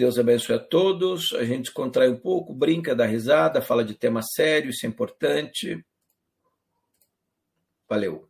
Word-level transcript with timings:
Deus 0.00 0.18
abençoe 0.18 0.56
a 0.56 0.58
todos. 0.58 1.34
A 1.34 1.44
gente 1.44 1.70
contrai 1.70 2.08
um 2.08 2.16
pouco, 2.16 2.54
brinca, 2.54 2.94
dá 2.94 3.04
risada, 3.04 3.60
fala 3.60 3.84
de 3.84 3.92
tema 3.92 4.22
sério, 4.22 4.70
isso 4.70 4.86
é 4.86 4.88
importante. 4.88 5.84
Valeu. 7.86 8.26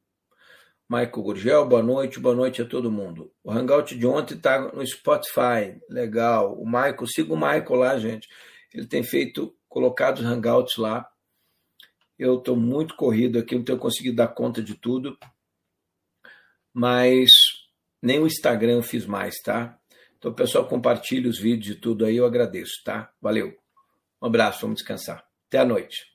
Michael 0.88 1.22
Gurgel, 1.22 1.68
boa 1.68 1.80
noite, 1.80 2.18
boa 2.18 2.34
noite 2.34 2.60
a 2.60 2.66
todo 2.66 2.90
mundo. 2.90 3.32
O 3.44 3.52
Hangout 3.52 3.96
de 3.96 4.04
ontem 4.04 4.34
está 4.34 4.58
no 4.72 4.84
Spotify, 4.84 5.80
legal. 5.88 6.60
O 6.60 6.66
Michael, 6.66 7.06
siga 7.06 7.32
o 7.32 7.36
Michael 7.36 7.74
lá, 7.76 7.96
gente. 8.00 8.28
Ele 8.74 8.88
tem 8.88 9.04
feito, 9.04 9.56
colocado 9.68 10.18
os 10.18 10.24
Hangouts 10.24 10.76
lá. 10.76 11.08
Eu 12.18 12.38
estou 12.38 12.56
muito 12.56 12.96
corrido 12.96 13.38
aqui, 13.38 13.54
não 13.54 13.62
tenho 13.62 13.78
conseguido 13.78 14.16
dar 14.16 14.26
conta 14.26 14.60
de 14.60 14.74
tudo. 14.74 15.16
Mas 16.74 17.30
nem 18.02 18.18
o 18.18 18.26
Instagram 18.26 18.72
eu 18.72 18.82
fiz 18.82 19.06
mais, 19.06 19.36
tá? 19.40 19.79
Então, 20.20 20.34
pessoal, 20.34 20.68
compartilhe 20.68 21.26
os 21.26 21.38
vídeos 21.38 21.74
e 21.74 21.80
tudo 21.80 22.04
aí, 22.04 22.18
eu 22.18 22.26
agradeço, 22.26 22.84
tá? 22.84 23.10
Valeu. 23.22 23.56
Um 24.20 24.26
abraço, 24.26 24.60
vamos 24.60 24.76
descansar. 24.76 25.24
Até 25.48 25.60
a 25.60 25.64
noite. 25.64 26.10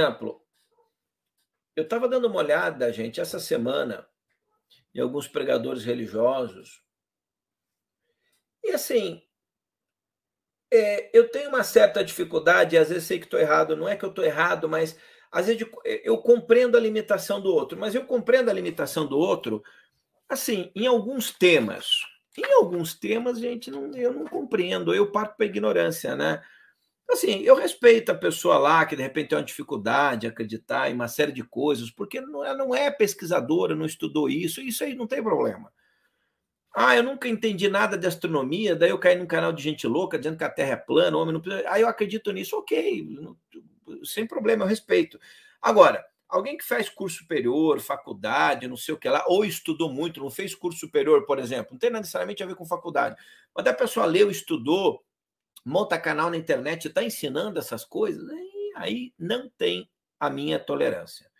Exemplo, 0.00 0.42
eu 1.76 1.84
estava 1.84 2.08
dando 2.08 2.26
uma 2.26 2.38
olhada, 2.38 2.92
gente, 2.92 3.20
essa 3.20 3.38
semana, 3.38 4.06
em 4.94 5.00
alguns 5.00 5.28
pregadores 5.28 5.84
religiosos. 5.84 6.82
E 8.62 8.72
assim, 8.72 9.22
é, 10.72 11.16
eu 11.16 11.30
tenho 11.30 11.48
uma 11.48 11.64
certa 11.64 12.04
dificuldade, 12.04 12.76
às 12.76 12.88
vezes 12.88 13.04
sei 13.04 13.18
que 13.18 13.24
estou 13.24 13.40
errado, 13.40 13.76
não 13.76 13.88
é 13.88 13.96
que 13.96 14.04
eu 14.04 14.10
estou 14.10 14.24
errado, 14.24 14.68
mas 14.68 14.98
às 15.30 15.46
vezes 15.46 15.66
eu 16.04 16.18
compreendo 16.18 16.76
a 16.76 16.80
limitação 16.80 17.40
do 17.40 17.52
outro, 17.52 17.78
mas 17.78 17.94
eu 17.94 18.04
compreendo 18.04 18.50
a 18.50 18.54
limitação 18.54 19.06
do 19.06 19.16
outro, 19.16 19.62
assim, 20.28 20.70
em 20.74 20.86
alguns 20.86 21.30
temas. 21.32 21.86
Em 22.36 22.52
alguns 22.54 22.94
temas, 22.94 23.38
gente, 23.38 23.70
não, 23.70 23.90
eu 23.94 24.12
não 24.12 24.24
compreendo, 24.24 24.94
eu 24.94 25.10
parto 25.10 25.36
para 25.36 25.46
ignorância, 25.46 26.14
né? 26.14 26.42
Assim, 27.10 27.40
eu 27.40 27.56
respeito 27.56 28.12
a 28.12 28.14
pessoa 28.14 28.56
lá 28.56 28.86
que 28.86 28.94
de 28.94 29.02
repente 29.02 29.30
tem 29.30 29.38
uma 29.38 29.44
dificuldade 29.44 30.22
de 30.22 30.26
acreditar 30.28 30.88
em 30.88 30.94
uma 30.94 31.08
série 31.08 31.32
de 31.32 31.42
coisas, 31.42 31.90
porque 31.90 32.20
não, 32.20 32.44
ela 32.44 32.56
não 32.56 32.74
é 32.74 32.88
pesquisadora, 32.90 33.74
não 33.74 33.84
estudou 33.84 34.28
isso, 34.28 34.60
isso 34.60 34.84
aí 34.84 34.94
não 34.94 35.08
tem 35.08 35.20
problema. 35.22 35.72
Ah, 36.72 36.96
eu 36.96 37.02
nunca 37.02 37.28
entendi 37.28 37.68
nada 37.68 37.98
de 37.98 38.06
astronomia, 38.06 38.76
daí 38.76 38.90
eu 38.90 38.98
caí 38.98 39.16
num 39.16 39.26
canal 39.26 39.52
de 39.52 39.60
gente 39.60 39.88
louca 39.88 40.16
dizendo 40.16 40.38
que 40.38 40.44
a 40.44 40.50
Terra 40.50 40.72
é 40.74 40.76
plana, 40.76 41.16
homem 41.16 41.34
não 41.34 41.40
precisa. 41.40 41.68
Aí 41.68 41.82
eu 41.82 41.88
acredito 41.88 42.30
nisso, 42.30 42.56
ok, 42.56 43.08
sem 44.04 44.24
problema, 44.24 44.64
eu 44.64 44.68
respeito. 44.68 45.18
Agora, 45.60 46.06
alguém 46.28 46.56
que 46.56 46.64
faz 46.64 46.88
curso 46.88 47.18
superior, 47.18 47.80
faculdade, 47.80 48.68
não 48.68 48.76
sei 48.76 48.94
o 48.94 48.98
que 48.98 49.08
lá, 49.08 49.24
ou 49.26 49.44
estudou 49.44 49.92
muito, 49.92 50.20
não 50.20 50.30
fez 50.30 50.54
curso 50.54 50.78
superior, 50.78 51.26
por 51.26 51.40
exemplo, 51.40 51.72
não 51.72 51.78
tem 51.78 51.90
necessariamente 51.90 52.40
a 52.40 52.46
ver 52.46 52.54
com 52.54 52.64
faculdade, 52.64 53.16
mas 53.52 53.66
a 53.66 53.74
pessoa 53.74 54.06
leu, 54.06 54.30
estudou, 54.30 55.02
monta 55.64 55.98
canal 55.98 56.30
na 56.30 56.36
internet 56.36 56.88
está 56.88 57.02
ensinando 57.02 57.58
essas 57.58 57.84
coisas, 57.84 58.26
aí 58.76 59.12
não 59.18 59.48
tem 59.50 59.90
a 60.18 60.30
minha 60.30 60.58
tolerância. 60.58 61.30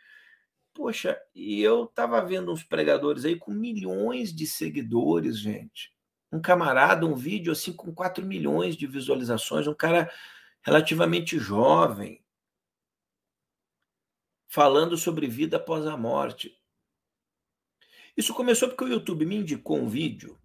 Poxa, 0.72 1.20
e 1.34 1.60
eu 1.60 1.84
estava 1.84 2.24
vendo 2.24 2.52
uns 2.52 2.62
pregadores 2.62 3.24
aí 3.24 3.36
com 3.36 3.50
milhões 3.50 4.34
de 4.34 4.46
seguidores, 4.46 5.38
gente. 5.38 5.92
Um 6.32 6.40
camarada, 6.40 7.04
um 7.04 7.14
vídeo 7.14 7.52
assim 7.52 7.72
com 7.72 7.92
4 7.92 8.24
milhões 8.24 8.76
de 8.76 8.86
visualizações, 8.86 9.66
um 9.66 9.74
cara 9.74 10.10
relativamente 10.62 11.38
jovem, 11.38 12.24
falando 14.48 14.96
sobre 14.96 15.26
vida 15.26 15.56
após 15.56 15.86
a 15.86 15.96
morte. 15.96 16.56
Isso 18.16 18.34
começou 18.34 18.68
porque 18.68 18.84
o 18.84 18.88
YouTube 18.88 19.24
me 19.24 19.36
indicou 19.36 19.78
um 19.78 19.88
vídeo, 19.88 20.38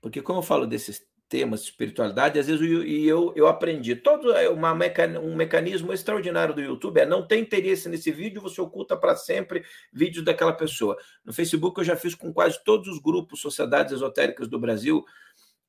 porque 0.00 0.20
como 0.20 0.40
eu 0.40 0.42
falo 0.42 0.66
desses 0.66 1.06
temas 1.30 1.60
de 1.60 1.70
espiritualidade, 1.70 2.40
às 2.40 2.48
vezes 2.48 2.60
e 2.60 3.06
eu, 3.06 3.32
eu 3.36 3.46
aprendi. 3.46 3.94
Todo 3.94 4.32
é 4.32 4.48
uma 4.48 4.72
um 4.72 5.36
mecanismo 5.36 5.92
extraordinário 5.92 6.52
do 6.52 6.60
YouTube 6.60 6.98
é 6.98 7.06
não 7.06 7.24
tem 7.24 7.40
interesse 7.40 7.88
nesse 7.88 8.10
vídeo, 8.10 8.42
você 8.42 8.60
oculta 8.60 8.96
para 8.96 9.14
sempre 9.14 9.64
vídeos 9.92 10.24
daquela 10.24 10.52
pessoa. 10.52 10.98
No 11.24 11.32
Facebook 11.32 11.78
eu 11.78 11.84
já 11.84 11.94
fiz 11.94 12.16
com 12.16 12.32
quase 12.32 12.62
todos 12.64 12.88
os 12.88 12.98
grupos, 12.98 13.40
sociedades 13.40 13.92
esotéricas 13.92 14.48
do 14.48 14.58
Brasil, 14.58 15.04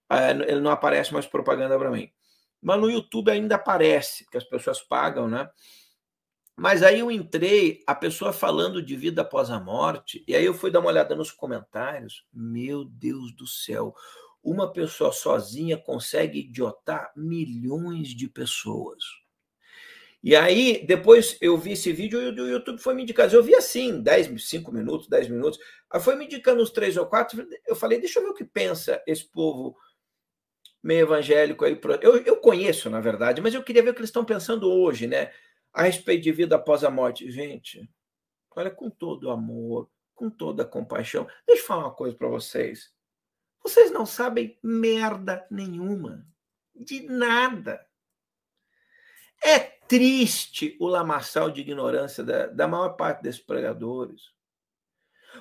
é, 0.10 0.32
ele 0.32 0.60
não 0.60 0.72
aparece 0.72 1.14
mais 1.14 1.28
propaganda 1.28 1.78
para 1.78 1.92
mim. 1.92 2.12
Mas 2.60 2.82
no 2.82 2.90
YouTube 2.90 3.30
ainda 3.30 3.56
aparece, 3.56 4.26
que 4.30 4.38
as 4.38 4.44
pessoas 4.44 4.82
pagam, 4.82 5.28
né? 5.28 5.48
Mas 6.56 6.84
aí 6.84 7.00
eu 7.00 7.10
entrei, 7.10 7.82
a 7.88 7.96
pessoa 7.96 8.34
falando 8.34 8.82
de 8.82 8.96
vida 8.96 9.22
após 9.22 9.50
a 9.50 9.60
morte, 9.60 10.24
e 10.28 10.36
aí 10.36 10.46
eu 10.46 10.54
fui 10.54 10.70
dar 10.70 10.80
uma 10.80 10.90
olhada 10.90 11.16
nos 11.16 11.32
comentários. 11.32 12.26
Meu 12.32 12.84
Deus 12.84 13.34
do 13.34 13.48
céu, 13.48 13.96
uma 14.44 14.72
pessoa 14.72 15.12
sozinha 15.12 15.78
consegue 15.78 16.40
idiotar 16.40 17.12
milhões 17.16 18.09
de 18.09 18.28
pessoas. 18.28 19.03
E 20.24 20.35
aí, 20.35 20.85
depois 20.85 21.35
eu 21.41 21.57
vi 21.57 21.72
esse 21.72 21.91
vídeo 21.91 22.22
e 22.22 22.40
o 22.40 22.47
YouTube 22.47 22.80
foi 22.80 22.94
me 22.94 23.01
indicando. 23.01 23.34
Eu 23.34 23.44
vi 23.44 23.56
assim, 23.56 24.01
10, 24.01 24.50
5 24.50 24.72
minutos, 24.72 25.07
10 25.07 25.30
minutos. 25.30 25.59
Aí 25.90 26.00
foi 26.00 26.16
me 26.16 26.25
indicando 26.25 26.62
uns 26.62 26.69
três 26.69 26.96
ou 26.96 27.07
quatro. 27.07 27.47
Eu 27.66 27.75
falei, 27.75 28.00
deixa 28.00 28.19
eu 28.19 28.24
ver 28.24 28.30
o 28.30 28.35
que 28.35 28.46
pensa 28.46 29.01
esse 29.07 29.25
povo 29.25 29.75
meio 30.84 31.01
evangélico 31.01 31.66
aí. 31.66 31.80
Eu, 32.01 32.18
eu 32.18 32.38
conheço, 32.38 32.90
na 32.90 33.00
verdade, 33.00 33.41
mas 33.41 33.53
eu 33.53 33.63
queria 33.63 33.81
ver 33.81 33.90
o 33.90 33.94
que 33.94 34.00
eles 34.00 34.09
estão 34.09 34.24
pensando 34.24 34.72
hoje, 34.72 35.07
né? 35.07 35.31
A 35.74 35.84
respeito 35.84 36.24
de 36.24 36.31
vida 36.31 36.56
após 36.56 36.84
a 36.84 36.91
morte. 36.91 37.31
Gente, 37.31 37.90
olha, 38.56 38.69
com 38.69 38.91
todo 38.91 39.31
amor, 39.31 39.90
com 40.13 40.30
toda 40.30 40.63
compaixão. 40.63 41.28
Deixa 41.47 41.63
eu 41.63 41.68
falar 41.68 41.85
uma 41.85 41.96
coisa 41.96 42.16
para 42.16 42.28
vocês. 42.28 42.91
Vocês 43.64 43.92
não 43.92 44.06
sabem 44.06 44.58
merda 44.64 45.46
nenhuma. 45.50 46.26
De 46.76 47.02
nada. 47.04 47.86
É 49.44 49.60
triste 49.60 50.78
o 50.80 50.88
lamaçal 50.88 51.52
de 51.52 51.62
ignorância 51.62 52.24
da, 52.24 52.48
da 52.48 52.68
maior 52.68 52.90
parte 52.90 53.22
desses 53.22 53.42
pregadores. 53.42 54.32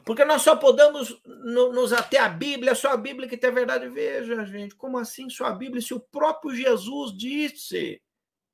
Porque 0.05 0.25
nós 0.25 0.43
só 0.43 0.57
podemos 0.57 1.21
nos 1.25 1.93
até 1.93 2.19
a 2.19 2.29
Bíblia, 2.29 2.75
só 2.75 2.91
a 2.91 2.97
Bíblia 2.97 3.29
que 3.29 3.37
tem 3.37 3.51
a 3.51 3.55
verdade. 3.55 3.89
Veja, 3.89 4.45
gente, 4.45 4.75
como 4.75 4.99
assim 4.99 5.29
só 5.29 5.47
a 5.47 5.53
Bíblia? 5.53 5.83
Se 5.83 5.93
o 5.93 6.01
próprio 6.01 6.55
Jesus 6.55 7.17
disse 7.17 8.01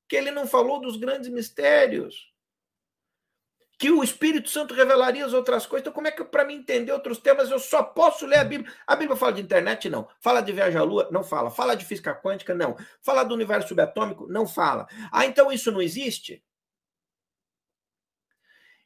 que 0.09 0.17
ele 0.17 0.31
não 0.31 0.47
falou 0.47 0.81
dos 0.81 0.97
grandes 0.97 1.29
mistérios 1.29 2.33
que 3.79 3.91
o 3.91 4.03
Espírito 4.03 4.49
Santo 4.49 4.75
revelaria 4.75 5.25
as 5.25 5.35
outras 5.35 5.67
coisas. 5.67 5.83
Então, 5.83 5.93
como 5.93 6.09
é 6.09 6.11
que 6.11 6.25
para 6.25 6.45
mim 6.45 6.55
entender 6.55 6.93
outros 6.93 7.19
temas 7.19 7.51
eu 7.51 7.59
só 7.59 7.83
posso 7.83 8.25
ler 8.25 8.39
a 8.39 8.45
Bíblia? 8.45 8.73
A 8.87 8.97
Bíblia 8.97 9.17
fala 9.17 9.35
de 9.35 9.43
internet? 9.43 9.89
Não. 9.91 10.09
Fala 10.21 10.41
de 10.41 10.53
viagem 10.53 10.81
à 10.81 10.83
Lua? 10.83 11.09
Não 11.13 11.23
fala. 11.23 11.51
Fala 11.51 11.77
de 11.77 11.85
física 11.85 12.15
quântica? 12.15 12.55
Não. 12.55 12.77
Fala 13.03 13.23
do 13.23 13.35
universo 13.35 13.69
subatômico? 13.69 14.27
Não 14.29 14.47
fala. 14.47 14.87
Ah, 15.13 15.27
então 15.27 15.53
isso 15.53 15.71
não 15.71 15.83
existe? 15.83 16.43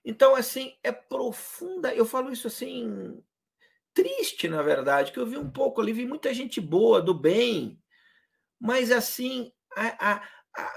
Então, 0.05 0.35
assim, 0.35 0.77
é 0.83 0.91
profunda. 0.91 1.95
Eu 1.95 2.05
falo 2.05 2.33
isso 2.33 2.49
assim, 2.49 3.23
triste, 3.95 4.49
na 4.49 4.63
verdade, 4.63 5.13
que 5.13 5.19
eu 5.19 5.27
vi 5.27 5.37
um 5.37 5.51
pouco 5.51 5.81
ali, 5.81 5.93
vi 5.93 6.07
muita 6.07 6.33
gente 6.35 6.61
boa, 6.61 7.01
do 7.01 7.15
bem, 7.15 7.81
mas 8.59 8.91
assim, 8.91 9.53
a, 9.77 10.15
a 10.15 10.29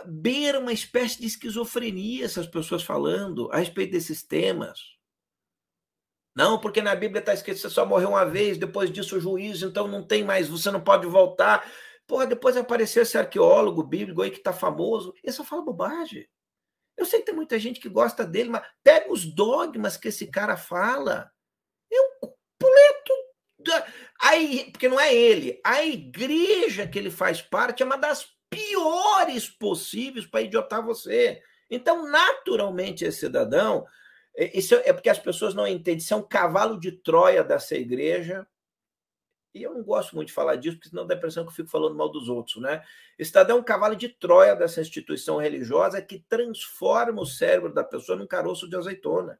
beira 0.06 0.60
uma 0.60 0.74
espécie 0.74 1.20
de 1.20 1.28
esquizofrenia 1.28 2.26
essas 2.26 2.48
pessoas 2.48 2.84
falando 2.84 3.52
a 3.52 3.58
respeito 3.58 3.92
desses 3.92 4.24
temas. 4.24 4.80
Não, 6.36 6.60
porque 6.60 6.82
na 6.82 6.96
Bíblia 6.96 7.20
está 7.20 7.34
escrito 7.34 7.58
que 7.58 7.62
você 7.62 7.70
só 7.70 7.86
morreu 7.86 8.10
uma 8.10 8.26
vez, 8.26 8.58
depois 8.58 8.92
disso 8.92 9.18
o 9.18 9.20
juízo, 9.20 9.68
então 9.68 9.88
não 9.88 10.06
tem 10.06 10.24
mais, 10.24 10.50
você 10.50 10.72
não 10.72 10.82
pode 10.82 11.06
voltar. 11.06 11.72
Porra, 12.08 12.26
depois 12.26 12.58
apareceu 12.58 13.04
esse 13.04 13.18
arqueólogo 13.18 13.84
bíblico 13.84 14.22
aí 14.22 14.32
que 14.32 14.38
está 14.38 14.52
famoso. 14.52 15.14
Ele 15.24 15.32
só 15.32 15.44
fala 15.44 15.62
bobagem. 15.62 16.28
Eu 16.98 17.06
sei 17.06 17.20
que 17.20 17.28
tem 17.28 17.36
muita 17.36 17.60
gente 17.60 17.80
que 17.80 17.90
gosta 17.90 18.26
dele, 18.26 18.50
mas 18.50 18.66
pega 18.84 19.12
os 19.12 19.26
dogmas 19.26 19.96
que 19.96 20.10
esse 20.10 20.28
cara 20.28 20.58
fala. 20.58 21.32
É 21.92 22.02
um 22.02 22.20
completo. 22.20 23.14
Aí, 24.22 24.72
porque 24.72 24.90
não 24.90 25.00
é 25.00 25.14
ele. 25.14 25.60
A 25.64 25.84
igreja 25.84 26.88
que 26.88 27.00
ele 27.00 27.10
faz 27.10 27.42
parte 27.42 27.82
é 27.82 27.86
uma 27.86 27.98
das 27.98 28.28
piores 28.54 29.50
possíveis 29.50 30.26
para 30.26 30.42
idiotar 30.42 30.84
você. 30.84 31.42
Então, 31.70 32.10
naturalmente, 32.10 33.06
esse 33.06 33.20
cidadão 33.20 33.86
é, 34.36 34.58
isso 34.58 34.76
é 34.76 34.92
porque 34.92 35.10
as 35.10 35.20
pessoas 35.20 35.54
não 35.54 35.68
entendem. 35.68 35.98
Isso 35.98 36.14
é 36.14 36.18
um 36.18 36.28
cavalo 36.28 36.80
de 36.80 36.92
Troia 36.92 37.44
dessa 37.44 37.76
igreja. 37.76 38.48
E 39.54 39.62
eu 39.62 39.74
não 39.74 39.84
gosto 39.84 40.16
muito 40.16 40.30
de 40.30 40.34
falar 40.34 40.56
disso, 40.56 40.78
porque 40.78 40.90
senão 40.90 41.06
dá 41.06 41.14
a 41.14 41.18
impressão 41.18 41.44
que 41.44 41.52
eu 41.52 41.56
fico 41.56 41.70
falando 41.70 41.96
mal 41.96 42.10
dos 42.10 42.28
outros, 42.28 42.60
né? 42.60 42.84
Esse 43.20 43.30
cidadão 43.30 43.58
é 43.58 43.60
um 43.60 43.64
cavalo 43.64 43.96
de 43.96 44.10
Troia 44.10 44.56
dessa 44.56 44.82
instituição 44.82 45.38
religiosa 45.38 46.02
que 46.02 46.26
transforma 46.28 47.22
o 47.22 47.26
cérebro 47.26 47.72
da 47.72 47.84
pessoa 47.84 48.18
num 48.18 48.26
caroço 48.26 48.68
de 48.68 48.76
azeitona. 48.76 49.40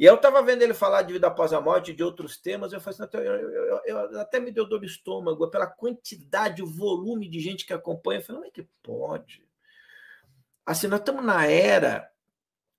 E 0.00 0.06
eu 0.06 0.14
estava 0.14 0.42
vendo 0.42 0.62
ele 0.62 0.72
falar 0.72 1.02
de 1.02 1.12
vida 1.12 1.26
após 1.26 1.52
a 1.52 1.60
morte, 1.60 1.92
de 1.92 2.02
outros 2.02 2.38
temas, 2.38 2.72
eu 2.72 2.80
falei 2.80 2.98
assim, 2.98 3.18
eu, 3.18 3.22
eu, 3.22 3.80
eu, 3.84 4.20
até 4.20 4.40
me 4.40 4.50
deu 4.50 4.66
dor 4.66 4.80
no 4.80 4.86
estômago, 4.86 5.50
pela 5.50 5.66
quantidade, 5.66 6.62
o 6.62 6.66
volume 6.66 7.28
de 7.28 7.38
gente 7.38 7.66
que 7.66 7.72
acompanha. 7.74 8.18
Eu 8.18 8.24
falei, 8.24 8.40
como 8.40 8.48
é 8.48 8.50
que 8.50 8.66
pode? 8.82 9.44
Assim, 10.64 10.86
nós 10.86 11.00
estamos 11.00 11.22
na 11.22 11.46
era 11.46 12.10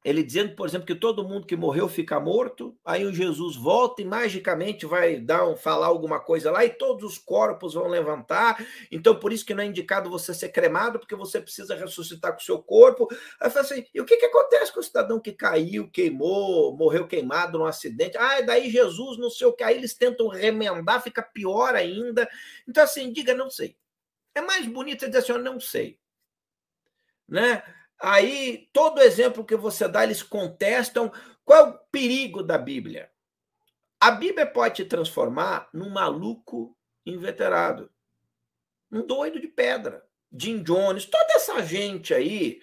ele 0.04 0.24
dizendo, 0.24 0.56
por 0.56 0.68
exemplo, 0.68 0.88
que 0.88 0.96
todo 0.96 1.28
mundo 1.28 1.46
que 1.46 1.56
morreu 1.56 1.88
fica 1.88 2.20
morto, 2.20 2.76
aí 2.84 3.06
o 3.06 3.14
Jesus 3.14 3.56
volta 3.56 4.02
e 4.02 4.06
magicamente 4.06 4.86
vai 4.86 5.20
dar 5.20 5.48
um, 5.48 5.56
falar 5.56 5.88
alguma 5.88 6.20
coisa 6.20 6.50
lá 6.50 6.66
e 6.66 6.72
todos 6.72 7.04
os 7.04 7.18
corpos 7.20 7.76
vão 7.76 7.88
levantar. 7.88 8.66
Então, 8.92 9.16
por 9.16 9.32
isso 9.32 9.46
que 9.46 9.54
não 9.54 9.64
é 9.64 9.68
indicado 9.68 10.10
você 10.10 10.34
ser 10.34 10.50
cremado, 10.50 10.98
porque 10.98 11.16
você 11.16 11.40
precisa 11.40 11.76
ressuscitar 11.76 12.32
com 12.32 12.40
o 12.40 12.44
seu 12.44 12.62
corpo. 12.64 13.08
Aí 13.40 13.52
eu 13.54 13.62
assim, 13.62 13.86
e 13.94 14.02
o 14.02 14.06
que, 14.06 14.18
que 14.18 14.26
acontece 14.26 14.74
com 14.74 14.80
o 14.80 14.84
cidadão 14.84 15.20
que 15.20 15.34
caiu, 15.34 15.88
queimou, 15.92 16.76
morreu 16.76 17.08
queimado 17.08 17.60
num 17.60 17.66
acidente? 17.66 18.18
Ah, 18.18 18.42
daí 18.42 18.72
Jesus, 18.72 19.20
não 19.20 19.30
sei 19.30 19.46
o 19.46 19.54
que, 19.54 19.64
aí 19.64 19.78
eles 19.78 19.94
tentam 19.94 20.28
remendar, 20.30 21.04
fica 21.04 21.22
pior 21.22 21.76
ainda. 21.76 22.28
Então, 22.68 22.84
assim, 22.84 23.14
diga, 23.14 23.36
não 23.36 23.52
sei. 23.52 23.78
É 24.34 24.42
mais 24.42 24.66
bonito 24.66 25.06
dizer 25.06 25.20
assim, 25.20 25.32
eu 25.34 25.40
não 25.40 25.60
sei. 25.60 26.00
Né? 27.30 27.64
Aí, 28.02 28.70
todo 28.74 29.02
exemplo 29.02 29.46
que 29.46 29.56
você 29.56 29.88
dá, 29.88 30.04
eles 30.04 30.24
contestam. 30.24 31.12
Qual 31.46 31.60
é 31.60 31.70
o 31.70 31.78
perigo 31.92 32.42
da 32.42 32.58
Bíblia? 32.58 33.12
A 34.00 34.10
Bíblia 34.10 34.48
pode 34.48 34.76
te 34.76 34.86
transformar 34.86 35.70
num 35.72 35.90
maluco 35.90 36.76
inveterado, 37.06 37.92
um 38.92 39.06
doido 39.06 39.40
de 39.40 39.48
pedra. 39.48 40.04
Jim 40.32 40.64
Jones, 40.64 41.06
toda 41.06 41.34
essa 41.34 41.62
gente 41.64 42.14
aí, 42.14 42.62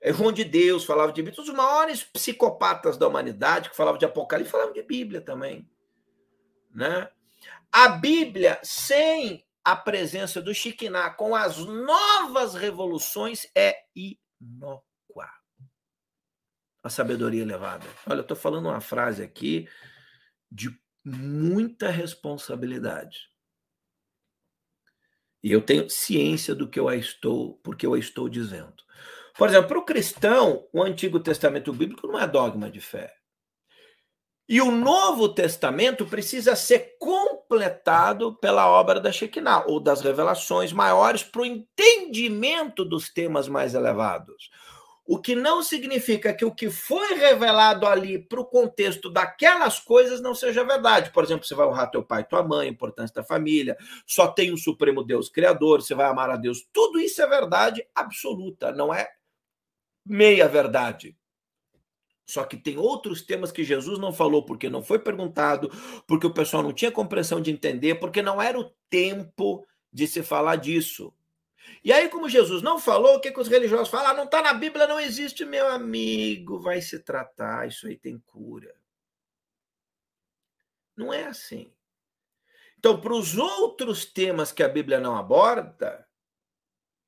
é 0.00 0.12
João 0.12 0.32
de 0.32 0.44
Deus 0.44 0.84
falava 0.84 1.12
de 1.12 1.22
Bíblia, 1.22 1.42
os 1.42 1.48
maiores 1.50 2.02
psicopatas 2.02 2.96
da 2.96 3.08
humanidade 3.08 3.68
que 3.68 3.76
falavam 3.76 3.98
de 3.98 4.04
Apocalipse 4.04 4.52
falavam 4.52 4.72
de 4.72 4.82
Bíblia 4.82 5.20
também. 5.20 5.68
Né? 6.70 7.08
A 7.70 7.88
Bíblia, 7.88 8.58
sem 8.62 9.44
a 9.64 9.74
presença 9.74 10.40
do 10.40 10.54
Chiquiná, 10.54 11.10
com 11.10 11.34
as 11.34 11.58
novas 11.58 12.54
revoluções, 12.54 13.46
é 13.54 13.76
inócua. 14.44 15.28
A 16.82 16.90
sabedoria 16.90 17.42
elevada. 17.42 17.86
Olha, 18.06 18.18
eu 18.18 18.22
estou 18.22 18.36
falando 18.36 18.68
uma 18.68 18.80
frase 18.80 19.22
aqui 19.22 19.68
de 20.50 20.78
muita 21.04 21.90
responsabilidade. 21.90 23.30
E 25.42 25.52
eu 25.52 25.60
tenho 25.60 25.90
ciência 25.90 26.54
do 26.54 26.68
que 26.68 26.80
eu 26.80 26.90
estou, 26.92 27.58
porque 27.58 27.86
eu 27.86 27.96
estou 27.96 28.28
dizendo. 28.28 28.82
Por 29.36 29.48
exemplo, 29.48 29.68
para 29.68 29.78
o 29.78 29.84
cristão, 29.84 30.68
o 30.72 30.82
Antigo 30.82 31.20
Testamento 31.20 31.72
Bíblico 31.72 32.06
não 32.06 32.18
é 32.18 32.26
dogma 32.26 32.70
de 32.70 32.80
fé. 32.80 33.14
E 34.46 34.60
o 34.60 34.70
Novo 34.70 35.30
Testamento 35.30 36.04
precisa 36.04 36.54
ser 36.54 36.96
completado 36.98 38.34
pela 38.34 38.68
obra 38.68 39.00
da 39.00 39.10
Shekinah, 39.10 39.64
ou 39.66 39.80
das 39.80 40.02
revelações 40.02 40.72
maiores, 40.72 41.22
para 41.22 41.42
o 41.42 41.46
entendimento 41.46 42.84
dos 42.84 43.08
temas 43.08 43.48
mais 43.48 43.74
elevados. 43.74 44.50
O 45.06 45.18
que 45.18 45.34
não 45.34 45.62
significa 45.62 46.32
que 46.32 46.44
o 46.44 46.54
que 46.54 46.70
foi 46.70 47.14
revelado 47.14 47.86
ali 47.86 48.18
para 48.18 48.40
o 48.40 48.44
contexto 48.44 49.10
daquelas 49.10 49.78
coisas 49.78 50.20
não 50.20 50.34
seja 50.34 50.64
verdade. 50.64 51.10
Por 51.10 51.24
exemplo, 51.24 51.46
você 51.46 51.54
vai 51.54 51.66
honrar 51.66 51.90
teu 51.90 52.02
pai 52.02 52.22
e 52.22 52.24
tua 52.24 52.42
mãe, 52.42 52.68
a 52.68 52.70
importância 52.70 53.14
da 53.14 53.24
família, 53.24 53.76
só 54.06 54.28
tem 54.28 54.52
um 54.52 54.56
Supremo 54.56 55.04
Deus 55.04 55.28
Criador, 55.28 55.82
você 55.82 55.94
vai 55.94 56.06
amar 56.06 56.30
a 56.30 56.36
Deus. 56.36 56.66
Tudo 56.72 56.98
isso 56.98 57.20
é 57.20 57.26
verdade 57.26 57.86
absoluta, 57.94 58.72
não 58.72 58.94
é 58.94 59.10
meia 60.06 60.48
verdade. 60.48 61.16
Só 62.26 62.44
que 62.44 62.56
tem 62.56 62.78
outros 62.78 63.22
temas 63.22 63.52
que 63.52 63.62
Jesus 63.62 63.98
não 63.98 64.12
falou 64.12 64.44
porque 64.44 64.70
não 64.70 64.82
foi 64.82 64.98
perguntado, 64.98 65.70
porque 66.06 66.26
o 66.26 66.32
pessoal 66.32 66.62
não 66.62 66.72
tinha 66.72 66.90
compreensão 66.90 67.40
de 67.40 67.50
entender, 67.50 67.96
porque 67.96 68.22
não 68.22 68.40
era 68.40 68.58
o 68.58 68.70
tempo 68.88 69.66
de 69.92 70.06
se 70.06 70.22
falar 70.22 70.56
disso. 70.56 71.12
E 71.82 71.92
aí, 71.92 72.08
como 72.08 72.28
Jesus 72.28 72.62
não 72.62 72.78
falou, 72.78 73.16
o 73.16 73.20
que, 73.20 73.30
que 73.30 73.40
os 73.40 73.48
religiosos 73.48 73.88
falam? 73.88 74.10
Ah, 74.10 74.14
não 74.14 74.24
está 74.24 74.42
na 74.42 74.54
Bíblia, 74.54 74.86
não 74.86 74.98
existe, 74.98 75.44
meu 75.44 75.68
amigo, 75.68 76.58
vai 76.58 76.80
se 76.80 76.98
tratar, 76.98 77.68
isso 77.68 77.86
aí 77.86 77.96
tem 77.96 78.18
cura. 78.18 78.74
Não 80.96 81.12
é 81.12 81.24
assim. 81.24 81.72
Então, 82.78 83.00
para 83.00 83.14
os 83.14 83.36
outros 83.36 84.04
temas 84.04 84.52
que 84.52 84.62
a 84.62 84.68
Bíblia 84.68 85.00
não 85.00 85.16
aborda, 85.16 86.06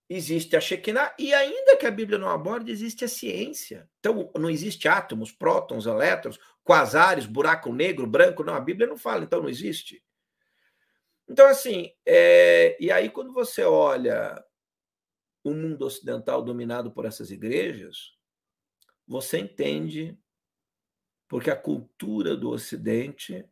existe 0.08 0.56
a 0.56 0.61
Shekinah, 0.61 1.14
e 1.19 1.35
ainda 1.35 1.76
que 1.76 1.87
a 1.87 1.91
Bíblia 1.91 2.19
não 2.19 2.29
aborde, 2.29 2.70
existe 2.70 3.05
a 3.05 3.08
ciência. 3.08 3.88
Então, 3.99 4.31
não 4.38 4.49
existe 4.49 4.88
átomos, 4.88 5.32
prótons, 5.32 5.87
elétrons, 5.87 6.38
quasares, 6.62 7.26
buraco 7.26 7.73
negro, 7.73 8.06
branco, 8.06 8.44
não, 8.44 8.55
a 8.55 8.61
Bíblia 8.61 8.87
não 8.87 8.97
fala, 8.97 9.25
então 9.25 9.43
não 9.43 9.49
existe. 9.49 10.03
Então, 11.29 11.47
assim, 11.47 11.93
é... 12.05 12.76
e 12.81 12.91
aí 12.91 13.11
quando 13.11 13.32
você 13.32 13.64
olha 13.64 14.43
o 15.43 15.53
mundo 15.53 15.85
ocidental 15.85 16.43
dominado 16.43 16.91
por 16.93 17.05
essas 17.05 17.31
igrejas, 17.31 18.17
você 19.06 19.38
entende 19.38 20.19
porque 21.29 21.50
a 21.50 21.56
cultura 21.56 22.37
do 22.37 22.50
Ocidente 22.50 23.49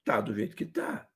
está 0.00 0.20
do 0.20 0.34
jeito 0.34 0.56
que 0.56 0.64
está. 0.64 1.08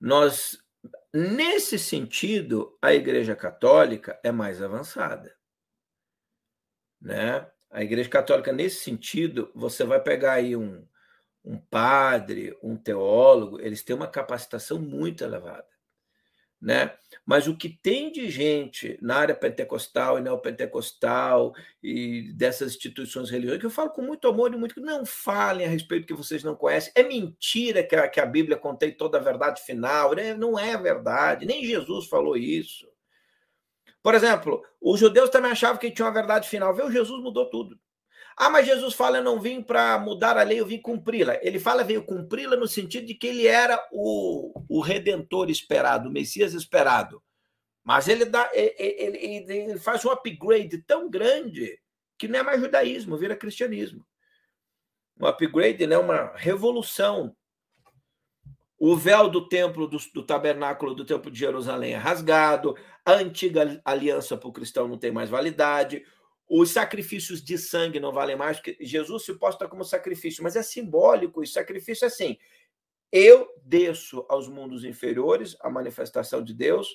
Nós 0.00 0.62
Nesse 1.12 1.78
sentido, 1.78 2.76
a 2.82 2.92
Igreja 2.92 3.34
Católica 3.34 4.20
é 4.22 4.30
mais 4.30 4.62
avançada. 4.62 5.34
Né? 7.00 7.50
A 7.70 7.82
Igreja 7.82 8.08
Católica, 8.08 8.52
nesse 8.52 8.84
sentido, 8.84 9.50
você 9.54 9.84
vai 9.84 10.00
pegar 10.00 10.34
aí 10.34 10.54
um, 10.56 10.86
um 11.44 11.58
padre, 11.58 12.56
um 12.62 12.76
teólogo, 12.76 13.60
eles 13.60 13.82
têm 13.82 13.96
uma 13.96 14.08
capacitação 14.08 14.78
muito 14.78 15.24
elevada 15.24 15.77
né? 16.60 16.92
Mas 17.24 17.46
o 17.46 17.56
que 17.56 17.68
tem 17.68 18.10
de 18.10 18.30
gente 18.30 18.98
na 19.00 19.16
área 19.16 19.34
pentecostal 19.34 20.18
e 20.18 20.22
neopentecostal 20.22 21.54
e 21.82 22.32
dessas 22.32 22.72
instituições 22.74 23.30
religiosas, 23.30 23.60
que 23.60 23.66
eu 23.66 23.70
falo 23.70 23.90
com 23.90 24.02
muito 24.02 24.26
amor 24.26 24.52
e 24.52 24.56
muito. 24.56 24.80
Não 24.80 25.04
falem 25.04 25.66
a 25.66 25.68
respeito 25.68 26.06
que 26.06 26.14
vocês 26.14 26.42
não 26.42 26.56
conhecem. 26.56 26.92
É 26.94 27.02
mentira 27.02 27.82
que 27.82 27.94
a, 27.94 28.08
que 28.08 28.20
a 28.20 28.26
Bíblia 28.26 28.56
contém 28.56 28.92
toda 28.92 29.18
a 29.18 29.22
verdade 29.22 29.62
final. 29.62 30.14
Né? 30.14 30.34
Não 30.34 30.58
é 30.58 30.76
verdade. 30.76 31.46
Nem 31.46 31.64
Jesus 31.64 32.06
falou 32.06 32.36
isso. 32.36 32.88
Por 34.02 34.14
exemplo, 34.14 34.62
os 34.80 34.98
judeus 34.98 35.30
também 35.30 35.50
achavam 35.52 35.78
que 35.78 35.90
tinha 35.90 36.06
uma 36.06 36.14
verdade 36.14 36.48
final. 36.48 36.74
Viu? 36.74 36.90
Jesus 36.90 37.22
mudou 37.22 37.48
tudo. 37.50 37.78
Ah, 38.38 38.48
mas 38.48 38.66
Jesus 38.66 38.94
fala: 38.94 39.18
eu 39.18 39.24
não 39.24 39.40
vim 39.40 39.60
para 39.60 39.98
mudar 39.98 40.38
a 40.38 40.44
lei, 40.44 40.60
eu 40.60 40.66
vim 40.66 40.80
cumpri-la. 40.80 41.36
Ele 41.42 41.58
fala, 41.58 41.82
veio 41.82 42.04
cumpri-la 42.04 42.56
no 42.56 42.68
sentido 42.68 43.04
de 43.04 43.14
que 43.14 43.26
ele 43.26 43.48
era 43.48 43.84
o, 43.90 44.52
o 44.68 44.80
redentor 44.80 45.50
esperado, 45.50 46.08
o 46.08 46.12
Messias 46.12 46.54
esperado. 46.54 47.20
Mas 47.82 48.06
ele, 48.06 48.24
dá, 48.24 48.48
ele, 48.52 48.74
ele, 48.78 49.52
ele 49.52 49.78
faz 49.78 50.04
um 50.04 50.10
upgrade 50.10 50.78
tão 50.82 51.10
grande 51.10 51.80
que 52.16 52.28
não 52.28 52.38
é 52.38 52.42
mais 52.44 52.60
judaísmo, 52.60 53.16
vira 53.16 53.34
cristianismo. 53.34 54.06
Um 55.20 55.26
upgrade, 55.26 55.84
né, 55.86 55.98
uma 55.98 56.32
revolução. 56.36 57.34
O 58.78 58.94
véu 58.96 59.28
do 59.28 59.48
templo, 59.48 59.88
do, 59.88 59.98
do 60.14 60.22
tabernáculo 60.22 60.94
do 60.94 61.04
templo 61.04 61.28
de 61.28 61.38
Jerusalém 61.40 61.94
é 61.94 61.96
rasgado, 61.96 62.76
a 63.04 63.14
antiga 63.14 63.80
aliança 63.84 64.36
para 64.36 64.48
o 64.48 64.52
cristão 64.52 64.86
não 64.86 64.96
tem 64.96 65.10
mais 65.10 65.28
validade, 65.28 66.04
os 66.48 66.70
sacrifícios 66.70 67.42
de 67.42 67.58
sangue 67.58 68.00
não 68.00 68.12
valem 68.12 68.36
mais, 68.36 68.56
porque 68.56 68.76
Jesus 68.80 69.24
se 69.24 69.34
posta 69.34 69.68
como 69.68 69.84
sacrifício, 69.84 70.42
mas 70.42 70.56
é 70.56 70.62
simbólico. 70.62 71.40
O 71.42 71.46
sacrifício 71.46 72.04
é 72.04 72.08
assim: 72.08 72.38
eu 73.12 73.48
desço 73.64 74.24
aos 74.28 74.48
mundos 74.48 74.84
inferiores, 74.84 75.56
a 75.60 75.68
manifestação 75.68 76.42
de 76.42 76.54
Deus, 76.54 76.88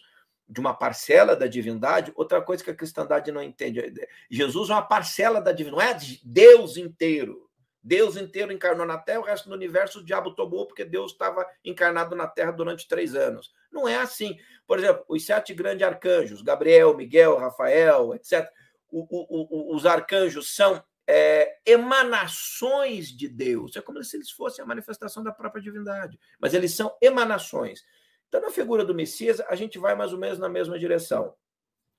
de 0.47 0.59
uma 0.59 0.73
parcela 0.73 1.35
da 1.35 1.47
divindade, 1.47 2.11
outra 2.15 2.41
coisa 2.41 2.63
que 2.63 2.71
a 2.71 2.75
cristandade 2.75 3.31
não 3.31 3.41
entende. 3.41 3.93
Jesus 4.29 4.69
é 4.69 4.73
uma 4.73 4.81
parcela 4.81 5.39
da 5.39 5.51
divindade, 5.51 5.75
não 5.75 5.81
é 5.81 5.97
Deus 6.23 6.77
inteiro. 6.77 7.49
Deus 7.85 8.15
inteiro 8.15 8.53
encarnou 8.53 8.85
na 8.85 8.97
Terra, 8.97 9.19
o 9.19 9.23
resto 9.23 9.49
do 9.49 9.55
universo 9.55 9.99
o 9.99 10.05
diabo 10.05 10.33
tomou 10.33 10.65
porque 10.65 10.85
Deus 10.85 11.11
estava 11.11 11.45
encarnado 11.65 12.15
na 12.15 12.25
Terra 12.25 12.51
durante 12.51 12.87
três 12.87 13.13
anos. 13.13 13.51
Não 13.69 13.85
é 13.85 13.97
assim. 13.97 14.37
Por 14.65 14.79
exemplo, 14.79 15.03
os 15.09 15.25
sete 15.25 15.53
grandes 15.53 15.85
arcanjos, 15.85 16.41
Gabriel, 16.41 16.95
Miguel, 16.95 17.37
Rafael, 17.37 18.15
etc. 18.15 18.49
O, 18.95 19.07
o, 19.09 19.75
os 19.75 19.85
arcanjos 19.85 20.55
são 20.55 20.83
é, 21.07 21.57
emanações 21.65 23.07
de 23.07 23.27
Deus. 23.27 23.75
É 23.75 23.81
como 23.81 24.03
se 24.03 24.15
eles 24.15 24.29
fossem 24.29 24.63
a 24.63 24.67
manifestação 24.67 25.23
da 25.23 25.31
própria 25.31 25.61
divindade, 25.61 26.19
mas 26.39 26.53
eles 26.53 26.75
são 26.75 26.95
emanações. 27.01 27.83
Então, 28.27 28.41
na 28.41 28.51
figura 28.51 28.85
do 28.85 28.95
Messias, 28.95 29.39
a 29.41 29.55
gente 29.55 29.77
vai 29.77 29.95
mais 29.95 30.13
ou 30.13 30.19
menos 30.19 30.39
na 30.39 30.49
mesma 30.49 30.77
direção. 30.77 31.33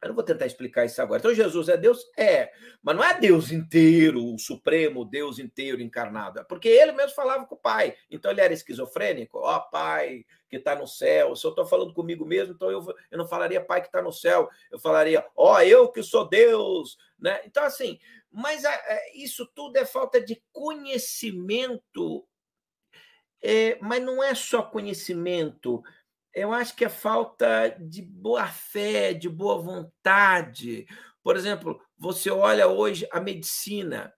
Eu 0.02 0.08
não 0.08 0.14
vou 0.14 0.24
tentar 0.24 0.44
explicar 0.44 0.84
isso 0.84 1.00
agora. 1.00 1.18
Então, 1.18 1.32
Jesus 1.32 1.68
é 1.68 1.76
Deus? 1.76 2.04
É, 2.16 2.52
mas 2.82 2.94
não 2.94 3.02
é 3.02 3.18
Deus 3.18 3.50
inteiro, 3.50 4.22
o 4.22 4.38
Supremo, 4.38 5.04
Deus 5.04 5.38
inteiro 5.38 5.80
encarnado. 5.80 6.40
É 6.40 6.44
porque 6.44 6.68
ele 6.68 6.92
mesmo 6.92 7.14
falava 7.14 7.46
com 7.46 7.54
o 7.54 7.58
Pai. 7.58 7.96
Então, 8.10 8.30
ele 8.30 8.42
era 8.42 8.52
esquizofrênico. 8.52 9.38
Ó, 9.38 9.56
oh, 9.56 9.70
Pai 9.70 10.26
que 10.48 10.56
está 10.56 10.74
no 10.74 10.86
céu. 10.86 11.34
Se 11.34 11.46
eu 11.46 11.50
estou 11.50 11.66
falando 11.66 11.94
comigo 11.94 12.24
mesmo, 12.24 12.54
então 12.54 12.70
eu, 12.70 12.84
eu 13.10 13.18
não 13.18 13.26
falaria 13.26 13.64
Pai 13.64 13.80
que 13.80 13.88
está 13.88 14.02
no 14.02 14.12
céu. 14.12 14.48
Eu 14.70 14.78
falaria, 14.78 15.26
ó, 15.34 15.54
oh, 15.54 15.60
eu 15.60 15.90
que 15.90 16.02
sou 16.02 16.28
Deus. 16.28 16.98
Né? 17.18 17.40
Então, 17.46 17.64
assim, 17.64 17.98
mas 18.30 18.64
a, 18.64 18.70
a, 18.72 19.00
isso 19.14 19.46
tudo 19.54 19.76
é 19.78 19.86
falta 19.86 20.20
de 20.20 20.42
conhecimento. 20.52 22.26
É, 23.42 23.78
mas 23.80 24.02
não 24.02 24.22
é 24.22 24.34
só 24.34 24.62
conhecimento 24.62 25.82
eu 26.34 26.52
acho 26.52 26.74
que 26.74 26.84
é 26.84 26.88
falta 26.88 27.68
de 27.78 28.02
boa 28.02 28.46
fé, 28.46 29.14
de 29.14 29.28
boa 29.28 29.58
vontade. 29.60 30.86
Por 31.22 31.36
exemplo, 31.36 31.80
você 31.96 32.30
olha 32.30 32.66
hoje 32.66 33.06
a 33.12 33.20
medicina, 33.20 34.12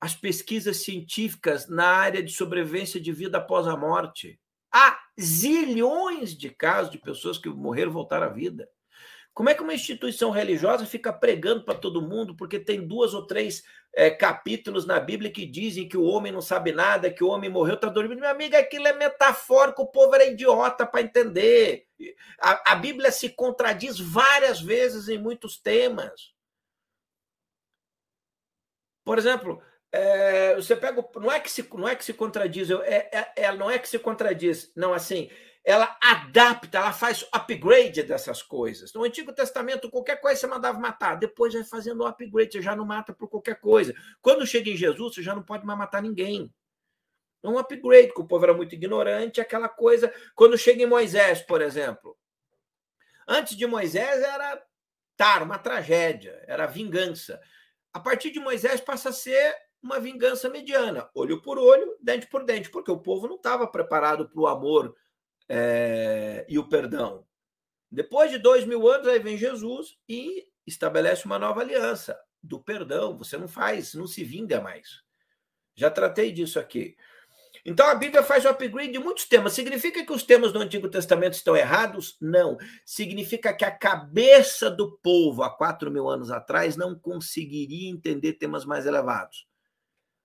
as 0.00 0.14
pesquisas 0.14 0.78
científicas 0.78 1.68
na 1.68 1.86
área 1.86 2.22
de 2.22 2.32
sobrevivência 2.32 3.00
de 3.00 3.12
vida 3.12 3.38
após 3.38 3.68
a 3.68 3.76
morte. 3.76 4.40
Há 4.74 4.98
zilhões 5.20 6.36
de 6.36 6.50
casos 6.50 6.90
de 6.90 6.98
pessoas 6.98 7.38
que 7.38 7.48
morreram 7.48 7.92
voltaram 7.92 8.26
à 8.26 8.30
vida. 8.30 8.68
Como 9.32 9.48
é 9.48 9.54
que 9.54 9.62
uma 9.62 9.74
instituição 9.74 10.30
religiosa 10.30 10.84
fica 10.84 11.12
pregando 11.12 11.64
para 11.64 11.78
todo 11.78 12.02
mundo 12.02 12.36
porque 12.36 12.58
tem 12.58 12.86
duas 12.86 13.14
ou 13.14 13.26
três 13.26 13.62
é, 13.94 14.10
capítulos 14.10 14.86
na 14.86 14.98
Bíblia 14.98 15.30
que 15.30 15.44
dizem 15.44 15.88
que 15.88 15.96
o 15.96 16.04
homem 16.04 16.32
não 16.32 16.40
sabe 16.40 16.72
nada, 16.72 17.12
que 17.12 17.22
o 17.22 17.28
homem 17.28 17.50
morreu, 17.50 17.74
está 17.74 17.88
dormindo? 17.88 18.18
Minha 18.18 18.30
amiga, 18.30 18.58
aquilo 18.58 18.86
é 18.88 18.92
metafórico, 18.92 19.82
o 19.82 19.86
povo 19.86 20.14
era 20.14 20.26
idiota 20.26 20.86
para 20.86 21.02
entender. 21.02 21.86
A, 22.40 22.72
a, 22.72 22.74
Bíblia 22.74 23.12
se 23.12 23.28
contradiz 23.28 23.98
várias 23.98 24.60
vezes 24.60 25.08
em 25.08 25.18
muitos 25.18 25.58
temas. 25.58 26.32
Por 29.04 29.18
exemplo, 29.18 29.62
é, 29.90 30.54
você 30.54 30.74
pega. 30.74 31.04
Não 31.16 31.30
é 31.30 31.38
que 31.38 31.50
se, 31.50 31.68
não 31.74 31.88
é 31.88 31.94
que 31.94 32.04
se 32.04 32.14
contradiz, 32.14 32.70
é, 32.70 33.10
é, 33.12 33.32
é 33.44 33.52
não 33.52 33.70
é 33.70 33.78
que 33.78 33.88
se 33.88 33.98
contradiz, 33.98 34.72
não, 34.74 34.94
assim 34.94 35.28
ela 35.64 35.96
adapta, 36.02 36.78
ela 36.78 36.92
faz 36.92 37.24
upgrade 37.32 38.02
dessas 38.02 38.42
coisas. 38.42 38.92
No 38.92 39.04
Antigo 39.04 39.32
Testamento, 39.32 39.90
qualquer 39.90 40.20
coisa 40.20 40.40
você 40.40 40.46
mandava 40.46 40.78
matar, 40.78 41.16
depois 41.16 41.54
vai 41.54 41.64
fazendo 41.64 42.04
upgrade, 42.04 42.52
você 42.52 42.62
já 42.62 42.74
não 42.74 42.84
mata 42.84 43.12
por 43.12 43.28
qualquer 43.28 43.60
coisa. 43.60 43.94
Quando 44.20 44.46
chega 44.46 44.70
em 44.70 44.76
Jesus, 44.76 45.14
você 45.14 45.22
já 45.22 45.34
não 45.34 45.42
pode 45.42 45.64
mais 45.64 45.78
matar 45.78 46.02
ninguém. 46.02 46.52
É 47.44 47.48
um 47.48 47.58
upgrade, 47.58 48.08
porque 48.08 48.22
o 48.22 48.26
povo 48.26 48.44
era 48.44 48.54
muito 48.54 48.74
ignorante, 48.74 49.40
aquela 49.40 49.68
coisa. 49.68 50.12
Quando 50.34 50.58
chega 50.58 50.82
em 50.82 50.86
Moisés, 50.86 51.42
por 51.42 51.62
exemplo, 51.62 52.16
antes 53.26 53.56
de 53.56 53.66
Moisés 53.66 54.20
era 54.20 54.60
tar, 55.16 55.42
uma 55.42 55.58
tragédia, 55.58 56.42
era 56.46 56.66
vingança. 56.66 57.40
A 57.92 58.00
partir 58.00 58.30
de 58.30 58.40
Moisés 58.40 58.80
passa 58.80 59.10
a 59.10 59.12
ser 59.12 59.54
uma 59.80 60.00
vingança 60.00 60.48
mediana, 60.48 61.08
olho 61.14 61.42
por 61.42 61.58
olho, 61.58 61.96
dente 62.00 62.26
por 62.26 62.44
dente, 62.44 62.70
porque 62.70 62.90
o 62.90 63.00
povo 63.00 63.28
não 63.28 63.36
estava 63.36 63.66
preparado 63.66 64.28
para 64.28 64.40
o 64.40 64.46
amor 64.46 64.94
é, 65.48 66.46
e 66.48 66.58
o 66.58 66.68
perdão. 66.68 67.24
Depois 67.90 68.30
de 68.30 68.38
dois 68.38 68.64
mil 68.64 68.88
anos, 68.88 69.06
aí 69.08 69.18
vem 69.18 69.36
Jesus 69.36 69.98
e 70.08 70.46
estabelece 70.66 71.26
uma 71.26 71.38
nova 71.38 71.60
aliança 71.60 72.18
do 72.42 72.58
perdão. 72.58 73.16
Você 73.18 73.36
não 73.36 73.48
faz, 73.48 73.94
não 73.94 74.06
se 74.06 74.24
vinga 74.24 74.60
mais. 74.60 75.02
Já 75.74 75.90
tratei 75.90 76.32
disso 76.32 76.58
aqui. 76.58 76.96
Então 77.64 77.86
a 77.86 77.94
Bíblia 77.94 78.22
faz 78.22 78.44
o 78.44 78.48
upgrade 78.48 78.92
de 78.92 78.98
muitos 78.98 79.26
temas. 79.26 79.52
Significa 79.52 80.04
que 80.04 80.12
os 80.12 80.24
temas 80.24 80.52
do 80.52 80.58
Antigo 80.58 80.88
Testamento 80.88 81.34
estão 81.34 81.56
errados? 81.56 82.16
Não. 82.20 82.56
Significa 82.84 83.54
que 83.54 83.64
a 83.64 83.70
cabeça 83.70 84.68
do 84.70 84.98
povo 84.98 85.42
há 85.42 85.50
quatro 85.50 85.90
mil 85.90 86.08
anos 86.08 86.30
atrás 86.30 86.76
não 86.76 86.98
conseguiria 86.98 87.88
entender 87.88 88.32
temas 88.34 88.64
mais 88.64 88.84
elevados. 88.84 89.46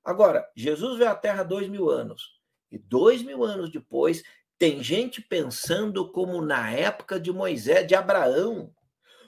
Agora, 0.04 0.50
Jesus 0.56 0.98
veio 0.98 1.12
à 1.12 1.16
Terra 1.16 1.44
dois 1.44 1.68
mil 1.68 1.90
anos. 1.90 2.40
E 2.72 2.78
dois 2.78 3.22
mil 3.22 3.44
anos 3.44 3.72
depois, 3.72 4.24
tem 4.58 4.84
gente 4.84 5.22
pensando 5.22 6.12
como 6.12 6.42
na 6.42 6.72
época 6.72 7.20
de 7.20 7.32
Moisés, 7.32 7.88
de 7.88 7.96
Abraão. 7.96 8.74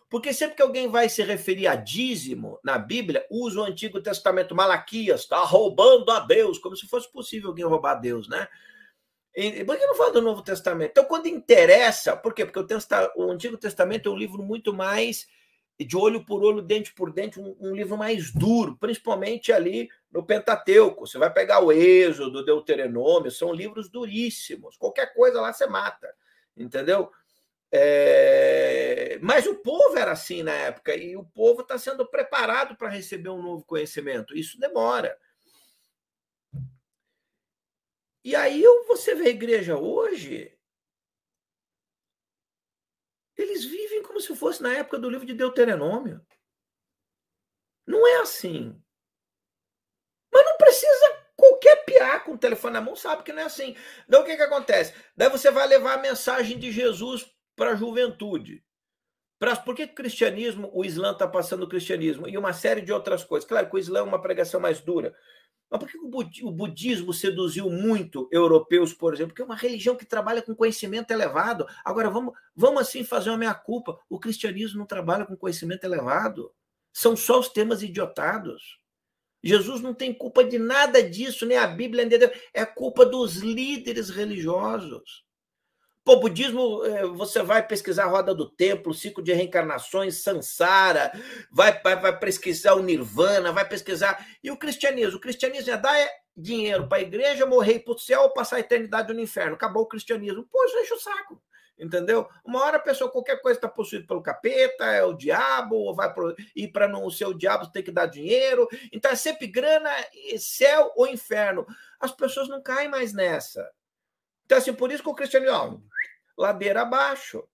Porque 0.09 0.33
sempre 0.33 0.55
que 0.55 0.61
alguém 0.61 0.89
vai 0.89 1.07
se 1.07 1.21
referir 1.21 1.67
a 1.67 1.75
dízimo 1.75 2.59
na 2.63 2.79
Bíblia, 2.79 3.25
usa 3.29 3.59
o 3.59 3.63
Antigo 3.63 4.01
Testamento, 4.01 4.55
Malaquias, 4.55 5.21
está 5.21 5.39
roubando 5.41 6.09
a 6.11 6.19
Deus, 6.19 6.57
como 6.57 6.75
se 6.75 6.87
fosse 6.87 7.11
possível 7.11 7.49
alguém 7.49 7.65
roubar 7.65 7.91
a 7.91 7.99
Deus, 7.99 8.27
né? 8.27 8.47
E, 9.35 9.63
por 9.63 9.77
que 9.77 9.85
não 9.85 9.95
fala 9.95 10.11
do 10.11 10.21
Novo 10.21 10.41
Testamento? 10.41 10.89
Então, 10.91 11.05
quando 11.05 11.27
interessa, 11.27 12.17
por 12.17 12.33
quê? 12.33 12.43
Porque 12.43 12.59
o, 12.59 12.65
Testa, 12.65 13.11
o 13.15 13.31
Antigo 13.31 13.55
Testamento 13.55 14.09
é 14.09 14.11
um 14.11 14.17
livro 14.17 14.41
muito 14.41 14.73
mais 14.73 15.27
de 15.85 15.95
olho 15.95 16.25
por 16.25 16.43
olho, 16.43 16.61
dente 16.61 16.93
por 16.93 17.11
dente, 17.11 17.39
um, 17.39 17.55
um, 17.59 17.73
livro 17.73 17.97
mais 17.97 18.31
duro, 18.31 18.75
principalmente 18.77 19.53
ali 19.53 19.89
no 20.11 20.25
Pentateuco. 20.25 21.07
Você 21.07 21.17
vai 21.17 21.31
pegar 21.31 21.63
o 21.63 21.71
Êxodo, 21.71 22.43
Deuteronômio, 22.43 23.31
são 23.31 23.53
livros 23.53 23.89
duríssimos. 23.89 24.75
Qualquer 24.75 25.13
coisa 25.13 25.39
lá 25.39 25.53
você 25.53 25.65
mata, 25.65 26.13
entendeu? 26.57 27.09
É... 27.71 29.17
Mas 29.21 29.47
o 29.47 29.55
povo 29.55 29.97
era 29.97 30.11
assim 30.11 30.43
na 30.43 30.53
época, 30.53 30.95
e 30.95 31.15
o 31.15 31.23
povo 31.23 31.61
está 31.61 31.77
sendo 31.77 32.05
preparado 32.05 32.75
para 32.75 32.89
receber 32.89 33.29
um 33.29 33.41
novo 33.41 33.63
conhecimento. 33.63 34.37
Isso 34.37 34.59
demora. 34.59 35.17
E 38.23 38.35
aí 38.35 38.63
você 38.85 39.15
vê 39.15 39.27
a 39.27 39.29
igreja 39.29 39.77
hoje, 39.77 40.53
eles 43.37 43.63
vivem 43.63 44.03
como 44.19 44.21
se 44.21 44.35
fosse 44.35 44.61
na 44.61 44.73
época 44.73 44.99
do 44.99 45.09
livro 45.09 45.25
de 45.25 45.33
Deuteronômio. 45.33 46.21
Não 47.87 48.05
é 48.05 48.21
assim. 48.21 48.75
Mas 50.31 50.45
não 50.45 50.57
precisa 50.57 51.23
qualquer 51.35 51.85
piar 51.85 52.23
com 52.25 52.33
o 52.33 52.37
telefone 52.37 52.73
na 52.73 52.81
mão 52.81 52.95
sabe 52.95 53.23
que 53.23 53.31
não 53.31 53.41
é 53.41 53.45
assim. 53.45 53.75
Então 54.07 54.21
o 54.21 54.25
que, 54.25 54.35
que 54.35 54.43
acontece? 54.43 54.93
Daí 55.15 55.29
você 55.29 55.49
vai 55.49 55.67
levar 55.67 55.93
a 55.93 56.01
mensagem 56.01 56.59
de 56.59 56.71
Jesus 56.71 57.33
para 57.55 57.71
a 57.71 57.75
juventude. 57.75 58.63
Pra, 59.39 59.55
por 59.55 59.73
que 59.73 59.83
o 59.85 59.95
cristianismo, 59.95 60.69
o 60.73 60.83
Islã 60.83 61.13
está 61.13 61.25
passando 61.25 61.63
o 61.63 61.69
cristianismo? 61.69 62.27
E 62.27 62.37
uma 62.37 62.51
série 62.51 62.81
de 62.81 62.91
outras 62.91 63.23
coisas. 63.23 63.47
Claro 63.47 63.69
que 63.69 63.75
o 63.75 63.79
Islã 63.79 63.99
é 63.99 64.03
uma 64.03 64.21
pregação 64.21 64.59
mais 64.59 64.81
dura. 64.81 65.15
Mas 65.69 65.79
por 65.79 65.87
que 65.87 66.43
o 66.43 66.51
budismo 66.51 67.13
seduziu 67.13 67.69
muito 67.69 68.27
europeus, 68.31 68.91
por 68.93 69.13
exemplo? 69.13 69.29
Porque 69.29 69.41
é 69.41 69.45
uma 69.45 69.55
religião 69.55 69.95
que 69.95 70.05
trabalha 70.05 70.41
com 70.41 70.55
conhecimento 70.55 71.11
elevado. 71.11 71.67
Agora, 71.85 72.09
vamos, 72.09 72.33
vamos 72.55 72.81
assim 72.81 73.03
fazer 73.03 73.29
uma 73.29 73.37
meia-culpa. 73.37 73.99
O 74.09 74.19
cristianismo 74.19 74.79
não 74.79 74.85
trabalha 74.87 75.25
com 75.25 75.37
conhecimento 75.37 75.83
elevado. 75.83 76.51
São 76.91 77.15
só 77.15 77.39
os 77.39 77.49
temas 77.49 77.83
idiotados. 77.83 78.79
Jesus 79.43 79.79
não 79.79 79.93
tem 79.93 80.13
culpa 80.13 80.43
de 80.43 80.57
nada 80.57 81.01
disso, 81.01 81.45
nem 81.45 81.57
a 81.57 81.67
Bíblia, 81.67 82.03
nem 82.03 82.17
Deus. 82.17 82.31
É 82.53 82.65
culpa 82.65 83.05
dos 83.05 83.37
líderes 83.37 84.09
religiosos. 84.09 85.23
Pô, 86.09 86.15
budismo, 86.15 86.83
é, 86.85 87.05
você 87.05 87.43
vai 87.43 87.61
pesquisar 87.61 88.05
a 88.05 88.07
roda 88.07 88.33
do 88.33 88.49
templo, 88.49 88.95
ciclo 88.95 89.23
de 89.23 89.31
reencarnações, 89.31 90.23
Sansara, 90.23 91.11
vai, 91.51 91.79
vai, 91.83 91.95
vai 91.97 92.17
pesquisar 92.17 92.73
o 92.73 92.81
Nirvana, 92.81 93.51
vai 93.51 93.63
pesquisar. 93.63 94.25
E 94.43 94.49
o 94.49 94.57
cristianismo? 94.57 95.17
O 95.17 95.21
cristianismo 95.21 95.71
é 95.71 95.77
dar 95.77 95.95
é 95.99 96.09
dinheiro 96.35 96.87
para 96.87 96.97
a 96.97 97.01
igreja, 97.01 97.45
morrer 97.45 97.81
para 97.81 97.93
o 97.93 97.99
céu 97.99 98.23
ou 98.23 98.33
passar 98.33 98.55
a 98.55 98.59
eternidade 98.59 99.13
no 99.13 99.19
inferno. 99.19 99.53
Acabou 99.53 99.83
o 99.83 99.87
cristianismo. 99.87 100.49
Isso 100.51 100.79
enche 100.79 100.93
o 100.95 100.99
saco. 100.99 101.39
Entendeu? 101.77 102.27
Uma 102.43 102.63
hora 102.63 102.77
a 102.77 102.81
pessoa, 102.81 103.11
qualquer 103.11 103.39
coisa 103.39 103.59
está 103.59 103.69
possuída 103.69 104.07
pelo 104.07 104.23
capeta, 104.23 104.85
é 104.85 105.03
o 105.03 105.13
diabo, 105.13 105.75
ou 105.75 105.93
vai 105.93 106.11
pro, 106.11 106.35
ir 106.55 106.69
para 106.69 106.87
não 106.87 107.07
ser 107.11 107.25
o 107.27 107.35
diabo, 107.35 107.71
tem 107.71 107.83
que 107.83 107.91
dar 107.91 108.07
dinheiro. 108.07 108.67
Então 108.91 109.11
é 109.11 109.15
sempre 109.15 109.45
grana, 109.45 109.91
céu 110.39 110.91
ou 110.95 111.05
inferno. 111.05 111.67
As 111.99 112.11
pessoas 112.11 112.49
não 112.49 112.63
caem 112.63 112.89
mais 112.89 113.13
nessa. 113.13 113.69
Então, 114.49 114.57
assim, 114.57 114.73
por 114.73 114.91
isso 114.91 115.03
que 115.03 115.09
o 115.09 115.13
cristianismo, 115.13 115.55
ó, 115.55 115.77
ladeira 116.41 116.81
abaixo. 116.81 117.47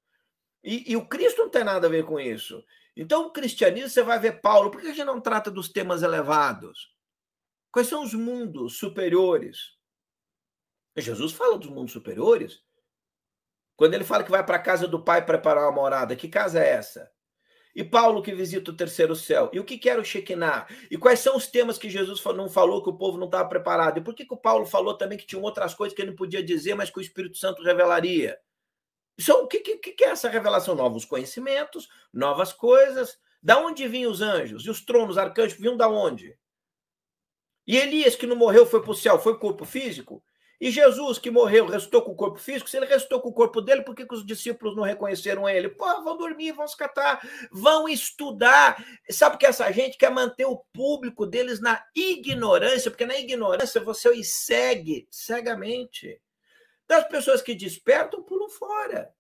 E, 0.64 0.94
e, 0.94 0.96
o 0.96 1.06
Cristo 1.06 1.42
não 1.42 1.50
tem 1.50 1.62
nada 1.62 1.88
a 1.88 1.90
ver 1.90 2.06
com 2.06 2.18
isso. 2.18 2.64
Então, 2.96 3.26
o 3.26 3.34
cristianismo, 3.34 3.90
você 3.90 4.02
vai 4.02 4.18
ver 4.18 4.40
Paulo, 4.40 4.72
por 4.72 4.80
que 4.80 4.88
a 4.88 4.94
gente 4.94 5.04
não 5.04 5.20
trata 5.20 5.52
dos 5.52 5.68
temas 5.68 6.04
elevados? 6.04 6.96
Quais 7.70 7.90
são 7.90 8.02
os 8.02 8.14
mundos 8.14 8.78
superiores? 8.78 9.76
Jesus 10.96 11.34
fala 11.34 11.60
dos 11.60 11.70
mundos 11.70 11.92
superiores. 11.92 12.64
Quando 13.76 13.94
ele 13.94 14.06
fala 14.06 14.24
que 14.24 14.32
vai 14.32 14.46
para 14.46 14.56
a 14.56 14.64
casa 14.64 14.88
do 14.88 15.04
pai 15.04 15.26
preparar 15.26 15.66
uma 15.66 15.74
morada, 15.74 16.16
que 16.16 16.30
casa 16.30 16.64
é 16.64 16.70
essa? 16.70 17.12
E 17.76 17.84
Paulo 17.84 18.24
que 18.24 18.34
visita 18.34 18.72
o 18.72 18.76
terceiro 18.76 19.14
céu. 19.16 19.50
E 19.52 19.60
o 19.60 19.66
que 19.66 19.90
era 19.90 20.00
o 20.00 20.06
Shekinah? 20.06 20.66
E 20.90 20.98
quais 20.98 21.20
são 21.20 21.36
os 21.36 21.46
temas 21.46 21.78
que 21.78 21.90
Jesus 21.90 22.24
não 22.34 22.48
falou 22.48 22.82
que 22.82 22.90
o 22.90 22.98
povo 22.98 23.18
não 23.18 23.26
estava 23.26 23.50
preparado? 23.50 23.98
E 23.98 24.02
por 24.02 24.16
que, 24.16 24.26
que 24.26 24.34
o 24.34 24.38
Paulo 24.38 24.66
falou 24.66 24.98
também 24.98 25.18
que 25.18 25.26
tinha 25.26 25.42
outras 25.42 25.74
coisas 25.74 25.94
que 25.94 26.02
ele 26.02 26.12
não 26.12 26.16
podia 26.16 26.42
dizer, 26.42 26.74
mas 26.74 26.90
que 26.90 26.98
o 26.98 27.02
Espírito 27.02 27.38
Santo 27.38 27.62
revelaria? 27.62 28.40
Então, 29.20 29.44
o 29.44 29.48
que, 29.48 29.60
que, 29.60 29.92
que 29.92 30.06
é 30.06 30.10
essa 30.10 30.30
revelação? 30.30 30.74
Novos 30.74 31.04
conhecimentos, 31.04 31.90
novas 32.14 32.54
coisas. 32.54 33.20
Da 33.44 33.60
onde 33.60 33.88
vinham 33.88 34.12
os 34.12 34.22
anjos? 34.22 34.66
E 34.66 34.70
os 34.70 34.84
tronos, 34.84 35.18
arcanjos, 35.18 35.60
vinham 35.60 35.76
da 35.76 35.90
onde? 35.90 36.38
E 37.68 37.78
Elias, 37.78 38.16
que 38.16 38.26
não 38.26 38.36
morreu, 38.36 38.66
foi 38.66 38.82
para 38.82 38.92
o 38.92 38.96
céu, 38.96 39.20
foi 39.20 39.38
corpo 39.38 39.66
físico? 39.66 40.24
E 40.60 40.72
Jesus, 40.72 41.18
que 41.18 41.30
morreu, 41.30 41.66
restou 41.66 42.02
com 42.02 42.12
o 42.12 42.16
corpo 42.16 42.40
físico, 42.40 42.70
se 42.70 42.78
ele 42.78 42.86
restou 42.86 43.20
com 43.20 43.30
o 43.30 43.34
corpo 43.34 43.62
dele, 43.62 43.84
por 43.84 43.94
que, 43.94 44.06
que 44.06 44.14
os 44.14 44.26
discípulos 44.26 44.76
não 44.76 44.84
reconheceram 44.84 45.48
ele? 45.50 45.70
Pô, 45.70 45.86
vão 46.02 46.18
dormir, 46.18 46.54
vão 46.54 46.68
se 46.68 46.78
catar, 46.78 47.22
vão 47.52 47.90
estudar. 47.90 48.84
Sabe 49.10 49.38
que 49.38 49.46
essa 49.46 49.70
gente 49.72 49.98
quer 49.98 50.12
manter 50.12 50.46
o 50.46 50.64
público 50.72 51.26
deles 51.26 51.60
na 51.60 51.84
ignorância, 51.94 52.90
porque 52.90 53.06
na 53.06 53.18
ignorância 53.18 53.82
você 53.82 54.10
os 54.10 54.34
segue 54.34 55.08
cegamente. 55.12 56.22
Das 56.88 57.06
pessoas 57.08 57.42
que 57.42 57.54
despertam, 57.54 58.24
pulam 58.24 58.50
fora. 58.50 59.14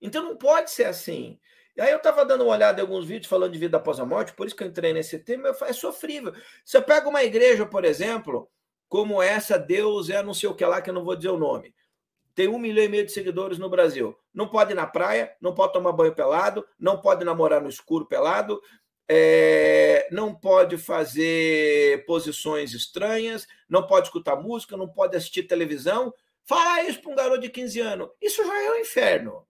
Então 0.00 0.22
não 0.22 0.36
pode 0.36 0.70
ser 0.70 0.84
assim. 0.84 1.38
E 1.76 1.80
aí 1.80 1.90
eu 1.90 1.98
estava 1.98 2.24
dando 2.24 2.42
uma 2.42 2.52
olhada 2.52 2.80
em 2.80 2.82
alguns 2.82 3.06
vídeos 3.06 3.30
falando 3.30 3.52
de 3.52 3.58
vida 3.58 3.76
após 3.76 4.00
a 4.00 4.04
morte, 4.04 4.32
por 4.32 4.46
isso 4.46 4.56
que 4.56 4.64
eu 4.64 4.68
entrei 4.68 4.92
nesse 4.92 5.18
tema, 5.18 5.56
é 5.62 5.72
sofrível. 5.72 6.34
Você 6.64 6.82
pega 6.82 7.08
uma 7.08 7.22
igreja, 7.22 7.64
por 7.64 7.84
exemplo, 7.84 8.50
como 8.88 9.22
essa, 9.22 9.58
Deus 9.58 10.08
é 10.10 10.22
não 10.22 10.34
sei 10.34 10.48
o 10.48 10.54
que 10.54 10.64
lá, 10.64 10.80
que 10.80 10.90
eu 10.90 10.94
não 10.94 11.04
vou 11.04 11.14
dizer 11.14 11.28
o 11.28 11.38
nome. 11.38 11.74
Tem 12.34 12.48
um 12.48 12.58
milhão 12.58 12.84
e 12.84 12.88
meio 12.88 13.04
de 13.04 13.12
seguidores 13.12 13.58
no 13.58 13.68
Brasil. 13.68 14.16
Não 14.32 14.48
pode 14.48 14.72
ir 14.72 14.74
na 14.74 14.86
praia, 14.86 15.34
não 15.40 15.54
pode 15.54 15.72
tomar 15.72 15.92
banho 15.92 16.14
pelado, 16.14 16.64
não 16.78 17.00
pode 17.00 17.24
namorar 17.24 17.60
no 17.60 17.68
escuro 17.68 18.06
pelado, 18.06 18.62
é, 19.08 20.06
não 20.12 20.34
pode 20.34 20.78
fazer 20.78 22.04
posições 22.06 22.72
estranhas, 22.72 23.46
não 23.68 23.86
pode 23.86 24.06
escutar 24.06 24.36
música, 24.36 24.76
não 24.76 24.88
pode 24.88 25.16
assistir 25.16 25.44
televisão. 25.44 26.14
Falar 26.44 26.84
isso 26.84 27.02
para 27.02 27.10
um 27.10 27.16
garoto 27.16 27.40
de 27.40 27.50
15 27.50 27.80
anos, 27.80 28.08
isso 28.22 28.44
já 28.44 28.62
é 28.62 28.70
o 28.70 28.74
um 28.74 28.78
inferno. 28.78 29.46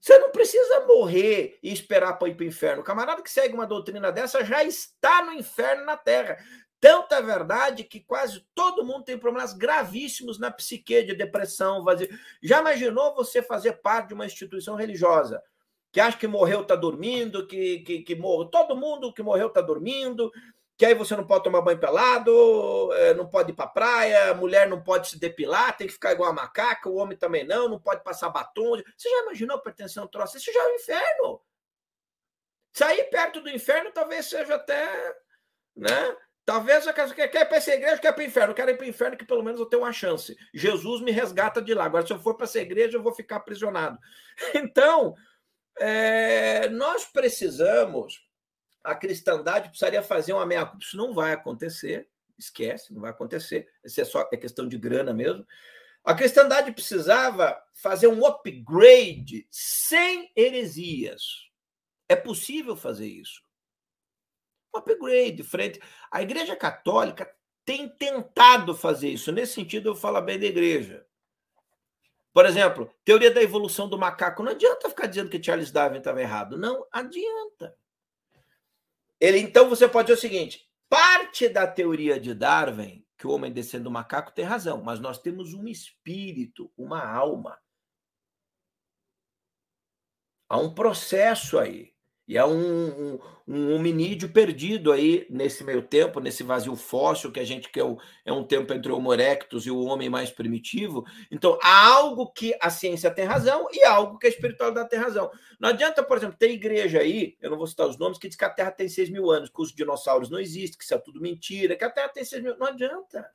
Você 0.00 0.16
não 0.18 0.30
precisa 0.30 0.86
morrer 0.86 1.58
e 1.62 1.72
esperar 1.72 2.14
para 2.14 2.28
ir 2.28 2.34
para 2.34 2.44
o 2.44 2.46
inferno. 2.46 2.82
O 2.82 2.84
camarada 2.84 3.22
que 3.22 3.30
segue 3.30 3.54
uma 3.54 3.66
doutrina 3.66 4.12
dessa 4.12 4.44
já 4.44 4.62
está 4.62 5.24
no 5.24 5.32
inferno 5.32 5.84
na 5.84 5.96
terra. 5.96 6.38
Tanta 6.80 7.16
é 7.16 7.22
verdade 7.22 7.82
que 7.84 8.00
quase 8.00 8.46
todo 8.54 8.84
mundo 8.84 9.04
tem 9.04 9.18
problemas 9.18 9.52
gravíssimos 9.52 10.38
na 10.38 10.50
psique, 10.50 11.02
de 11.02 11.14
depressão, 11.14 11.82
vazio. 11.82 12.08
Já 12.42 12.60
imaginou 12.60 13.14
você 13.14 13.42
fazer 13.42 13.74
parte 13.74 14.08
de 14.08 14.14
uma 14.14 14.26
instituição 14.26 14.76
religiosa 14.76 15.42
que 15.90 16.00
acha 16.00 16.18
que 16.18 16.26
morreu 16.26 16.62
está 16.62 16.76
dormindo, 16.76 17.46
que, 17.46 17.80
que, 17.80 18.02
que 18.02 18.14
morreu, 18.14 18.46
todo 18.46 18.76
mundo 18.76 19.12
que 19.12 19.22
morreu 19.22 19.48
está 19.48 19.60
dormindo, 19.60 20.30
que 20.76 20.84
aí 20.84 20.94
você 20.94 21.16
não 21.16 21.26
pode 21.26 21.44
tomar 21.44 21.60
banho 21.60 21.80
pelado, 21.80 22.92
é, 22.92 23.14
não 23.14 23.28
pode 23.28 23.50
ir 23.50 23.54
para 23.54 23.66
praia, 23.66 24.34
mulher 24.34 24.68
não 24.68 24.82
pode 24.82 25.08
se 25.08 25.18
depilar, 25.18 25.76
tem 25.76 25.86
que 25.86 25.94
ficar 25.94 26.12
igual 26.12 26.30
a 26.30 26.34
macaca, 26.34 26.88
o 26.88 26.96
homem 26.96 27.18
também 27.18 27.44
não, 27.44 27.68
não 27.68 27.80
pode 27.80 28.04
passar 28.04 28.28
batom. 28.28 28.76
Você 28.96 29.10
já 29.10 29.22
imaginou 29.22 29.58
pertencer 29.58 30.00
a 30.00 30.04
um 30.04 30.08
troço? 30.08 30.36
Isso 30.36 30.52
já 30.52 30.60
é 30.60 30.66
o 30.66 30.70
um 30.70 30.74
inferno. 30.74 31.40
Sair 32.72 33.04
perto 33.10 33.40
do 33.40 33.50
inferno 33.50 33.90
talvez 33.90 34.26
seja 34.26 34.54
até, 34.54 35.16
né? 35.74 36.16
Talvez 36.48 36.86
eu 36.86 36.94
quero, 36.94 37.14
quer 37.14 37.42
ir 37.42 37.44
para 37.44 37.58
essa 37.58 37.74
igreja, 37.74 37.98
quer 37.98 38.08
ir 38.08 38.12
para 38.14 38.22
o 38.22 38.26
inferno. 38.26 38.50
Eu 38.52 38.54
quero 38.54 38.70
ir 38.70 38.76
para 38.78 38.86
o 38.86 38.88
inferno 38.88 39.18
que 39.18 39.24
pelo 39.26 39.42
menos 39.42 39.60
eu 39.60 39.66
tenho 39.66 39.82
uma 39.82 39.92
chance. 39.92 40.34
Jesus 40.54 41.02
me 41.02 41.10
resgata 41.10 41.60
de 41.60 41.74
lá. 41.74 41.84
Agora, 41.84 42.06
se 42.06 42.10
eu 42.10 42.18
for 42.18 42.36
para 42.36 42.44
essa 42.44 42.58
igreja, 42.58 42.96
eu 42.96 43.02
vou 43.02 43.14
ficar 43.14 43.36
aprisionado. 43.36 43.98
Então, 44.54 45.14
é, 45.78 46.70
nós 46.70 47.04
precisamos, 47.04 48.26
a 48.82 48.94
cristandade 48.94 49.68
precisaria 49.68 50.02
fazer 50.02 50.32
uma 50.32 50.46
meia 50.46 50.64
culpa. 50.64 50.82
Isso 50.82 50.96
não 50.96 51.12
vai 51.12 51.34
acontecer. 51.34 52.08
Esquece, 52.38 52.94
não 52.94 53.02
vai 53.02 53.10
acontecer. 53.10 53.68
Isso 53.84 54.00
é 54.00 54.04
só 54.06 54.26
é 54.32 54.36
questão 54.38 54.66
de 54.66 54.78
grana 54.78 55.12
mesmo. 55.12 55.46
A 56.02 56.14
cristandade 56.14 56.72
precisava 56.72 57.62
fazer 57.74 58.06
um 58.06 58.24
upgrade 58.24 59.46
sem 59.50 60.32
heresias. 60.34 61.24
É 62.08 62.16
possível 62.16 62.74
fazer 62.74 63.06
isso 63.06 63.46
um 64.74 64.78
upgrade 64.78 65.42
frente. 65.42 65.80
A 66.10 66.22
Igreja 66.22 66.56
Católica 66.56 67.30
tem 67.64 67.88
tentado 67.88 68.74
fazer 68.74 69.10
isso. 69.10 69.30
Nesse 69.30 69.54
sentido, 69.54 69.90
eu 69.90 69.94
falo 69.94 70.20
bem 70.22 70.38
da 70.38 70.46
igreja. 70.46 71.06
Por 72.32 72.46
exemplo, 72.46 72.90
teoria 73.04 73.30
da 73.30 73.42
evolução 73.42 73.88
do 73.88 73.98
macaco. 73.98 74.42
Não 74.42 74.52
adianta 74.52 74.88
ficar 74.88 75.06
dizendo 75.06 75.28
que 75.28 75.42
Charles 75.42 75.70
Darwin 75.70 75.98
estava 75.98 76.22
errado. 76.22 76.56
Não 76.56 76.86
adianta. 76.92 77.76
Ele, 79.20 79.38
então, 79.38 79.68
você 79.68 79.88
pode 79.88 80.06
dizer 80.06 80.18
o 80.18 80.20
seguinte: 80.20 80.70
parte 80.88 81.48
da 81.48 81.66
teoria 81.66 82.18
de 82.18 82.32
Darwin, 82.32 83.04
que 83.18 83.26
o 83.26 83.30
homem 83.30 83.52
descendo 83.52 83.84
do 83.84 83.90
macaco, 83.90 84.32
tem 84.32 84.44
razão, 84.44 84.82
mas 84.82 85.00
nós 85.00 85.18
temos 85.18 85.52
um 85.52 85.66
espírito, 85.66 86.72
uma 86.76 87.04
alma. 87.04 87.58
Há 90.48 90.56
um 90.56 90.72
processo 90.72 91.58
aí. 91.58 91.92
E 92.28 92.36
é 92.36 92.44
um, 92.44 93.14
um, 93.14 93.18
um, 93.48 93.74
hominídeo 93.74 94.28
perdido 94.28 94.92
aí 94.92 95.26
nesse 95.30 95.64
meio 95.64 95.80
tempo, 95.80 96.20
nesse 96.20 96.42
vazio 96.42 96.76
fóssil 96.76 97.32
que 97.32 97.40
a 97.40 97.44
gente 97.44 97.70
quer, 97.70 97.82
é 98.22 98.30
um 98.30 98.44
tempo 98.44 98.70
entre 98.74 98.92
o 98.92 98.96
Homo 98.96 99.14
erectus 99.14 99.64
e 99.64 99.70
o 99.70 99.82
homem 99.84 100.10
mais 100.10 100.30
primitivo. 100.30 101.06
Então, 101.30 101.58
há 101.62 101.86
algo 101.86 102.30
que 102.30 102.54
a 102.60 102.68
ciência 102.68 103.10
tem 103.10 103.24
razão 103.24 103.66
e 103.72 103.82
algo 103.82 104.18
que 104.18 104.26
a 104.26 104.30
espiritualidade 104.30 104.90
tem 104.90 104.98
razão. 104.98 105.30
Não 105.58 105.70
adianta, 105.70 106.02
por 106.02 106.18
exemplo, 106.18 106.36
ter 106.38 106.50
igreja 106.50 106.98
aí, 106.98 107.34
eu 107.40 107.50
não 107.50 107.56
vou 107.56 107.66
citar 107.66 107.86
os 107.86 107.96
nomes, 107.96 108.18
que 108.18 108.28
diz 108.28 108.36
que 108.36 108.44
a 108.44 108.50
Terra 108.50 108.72
tem 108.72 108.90
6 108.90 109.08
mil 109.08 109.30
anos, 109.30 109.48
que 109.48 109.62
os 109.62 109.72
dinossauros 109.72 110.28
não 110.28 110.38
existem, 110.38 110.76
que 110.76 110.84
isso 110.84 110.92
é 110.92 110.98
tudo 110.98 111.22
mentira, 111.22 111.76
que 111.76 111.84
a 111.84 111.90
Terra 111.90 112.10
tem 112.10 112.26
6 112.26 112.42
mil 112.42 112.58
Não 112.58 112.66
adianta. 112.66 113.26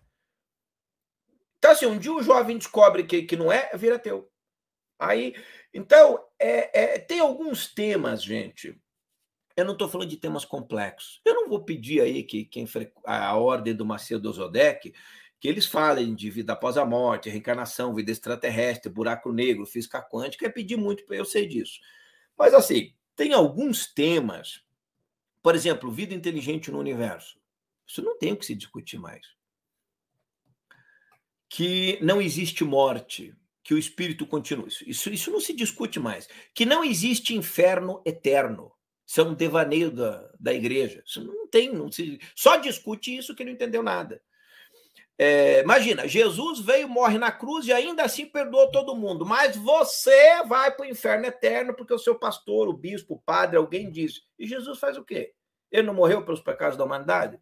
Então, 1.58 1.71
assim, 1.71 1.88
um 1.88 1.97
dia 1.97 2.13
o 2.13 2.21
jovem 2.21 2.60
descobre 2.60 3.06
que, 3.06 3.23
que 3.23 3.36
não 3.36 3.51
é, 3.51 3.71
vira 3.75 3.97
teu. 3.97 4.29
Aí, 4.99 5.34
então, 5.73 6.23
é, 6.38 6.95
é, 6.95 6.99
tem 6.99 7.19
alguns 7.19 7.67
temas, 7.67 8.21
gente, 8.23 8.79
eu 9.56 9.66
não 9.66 9.74
estou 9.74 9.88
falando 9.88 10.10
de 10.10 10.18
temas 10.18 10.46
complexos. 10.46 11.22
Eu 11.24 11.36
não 11.36 11.50
vou 11.50 11.63
pedir 11.63 12.02
aí 12.02 12.24
que 12.24 12.46
quem 12.46 12.68
a 13.06 13.36
ordem 13.36 13.76
do 13.76 13.86
Macedo 13.86 14.32
Zodek 14.32 14.94
que 15.44 15.50
eles 15.50 15.66
falem 15.66 16.16
de 16.16 16.30
vida 16.30 16.54
após 16.54 16.78
a 16.78 16.86
morte, 16.86 17.30
reencarnação, 17.30 17.94
vida 17.94 18.10
extraterrestre, 18.10 18.89
buraco 18.89 19.30
negro, 19.30 19.66
física 19.66 20.02
quântica, 20.02 20.46
é 20.46 20.50
pedir 20.50 20.78
muito, 20.78 21.04
eu 21.13 21.26
sei 21.26 21.46
disso. 21.46 21.82
Mas 22.38 22.54
assim, 22.54 22.94
tem 23.13 23.34
alguns 23.34 23.86
temas, 23.86 24.63
por 25.42 25.54
exemplo, 25.54 25.92
vida 25.92 26.13
inteligente 26.13 26.72
no 26.72 26.80
universo. 26.80 27.38
Isso 27.86 28.02
não 28.02 28.18
tem 28.18 28.32
o 28.32 28.38
que 28.38 28.46
se 28.46 28.56
discutir 28.56 28.98
mais. 28.98 29.28
Que 31.50 32.00
não 32.02 32.22
existe 32.22 32.63
morte, 32.63 33.36
que 33.62 33.74
o 33.74 33.78
espírito 33.78 34.26
continua. 34.26 34.70
Isso, 34.88 35.10
isso 35.10 35.30
não 35.30 35.42
se 35.42 35.52
discute 35.52 36.00
mais. 36.00 36.30
Que 36.54 36.66
não 36.66 36.86
existe 36.86 37.36
inferno 37.36 38.02
eterno. 38.06 38.72
Isso 39.13 39.21
é 39.21 39.23
um 39.26 39.36
devaneio 39.36 39.91
da, 39.91 40.28
da 40.39 40.52
igreja. 40.52 41.04
Isso 41.06 41.23
não 41.23 41.47
tem, 41.47 41.71
não 41.71 41.91
se, 41.91 42.19
só 42.36 42.58
discute 42.58 43.15
isso 43.15 43.36
que 43.36 43.45
não 43.45 43.52
entendeu 43.52 43.84
nada. 43.84 44.19
É, 45.19 45.62
imagina, 45.62 46.08
Jesus 46.08 46.60
veio, 46.60 46.89
morre 46.89 47.19
na 47.19 47.32
cruz 47.32 47.67
e 47.67 47.71
ainda 47.71 48.02
assim 48.02 48.26
perdoou 48.26 48.71
todo 48.71 48.95
mundo, 48.95 49.23
mas 49.23 49.56
você 49.56 50.43
vai 50.45 50.76
para 50.76 50.88
o 50.88 50.89
inferno 50.89 51.28
eterno 51.28 51.76
porque 51.76 51.93
o 51.93 51.99
seu 51.99 52.17
pastor, 52.17 52.67
o 52.67 52.73
bispo, 52.73 53.13
o 53.13 53.21
padre, 53.21 53.56
alguém 53.56 53.91
disse. 53.91 54.23
E 54.39 54.47
Jesus 54.47 54.80
faz 54.80 54.97
o 54.97 55.06
quê? 55.06 55.36
Ele 55.71 55.86
não 55.86 55.93
morreu 55.93 56.26
pelos 56.26 56.41
pecados 56.41 56.76
da 56.76 56.84
humanidade? 56.84 57.39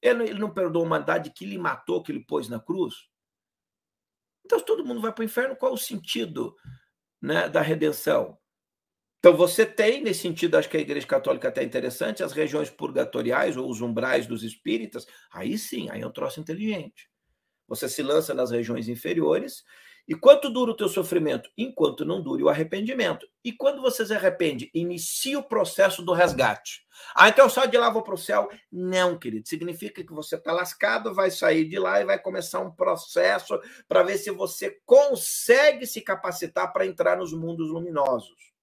Ele, 0.00 0.22
ele 0.22 0.38
não 0.38 0.54
perdoou 0.54 0.84
a 0.84 0.86
humanidade 0.86 1.32
que 1.32 1.44
lhe 1.44 1.58
matou, 1.58 2.00
que 2.00 2.12
ele 2.12 2.24
pôs 2.24 2.48
na 2.48 2.60
cruz? 2.60 2.94
Então, 4.44 4.60
se 4.60 4.64
todo 4.64 4.86
mundo 4.86 5.00
vai 5.00 5.12
para 5.12 5.22
o 5.22 5.24
inferno, 5.24 5.56
qual 5.56 5.72
o 5.72 5.76
sentido 5.76 6.54
né, 7.20 7.48
da 7.48 7.60
redenção? 7.60 8.38
Então, 9.18 9.36
você 9.36 9.66
tem, 9.66 10.02
nesse 10.02 10.20
sentido, 10.20 10.56
acho 10.56 10.68
que 10.68 10.76
a 10.76 10.80
Igreja 10.80 11.06
Católica 11.06 11.48
até 11.48 11.62
é 11.62 11.64
interessante, 11.64 12.22
as 12.22 12.32
regiões 12.32 12.70
purgatoriais 12.70 13.56
ou 13.56 13.68
os 13.68 13.80
umbrais 13.80 14.26
dos 14.26 14.42
espíritas, 14.42 15.06
aí 15.32 15.58
sim, 15.58 15.88
aí 15.90 16.02
é 16.02 16.06
um 16.06 16.12
troço 16.12 16.38
inteligente. 16.38 17.08
Você 17.66 17.88
se 17.88 18.02
lança 18.02 18.32
nas 18.32 18.50
regiões 18.50 18.88
inferiores, 18.88 19.64
e 20.08 20.14
quanto 20.14 20.48
dura 20.48 20.70
o 20.70 20.76
teu 20.76 20.88
sofrimento? 20.88 21.50
Enquanto 21.58 22.04
não 22.04 22.22
dure 22.22 22.44
o 22.44 22.48
arrependimento. 22.48 23.26
E 23.42 23.52
quando 23.52 23.82
você 23.82 24.06
se 24.06 24.14
arrepende, 24.14 24.70
inicia 24.72 25.36
o 25.36 25.42
processo 25.42 26.00
do 26.00 26.12
resgate. 26.12 26.86
Ah, 27.12 27.28
então 27.28 27.48
só 27.48 27.66
de 27.66 27.76
lá 27.76 27.90
vou 27.90 28.02
para 28.02 28.14
o 28.14 28.18
céu? 28.18 28.48
Não, 28.70 29.18
querido. 29.18 29.48
Significa 29.48 30.04
que 30.04 30.12
você 30.12 30.36
está 30.36 30.52
lascado, 30.52 31.12
vai 31.12 31.32
sair 31.32 31.64
de 31.64 31.76
lá 31.76 32.00
e 32.00 32.04
vai 32.04 32.20
começar 32.20 32.60
um 32.60 32.70
processo 32.70 33.60
para 33.88 34.04
ver 34.04 34.18
se 34.18 34.30
você 34.30 34.78
consegue 34.86 35.84
se 35.86 36.00
capacitar 36.00 36.72
para 36.72 36.86
entrar 36.86 37.16
nos 37.16 37.32
mundos 37.32 37.68
luminosos. 37.68 38.55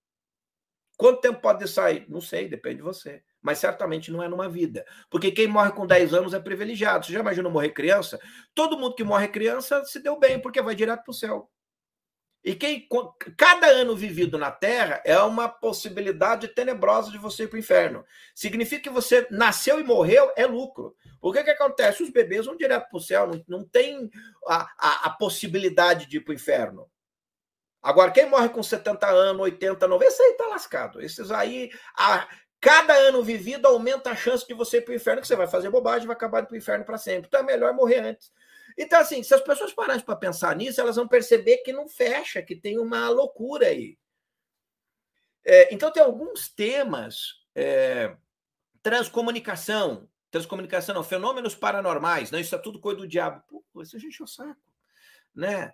Quanto 0.97 1.21
tempo 1.21 1.41
pode 1.41 1.67
sair? 1.67 2.05
Não 2.07 2.21
sei, 2.21 2.47
depende 2.47 2.77
de 2.77 2.83
você. 2.83 3.23
Mas 3.41 3.57
certamente 3.57 4.11
não 4.11 4.23
é 4.23 4.27
numa 4.27 4.47
vida. 4.47 4.85
Porque 5.09 5.31
quem 5.31 5.47
morre 5.47 5.71
com 5.71 5.87
10 5.87 6.13
anos 6.13 6.33
é 6.33 6.39
privilegiado. 6.39 7.05
Você 7.05 7.13
já 7.13 7.19
imaginou 7.19 7.51
morrer 7.51 7.69
criança? 7.69 8.19
Todo 8.53 8.77
mundo 8.77 8.95
que 8.95 9.03
morre 9.03 9.27
criança 9.27 9.83
se 9.85 9.99
deu 9.99 10.17
bem, 10.17 10.39
porque 10.39 10.61
vai 10.61 10.75
direto 10.75 11.03
para 11.03 11.11
o 11.11 11.15
céu. 11.15 11.49
E 12.43 12.53
quem, 12.53 12.85
cada 13.37 13.67
ano 13.67 13.95
vivido 13.95 14.37
na 14.37 14.51
Terra 14.51 15.01
é 15.05 15.17
uma 15.19 15.47
possibilidade 15.47 16.49
tenebrosa 16.49 17.09
de 17.09 17.17
você 17.17 17.43
ir 17.43 17.47
para 17.47 17.55
o 17.55 17.59
inferno. 17.59 18.05
Significa 18.35 18.83
que 18.83 18.89
você 18.89 19.25
nasceu 19.31 19.79
e 19.79 19.83
morreu 19.83 20.29
é 20.35 20.45
lucro. 20.45 20.93
O 21.21 21.31
que, 21.31 21.41
que 21.41 21.51
acontece? 21.51 22.03
Os 22.03 22.09
bebês 22.09 22.45
vão 22.45 22.57
direto 22.57 22.89
para 22.89 22.97
o 22.97 23.01
céu, 23.01 23.27
não, 23.27 23.43
não 23.47 23.65
tem 23.65 24.11
a, 24.45 24.69
a, 24.77 25.05
a, 25.05 25.09
possibilidade 25.11 26.05
de 26.05 26.17
ir 26.17 26.19
para 26.19 26.33
o 26.33 26.35
inferno. 26.35 26.89
Agora, 27.83 28.11
quem 28.11 28.29
morre 28.29 28.47
com 28.47 28.63
70 28.63 29.05
anos, 29.09 29.41
80, 29.41 29.85
90, 29.85 30.09
esse 30.09 30.23
aí 30.23 30.31
está 30.31 30.47
lascado. 30.47 31.01
Esses 31.01 31.29
aí, 31.29 31.69
a, 31.97 32.29
cada 32.61 32.93
ano 32.93 33.21
vivido 33.21 33.67
aumenta 33.67 34.11
a 34.11 34.15
chance 34.15 34.47
de 34.47 34.53
você 34.53 34.77
ir 34.77 34.81
para 34.81 34.93
o 34.93 34.95
inferno, 34.95 35.21
que 35.21 35.27
você 35.27 35.35
vai 35.35 35.47
fazer 35.47 35.69
bobagem, 35.69 36.07
vai 36.07 36.15
acabar 36.15 36.45
para 36.45 36.53
o 36.53 36.57
inferno 36.57 36.85
para 36.85 36.97
sempre. 36.97 37.27
Então 37.27 37.41
é 37.41 37.43
melhor 37.43 37.73
morrer 37.73 37.99
antes. 37.99 38.31
Então, 38.77 38.99
assim, 38.99 39.21
se 39.21 39.35
as 39.35 39.41
pessoas 39.41 39.73
pararem 39.73 40.01
para 40.01 40.15
pensar 40.15 40.55
nisso, 40.55 40.79
elas 40.79 40.95
vão 40.95 41.07
perceber 41.07 41.57
que 41.57 41.73
não 41.73 41.89
fecha, 41.89 42.41
que 42.41 42.55
tem 42.55 42.79
uma 42.79 43.09
loucura 43.09 43.67
aí. 43.67 43.97
É, 45.45 45.73
então, 45.73 45.91
tem 45.91 46.01
alguns 46.01 46.47
temas. 46.47 47.43
É, 47.53 48.15
transcomunicação. 48.81 50.09
Transcomunicação 50.31 50.95
não, 50.95 51.03
fenômenos 51.03 51.53
paranormais. 51.53 52.31
Não, 52.31 52.39
isso 52.39 52.55
é 52.55 52.57
tudo 52.57 52.79
coisa 52.79 53.01
do 53.01 53.07
diabo. 53.07 53.43
Pô, 53.73 53.81
isso 53.81 53.95
a 53.95 53.99
gente 53.99 54.21
é 54.21 54.23
o 54.23 54.27
saco. 54.27 54.61
Né? 55.35 55.73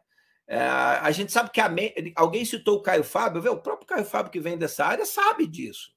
É, 0.52 0.58
a 0.58 1.12
gente 1.12 1.32
sabe 1.32 1.52
que 1.52 1.62
a, 1.62 1.70
alguém 2.16 2.44
citou 2.44 2.78
o 2.78 2.82
Caio 2.82 3.04
Fábio, 3.04 3.40
vê, 3.40 3.50
o 3.50 3.62
próprio 3.62 3.86
Caio 3.88 4.04
Fábio 4.04 4.32
que 4.32 4.40
vem 4.40 4.58
dessa 4.58 4.84
área 4.84 5.06
sabe 5.06 5.46
disso. 5.46 5.94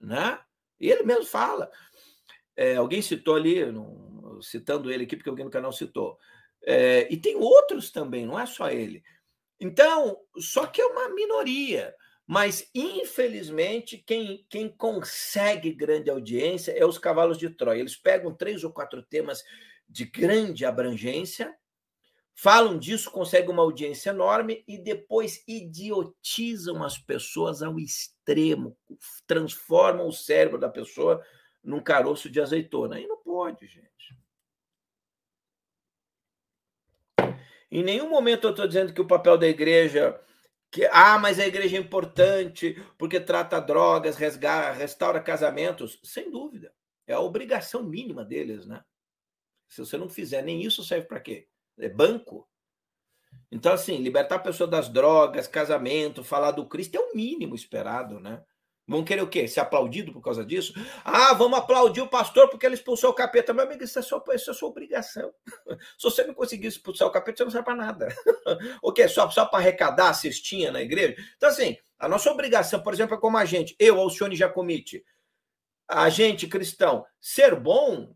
Né? 0.00 0.38
Ele 0.78 1.02
mesmo 1.02 1.24
fala. 1.24 1.68
É, 2.56 2.76
alguém 2.76 3.02
citou 3.02 3.34
ali, 3.34 3.56
citando 4.42 4.92
ele 4.92 5.02
aqui, 5.02 5.16
porque 5.16 5.28
alguém 5.28 5.44
no 5.44 5.50
canal 5.50 5.72
citou. 5.72 6.16
É, 6.62 7.12
e 7.12 7.16
tem 7.16 7.34
outros 7.34 7.90
também, 7.90 8.24
não 8.24 8.38
é 8.38 8.46
só 8.46 8.70
ele. 8.70 9.02
Então, 9.58 10.16
só 10.36 10.64
que 10.64 10.80
é 10.80 10.86
uma 10.86 11.08
minoria. 11.08 11.92
Mas, 12.24 12.70
infelizmente, 12.72 13.98
quem, 13.98 14.46
quem 14.48 14.68
consegue 14.68 15.72
grande 15.72 16.10
audiência 16.10 16.70
é 16.70 16.84
os 16.84 16.96
cavalos 16.96 17.38
de 17.38 17.50
Troia. 17.50 17.80
Eles 17.80 17.96
pegam 17.96 18.32
três 18.32 18.62
ou 18.62 18.70
quatro 18.70 19.02
temas 19.02 19.42
de 19.88 20.04
grande 20.04 20.64
abrangência, 20.64 21.52
falam 22.40 22.78
disso, 22.78 23.10
conseguem 23.10 23.50
uma 23.50 23.64
audiência 23.64 24.10
enorme 24.10 24.62
e 24.68 24.78
depois 24.78 25.42
idiotizam 25.48 26.84
as 26.84 26.96
pessoas 26.96 27.64
ao 27.64 27.80
extremo, 27.80 28.78
transformam 29.26 30.06
o 30.06 30.12
cérebro 30.12 30.56
da 30.56 30.68
pessoa 30.68 31.20
num 31.64 31.82
caroço 31.82 32.30
de 32.30 32.40
azeitona. 32.40 33.00
E 33.00 33.08
não 33.08 33.16
pode, 33.16 33.66
gente. 33.66 34.16
Em 37.68 37.82
nenhum 37.82 38.08
momento 38.08 38.46
eu 38.46 38.50
estou 38.50 38.68
dizendo 38.68 38.94
que 38.94 39.00
o 39.00 39.06
papel 39.06 39.36
da 39.36 39.48
igreja. 39.48 40.18
Que, 40.70 40.86
ah, 40.92 41.18
mas 41.18 41.40
a 41.40 41.46
igreja 41.46 41.76
é 41.76 41.80
importante 41.80 42.80
porque 42.96 43.18
trata 43.18 43.58
drogas, 43.58 44.16
resga, 44.16 44.70
restaura 44.70 45.20
casamentos. 45.20 45.98
Sem 46.04 46.30
dúvida. 46.30 46.72
É 47.04 47.14
a 47.14 47.20
obrigação 47.20 47.82
mínima 47.82 48.24
deles, 48.24 48.64
né? 48.64 48.84
Se 49.66 49.80
você 49.80 49.98
não 49.98 50.08
fizer 50.08 50.42
nem 50.42 50.62
isso, 50.62 50.84
serve 50.84 51.08
para 51.08 51.18
quê? 51.18 51.48
É 51.78 51.88
banco. 51.88 52.48
Então, 53.50 53.72
assim, 53.72 53.96
libertar 53.96 54.36
a 54.36 54.40
pessoa 54.40 54.68
das 54.68 54.88
drogas, 54.88 55.46
casamento, 55.46 56.22
falar 56.22 56.50
do 56.50 56.66
Cristo 56.66 56.96
é 56.96 57.00
o 57.00 57.14
mínimo 57.14 57.54
esperado, 57.54 58.20
né? 58.20 58.42
Vão 58.86 59.04
querer 59.04 59.20
o 59.20 59.28
quê? 59.28 59.46
Ser 59.46 59.60
aplaudido 59.60 60.12
por 60.12 60.22
causa 60.22 60.42
disso? 60.42 60.72
Ah, 61.04 61.34
vamos 61.34 61.58
aplaudir 61.58 62.00
o 62.00 62.08
pastor 62.08 62.48
porque 62.48 62.64
ele 62.64 62.74
expulsou 62.74 63.10
o 63.10 63.14
capeta. 63.14 63.52
Meu 63.52 63.64
amigo, 63.64 63.84
isso 63.84 63.98
é 63.98 64.02
sua, 64.02 64.24
é 64.30 64.38
sua 64.38 64.68
obrigação. 64.68 65.30
Se 65.98 66.04
você 66.04 66.24
não 66.24 66.32
conseguir 66.32 66.68
expulsar 66.68 67.06
o 67.06 67.10
capeta, 67.10 67.36
você 67.36 67.44
não 67.44 67.50
serve 67.50 67.66
para 67.66 67.74
nada. 67.74 68.08
o 68.82 68.90
quê? 68.90 69.06
Só, 69.06 69.30
só 69.30 69.44
para 69.44 69.58
arrecadar 69.58 70.08
a 70.08 70.14
cestinha 70.14 70.72
na 70.72 70.80
igreja? 70.80 71.16
Então, 71.36 71.50
assim, 71.50 71.76
a 71.98 72.08
nossa 72.08 72.30
obrigação, 72.30 72.82
por 72.82 72.94
exemplo, 72.94 73.14
é 73.14 73.20
como 73.20 73.36
a 73.36 73.44
gente, 73.44 73.76
eu, 73.78 74.00
Alcione 74.00 74.34
Jacomite, 74.34 75.04
a 75.86 76.08
gente 76.08 76.46
cristão, 76.46 77.04
ser 77.20 77.54
bom 77.54 78.14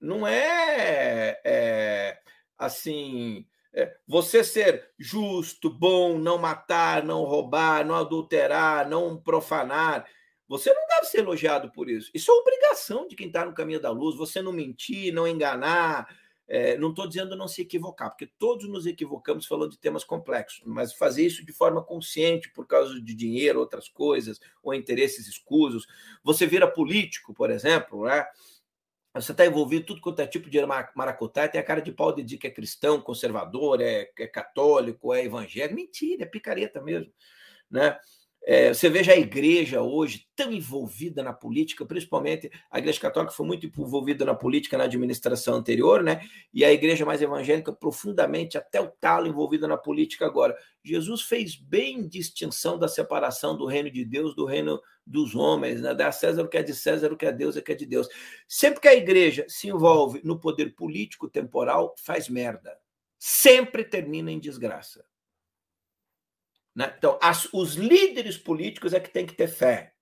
não 0.00 0.26
é, 0.26 1.40
é 1.44 2.18
assim 2.58 3.46
é, 3.72 3.94
você 4.08 4.42
ser 4.42 4.90
justo, 4.98 5.68
bom, 5.68 6.18
não 6.18 6.38
matar, 6.38 7.04
não 7.04 7.24
roubar, 7.24 7.84
não 7.84 7.94
adulterar, 7.94 8.88
não 8.88 9.18
profanar, 9.18 10.06
você 10.48 10.72
não 10.72 10.86
deve 10.88 11.06
ser 11.06 11.18
elogiado 11.18 11.70
por 11.70 11.90
isso. 11.90 12.10
Isso 12.14 12.30
é 12.30 12.34
obrigação 12.34 13.06
de 13.06 13.14
quem 13.14 13.26
está 13.26 13.44
no 13.44 13.52
caminho 13.52 13.80
da 13.80 13.90
luz. 13.90 14.16
Você 14.16 14.40
não 14.40 14.52
mentir, 14.52 15.12
não 15.12 15.26
enganar. 15.26 16.08
É, 16.48 16.78
não 16.78 16.90
estou 16.90 17.08
dizendo 17.08 17.34
não 17.34 17.48
se 17.48 17.60
equivocar, 17.60 18.08
porque 18.08 18.30
todos 18.38 18.68
nos 18.68 18.86
equivocamos 18.86 19.46
falando 19.46 19.72
de 19.72 19.78
temas 19.80 20.04
complexos, 20.04 20.62
mas 20.64 20.92
fazer 20.92 21.26
isso 21.26 21.44
de 21.44 21.52
forma 21.52 21.82
consciente 21.82 22.48
por 22.52 22.68
causa 22.68 23.02
de 23.02 23.14
dinheiro, 23.16 23.58
outras 23.58 23.88
coisas, 23.88 24.38
ou 24.62 24.72
interesses 24.72 25.26
escusos. 25.26 25.88
Você 26.22 26.46
vira 26.46 26.70
político, 26.70 27.34
por 27.34 27.50
exemplo, 27.50 28.04
né? 28.04 28.24
Você 29.20 29.32
está 29.32 29.46
envolvido 29.46 29.86
tudo 29.86 30.00
quanto 30.00 30.20
é 30.20 30.26
tipo 30.26 30.50
de 30.50 30.58
maracutaia, 30.94 31.48
tem 31.48 31.60
a 31.60 31.64
cara 31.64 31.80
de 31.80 31.90
pau 31.90 32.14
de 32.14 32.22
dizer 32.22 32.38
que 32.38 32.46
é 32.46 32.50
cristão, 32.50 33.00
conservador, 33.00 33.80
é, 33.80 34.10
é 34.18 34.26
católico, 34.26 35.12
é 35.14 35.24
evangélico. 35.24 35.74
Mentira, 35.74 36.24
é 36.24 36.26
picareta 36.26 36.82
mesmo. 36.82 37.10
Né? 37.70 37.98
É, 38.48 38.72
você 38.72 38.88
veja 38.88 39.10
a 39.10 39.16
igreja 39.16 39.82
hoje 39.82 40.24
tão 40.36 40.52
envolvida 40.52 41.20
na 41.20 41.32
política, 41.32 41.84
principalmente 41.84 42.48
a 42.70 42.78
igreja 42.78 43.00
católica 43.00 43.34
foi 43.34 43.44
muito 43.44 43.66
envolvida 43.66 44.24
na 44.24 44.36
política 44.36 44.78
na 44.78 44.84
administração 44.84 45.56
anterior, 45.56 46.00
né? 46.00 46.20
E 46.54 46.64
a 46.64 46.72
igreja 46.72 47.04
mais 47.04 47.20
evangélica 47.20 47.72
profundamente 47.72 48.56
até 48.56 48.80
o 48.80 48.86
talo 48.86 49.26
envolvida 49.26 49.66
na 49.66 49.76
política 49.76 50.26
agora. 50.26 50.56
Jesus 50.84 51.22
fez 51.22 51.56
bem 51.56 52.06
distinção 52.06 52.78
da 52.78 52.86
separação 52.86 53.56
do 53.56 53.66
reino 53.66 53.90
de 53.90 54.04
Deus 54.04 54.36
do 54.36 54.44
reino 54.44 54.80
dos 55.04 55.34
homens, 55.34 55.80
né? 55.82 55.92
Dá 55.92 56.12
César 56.12 56.44
o 56.44 56.48
que 56.48 56.58
é 56.58 56.62
de 56.62 56.72
César, 56.72 57.12
o 57.12 57.16
que 57.16 57.26
é 57.26 57.32
de 57.32 57.38
Deus, 57.38 57.56
o 57.56 57.62
que 57.62 57.72
é 57.72 57.74
de 57.74 57.86
Deus. 57.86 58.06
Sempre 58.46 58.80
que 58.80 58.88
a 58.88 58.94
igreja 58.94 59.44
se 59.48 59.66
envolve 59.66 60.20
no 60.22 60.38
poder 60.38 60.72
político 60.76 61.28
temporal, 61.28 61.96
faz 61.98 62.28
merda. 62.28 62.78
Sempre 63.18 63.82
termina 63.82 64.30
em 64.30 64.38
desgraça. 64.38 65.04
Né? 66.76 66.94
Então, 66.98 67.18
as, 67.22 67.48
os 67.54 67.74
líderes 67.74 68.36
políticos 68.36 68.92
é 68.92 69.00
que 69.00 69.08
tem 69.08 69.24
que 69.24 69.32
ter 69.32 69.48
fé, 69.48 69.94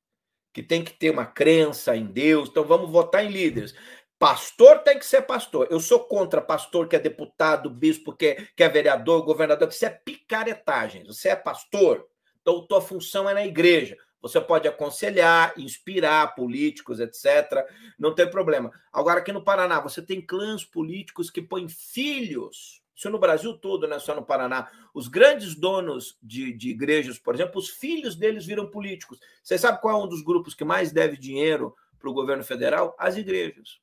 que 0.53 0.61
tem 0.61 0.83
que 0.83 0.93
ter 0.93 1.11
uma 1.11 1.25
crença 1.25 1.97
em 1.97 2.05
Deus. 2.05 2.49
Então, 2.49 2.65
vamos 2.65 2.91
votar 2.91 3.25
em 3.25 3.31
líderes. 3.31 3.73
Pastor 4.19 4.81
tem 4.81 4.99
que 4.99 5.07
ser 5.07 5.23
pastor. 5.23 5.69
Eu 5.71 5.79
sou 5.79 6.01
contra 6.01 6.43
pastor 6.43 6.89
que 6.89 6.97
é 6.97 6.99
deputado, 6.99 7.71
bispo 7.71 8.13
que 8.13 8.27
é, 8.27 8.49
que 8.57 8.63
é 8.65 8.69
vereador, 8.69 9.23
governador. 9.23 9.69
Isso 9.69 9.87
é 9.87 9.91
picaretagem. 9.91 11.05
Você 11.05 11.29
é 11.29 11.37
pastor, 11.37 12.05
então 12.43 12.67
tua 12.67 12.81
função 12.81 13.31
é 13.31 13.35
na 13.35 13.47
igreja. 13.47 13.97
Você 14.21 14.41
pode 14.41 14.67
aconselhar, 14.67 15.53
inspirar 15.59 16.35
políticos, 16.35 16.99
etc. 16.99 17.67
Não 17.99 18.15
tem 18.15 18.29
problema. 18.29 18.73
Agora, 18.91 19.21
aqui 19.21 19.31
no 19.31 19.45
Paraná, 19.45 19.81
você 19.81 20.01
tem 20.01 20.25
clãs 20.25 20.65
políticos 20.65 21.31
que 21.31 21.43
põem 21.43 21.69
filhos 21.69 22.83
isso 22.95 23.11
no 23.11 23.19
Brasil 23.19 23.59
todo, 23.59 23.89
não 23.89 23.97
é 23.97 24.01
só 24.01 24.15
no 24.15 24.25
Paraná. 24.25 24.71
Os 24.95 25.09
grandes 25.09 25.55
donos 25.57 26.17
de, 26.23 26.53
de 26.53 26.71
igrejas, 26.71 27.19
por 27.19 27.35
exemplo, 27.35 27.59
os 27.59 27.69
filhos 27.69 28.15
deles 28.15 28.47
viram 28.47 28.71
políticos. 28.71 29.19
Você 29.43 29.59
sabe 29.59 29.81
qual 29.81 30.01
é 30.01 30.05
um 30.05 30.09
dos 30.09 30.23
grupos 30.23 30.55
que 30.55 30.65
mais 30.65 30.93
deve 30.93 31.17
dinheiro 31.17 31.75
para 31.99 32.09
o 32.09 32.15
governo 32.15 32.45
federal? 32.45 32.95
As 32.99 33.17
igrejas. 33.17 33.81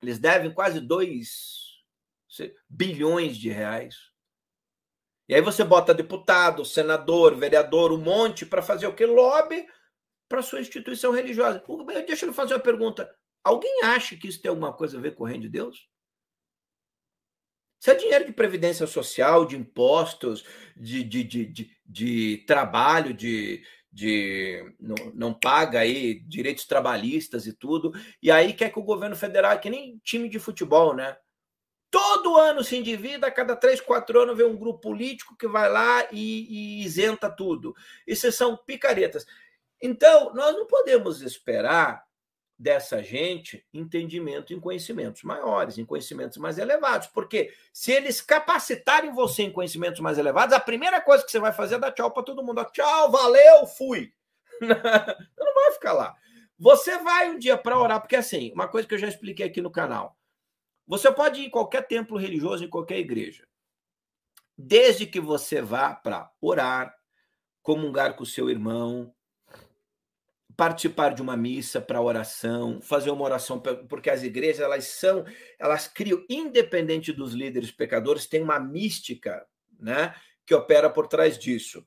Eles 0.00 0.18
devem 0.18 0.52
quase 0.52 0.80
2 0.80 1.70
bilhões 2.68 3.36
de 3.36 3.50
reais. 3.50 3.96
E 5.28 5.34
aí 5.34 5.40
você 5.40 5.64
bota 5.64 5.92
deputado, 5.92 6.64
senador, 6.64 7.34
vereador, 7.34 7.92
um 7.92 7.98
monte 7.98 8.46
para 8.46 8.62
fazer 8.62 8.86
o 8.86 8.94
que? 8.94 9.04
Lobby 9.04 9.66
para 10.28 10.42
sua 10.42 10.60
instituição 10.60 11.10
religiosa. 11.12 11.62
Deixa 12.06 12.24
eu 12.24 12.32
fazer 12.32 12.54
uma 12.54 12.60
pergunta. 12.60 13.12
Alguém 13.42 13.82
acha 13.82 14.16
que 14.16 14.28
isso 14.28 14.40
tem 14.40 14.48
alguma 14.48 14.72
coisa 14.72 14.96
a 14.96 15.00
ver 15.00 15.14
com 15.16 15.24
o 15.24 15.26
reino 15.26 15.42
de 15.42 15.48
Deus? 15.48 15.89
Isso 17.80 17.90
é 17.90 17.94
dinheiro 17.94 18.26
de 18.26 18.32
previdência 18.32 18.86
social, 18.86 19.46
de 19.46 19.56
impostos, 19.56 20.44
de, 20.76 21.02
de, 21.02 21.24
de, 21.24 21.46
de, 21.46 21.70
de 21.86 22.44
trabalho, 22.46 23.14
de, 23.14 23.64
de 23.90 24.74
não, 24.78 24.94
não, 25.14 25.34
paga 25.34 25.80
aí 25.80 26.20
direitos 26.20 26.66
trabalhistas 26.66 27.46
e 27.46 27.54
tudo. 27.54 27.92
E 28.22 28.30
aí 28.30 28.52
quer 28.52 28.70
que 28.70 28.78
o 28.78 28.84
governo 28.84 29.16
federal, 29.16 29.58
que 29.58 29.70
nem 29.70 29.98
time 30.04 30.28
de 30.28 30.38
futebol, 30.38 30.94
né? 30.94 31.16
Todo 31.90 32.36
ano 32.36 32.62
se 32.62 32.76
endivida, 32.76 33.26
a 33.26 33.32
cada 33.32 33.56
três, 33.56 33.80
quatro 33.80 34.20
anos 34.20 34.36
vem 34.36 34.46
um 34.46 34.58
grupo 34.58 34.80
político 34.80 35.34
que 35.34 35.48
vai 35.48 35.68
lá 35.70 36.06
e, 36.12 36.82
e 36.82 36.84
isenta 36.84 37.30
tudo. 37.30 37.74
Isso 38.06 38.30
são 38.30 38.58
picaretas. 38.58 39.24
Então, 39.82 40.34
nós 40.34 40.54
não 40.54 40.66
podemos 40.66 41.22
esperar 41.22 42.04
dessa 42.60 43.02
gente 43.02 43.64
entendimento 43.72 44.52
em 44.52 44.60
conhecimentos 44.60 45.22
maiores, 45.22 45.78
em 45.78 45.84
conhecimentos 45.86 46.36
mais 46.36 46.58
elevados. 46.58 47.08
Porque 47.08 47.54
se 47.72 47.90
eles 47.90 48.20
capacitarem 48.20 49.14
você 49.14 49.44
em 49.44 49.50
conhecimentos 49.50 49.98
mais 50.00 50.18
elevados, 50.18 50.54
a 50.54 50.60
primeira 50.60 51.00
coisa 51.00 51.24
que 51.24 51.30
você 51.30 51.38
vai 51.38 51.54
fazer 51.54 51.76
é 51.76 51.78
dar 51.78 51.90
tchau 51.90 52.10
para 52.10 52.22
todo 52.22 52.42
mundo. 52.42 52.62
Tchau, 52.66 53.10
valeu, 53.10 53.66
fui. 53.66 54.12
Você 54.60 55.44
não 55.44 55.54
vai 55.54 55.72
ficar 55.72 55.94
lá. 55.94 56.14
Você 56.58 56.98
vai 56.98 57.30
um 57.30 57.38
dia 57.38 57.56
para 57.56 57.78
orar, 57.78 57.98
porque 57.98 58.16
assim, 58.16 58.52
uma 58.52 58.68
coisa 58.68 58.86
que 58.86 58.92
eu 58.92 58.98
já 58.98 59.08
expliquei 59.08 59.46
aqui 59.46 59.62
no 59.62 59.70
canal. 59.70 60.18
Você 60.86 61.10
pode 61.10 61.40
ir 61.40 61.46
em 61.46 61.50
qualquer 61.50 61.86
templo 61.86 62.18
religioso, 62.18 62.62
em 62.62 62.68
qualquer 62.68 62.98
igreja. 62.98 63.48
desde 64.58 65.06
que 65.06 65.18
você 65.18 65.62
vá 65.62 65.94
para 65.94 66.30
orar, 66.38 66.94
comungar 67.62 68.14
com 68.16 68.24
o 68.24 68.26
seu 68.26 68.50
irmão, 68.50 69.14
participar 70.60 71.14
de 71.14 71.22
uma 71.22 71.38
missa 71.38 71.80
para 71.80 72.02
oração, 72.02 72.82
fazer 72.82 73.10
uma 73.10 73.24
oração 73.24 73.58
porque 73.88 74.10
as 74.10 74.22
igrejas 74.22 74.60
elas 74.60 74.84
são, 74.88 75.24
elas 75.58 75.88
criam 75.88 76.22
independente 76.28 77.14
dos 77.14 77.32
líderes 77.32 77.70
pecadores, 77.70 78.26
tem 78.26 78.42
uma 78.42 78.60
mística, 78.60 79.42
né, 79.78 80.14
que 80.44 80.54
opera 80.54 80.90
por 80.90 81.06
trás 81.06 81.38
disso. 81.38 81.82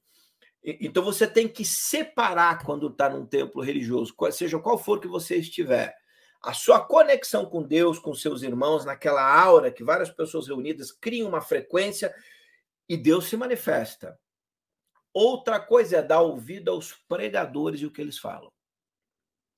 Então 0.63 1.03
você 1.03 1.27
tem 1.27 1.47
que 1.47 1.63
separar 1.63 2.65
quando 2.65 2.87
está 2.87 3.07
num 3.07 3.27
templo 3.27 3.61
religioso, 3.61 4.15
seja 4.31 4.57
qual 4.57 4.79
for 4.79 4.99
que 4.99 5.07
você 5.07 5.35
estiver, 5.35 5.95
a 6.41 6.51
sua 6.51 6.79
conexão 6.83 7.45
com 7.45 7.61
Deus, 7.61 7.99
com 7.99 8.15
seus 8.15 8.41
irmãos, 8.41 8.85
naquela 8.85 9.21
aura 9.21 9.69
que 9.71 9.83
várias 9.83 10.09
pessoas 10.09 10.47
reunidas 10.47 10.91
criam 10.91 11.29
uma 11.29 11.41
frequência 11.41 12.11
e 12.89 12.97
Deus 12.97 13.25
se 13.25 13.37
manifesta. 13.37 14.17
Outra 15.13 15.59
coisa 15.59 15.97
é 15.97 16.01
dar 16.01 16.21
ouvido 16.21 16.71
aos 16.71 16.91
pregadores 17.07 17.81
e 17.81 17.85
o 17.85 17.91
que 17.91 18.01
eles 18.01 18.17
falam. 18.17 18.51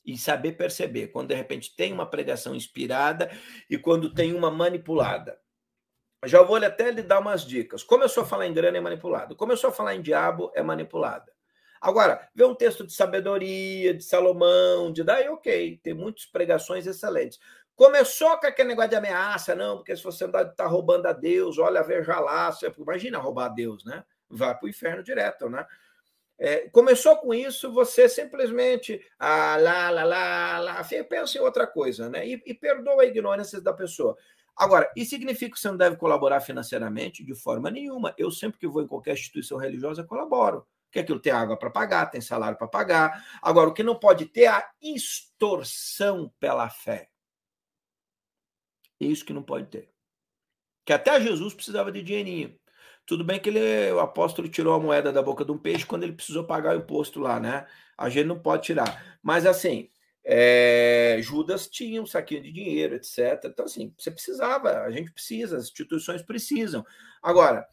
E 0.05 0.17
saber 0.17 0.53
perceber 0.53 1.07
quando 1.07 1.29
de 1.29 1.35
repente 1.35 1.75
tem 1.75 1.91
uma 1.91 2.09
pregação 2.09 2.53
inspirada 2.55 3.29
e 3.69 3.77
quando 3.77 4.13
tem 4.13 4.33
uma 4.33 4.51
manipulada. 4.51 5.39
Já 6.25 6.41
vou 6.41 6.57
até 6.57 6.91
lhe 6.91 7.01
dar 7.01 7.19
umas 7.19 7.45
dicas. 7.45 7.83
Começou 7.83 8.23
a 8.23 8.25
falar 8.25 8.47
em 8.47 8.53
grana 8.53 8.77
é 8.77 8.81
manipulado. 8.81 9.35
Começou 9.35 9.69
a 9.69 9.73
falar 9.73 9.95
em 9.95 10.01
diabo 10.01 10.51
é 10.55 10.61
manipulada. 10.61 11.31
Agora, 11.79 12.27
vê 12.33 12.43
um 12.43 12.55
texto 12.55 12.85
de 12.85 12.93
sabedoria, 12.93 13.93
de 13.93 14.03
Salomão, 14.03 14.91
de 14.91 15.03
daí, 15.03 15.29
ok, 15.29 15.79
tem 15.83 15.93
muitas 15.93 16.25
pregações 16.25 16.87
excelentes. 16.87 17.39
Começou 17.75 18.35
com 18.39 18.47
aquele 18.47 18.69
negócio 18.69 18.89
de 18.89 18.95
ameaça, 18.95 19.53
não, 19.53 19.77
porque 19.77 19.95
se 19.95 20.03
você 20.03 20.25
está 20.25 20.65
roubando 20.65 21.05
a 21.07 21.13
Deus, 21.13 21.59
olha, 21.59 21.83
veja 21.83 22.19
lá, 22.19 22.51
você, 22.51 22.73
imagina 22.77 23.19
roubar 23.19 23.45
a 23.45 23.49
Deus, 23.49 23.85
né? 23.85 24.03
Vai 24.29 24.57
para 24.57 24.65
o 24.65 24.69
inferno 24.69 25.03
direto, 25.03 25.47
né? 25.49 25.63
É, 26.37 26.67
começou 26.69 27.15
com 27.17 27.33
isso, 27.33 27.71
você 27.71 28.09
simplesmente 28.09 29.01
ah, 29.17 29.55
lá, 29.57 29.89
lá, 29.89 30.03
lá, 30.03 30.59
lá, 30.59 30.87
pensa 31.07 31.37
em 31.37 31.41
outra 31.41 31.65
coisa, 31.65 32.09
né? 32.09 32.27
E, 32.27 32.41
e 32.45 32.53
perdoa 32.53 33.03
a 33.03 33.05
ignorância 33.05 33.61
da 33.61 33.73
pessoa. 33.73 34.17
Agora, 34.55 34.89
isso 34.95 35.09
significa 35.11 35.53
que 35.53 35.59
você 35.59 35.67
não 35.69 35.77
deve 35.77 35.97
colaborar 35.97 36.39
financeiramente? 36.39 37.23
De 37.23 37.35
forma 37.35 37.69
nenhuma. 37.69 38.13
Eu 38.17 38.31
sempre 38.31 38.59
que 38.59 38.67
vou 38.67 38.81
em 38.81 38.87
qualquer 38.87 39.13
instituição 39.13 39.57
religiosa, 39.57 40.03
colaboro. 40.03 40.65
Porque 40.85 40.99
aquilo 40.99 41.19
tem 41.19 41.33
água 41.33 41.57
para 41.57 41.69
pagar, 41.69 42.05
tem 42.09 42.21
salário 42.21 42.57
para 42.57 42.67
pagar. 42.67 43.25
Agora, 43.41 43.69
o 43.69 43.73
que 43.73 43.83
não 43.83 43.99
pode 43.99 44.27
ter 44.27 44.43
é 44.43 44.47
a 44.47 44.71
extorsão 44.81 46.33
pela 46.39 46.69
fé. 46.69 47.09
Isso 48.97 49.25
que 49.25 49.33
não 49.33 49.43
pode 49.43 49.67
ter. 49.67 49.89
Que 50.85 50.93
até 50.93 51.19
Jesus 51.19 51.53
precisava 51.53 51.91
de 51.91 52.01
dinheirinho. 52.01 52.57
Tudo 53.05 53.23
bem 53.23 53.39
que 53.39 53.49
ele, 53.49 53.91
o 53.91 53.99
apóstolo 53.99 54.47
tirou 54.49 54.73
a 54.73 54.79
moeda 54.79 55.11
da 55.11 55.21
boca 55.21 55.45
de 55.45 55.51
um 55.51 55.57
peixe 55.57 55.85
quando 55.85 56.03
ele 56.03 56.13
precisou 56.13 56.43
pagar 56.43 56.75
o 56.75 56.79
imposto 56.79 57.19
lá, 57.19 57.39
né? 57.39 57.67
A 57.97 58.09
gente 58.09 58.25
não 58.25 58.39
pode 58.39 58.63
tirar. 58.63 59.19
Mas 59.21 59.45
assim, 59.45 59.89
é, 60.23 61.19
Judas 61.21 61.67
tinha 61.67 62.01
um 62.01 62.05
saquinho 62.05 62.41
de 62.41 62.51
dinheiro, 62.51 62.95
etc. 62.95 63.45
Então, 63.45 63.65
assim, 63.65 63.93
você 63.95 64.09
precisava, 64.09 64.79
a 64.81 64.89
gente 64.89 65.11
precisa, 65.11 65.57
as 65.57 65.65
instituições 65.65 66.23
precisam. 66.23 66.83
Agora, 67.21 67.67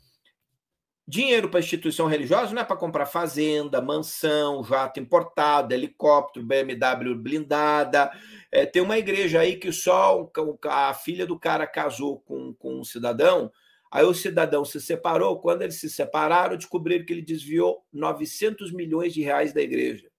dinheiro 1.09 1.49
para 1.49 1.61
instituição 1.61 2.07
religiosa 2.07 2.53
não 2.53 2.61
é 2.61 2.65
para 2.65 2.77
comprar 2.77 3.07
fazenda, 3.07 3.81
mansão, 3.81 4.63
jato 4.63 5.01
importado, 5.01 5.73
helicóptero, 5.73 6.45
BMW 6.45 7.15
blindada. 7.15 8.13
É, 8.51 8.67
tem 8.67 8.83
uma 8.83 8.99
igreja 8.99 9.41
aí 9.41 9.57
que 9.57 9.73
só 9.73 10.31
a 10.65 10.93
filha 10.93 11.27
do 11.27 11.39
cara 11.39 11.67
casou 11.67 12.21
com, 12.21 12.53
com 12.53 12.81
um 12.81 12.85
cidadão 12.85 13.51
Aí 13.93 14.07
o 14.07 14.15
cidadão 14.15 14.65
se 14.65 14.81
separou. 14.81 15.39
Quando 15.39 15.61
eles 15.61 15.79
se 15.79 15.91
separaram, 15.91 16.57
descobriram 16.57 17.05
que 17.05 17.13
ele 17.13 17.21
desviou 17.21 17.87
900 17.93 18.73
milhões 18.73 19.13
de 19.13 19.21
reais 19.21 19.53
da 19.53 19.61
igreja. 19.61 20.11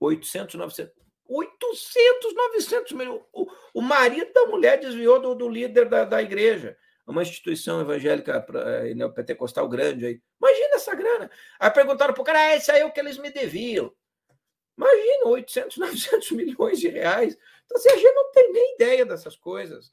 800, 0.00 0.56
900. 0.56 0.92
800, 1.28 2.34
900 2.34 2.92
milhões. 2.92 3.22
O, 3.32 3.46
o 3.72 3.80
marido 3.80 4.32
da 4.32 4.46
mulher 4.46 4.80
desviou 4.80 5.20
do, 5.20 5.32
do 5.36 5.48
líder 5.48 5.88
da, 5.88 6.04
da 6.04 6.20
igreja. 6.20 6.76
Uma 7.06 7.22
instituição 7.22 7.80
evangélica 7.80 8.44
é, 8.54 8.92
neopentecostal 8.94 9.68
grande 9.68 10.04
aí. 10.04 10.20
Imagina 10.42 10.74
essa 10.74 10.92
grana. 10.92 11.30
Aí 11.60 11.70
perguntaram 11.70 12.12
para 12.12 12.20
o 12.20 12.24
cara, 12.24 12.48
ah, 12.48 12.56
isso 12.56 12.72
aí 12.72 12.80
é 12.80 12.84
o 12.84 12.92
que 12.92 12.98
eles 12.98 13.16
me 13.16 13.30
deviam. 13.30 13.94
Imagina, 14.76 15.26
800, 15.26 15.76
900 15.76 16.30
milhões 16.34 16.80
de 16.80 16.88
reais. 16.88 17.38
Então, 17.64 17.78
assim, 17.78 17.90
a 17.90 17.96
gente 17.96 18.12
não 18.12 18.32
tem 18.32 18.52
nem 18.52 18.74
ideia 18.74 19.06
dessas 19.06 19.36
coisas. 19.36 19.92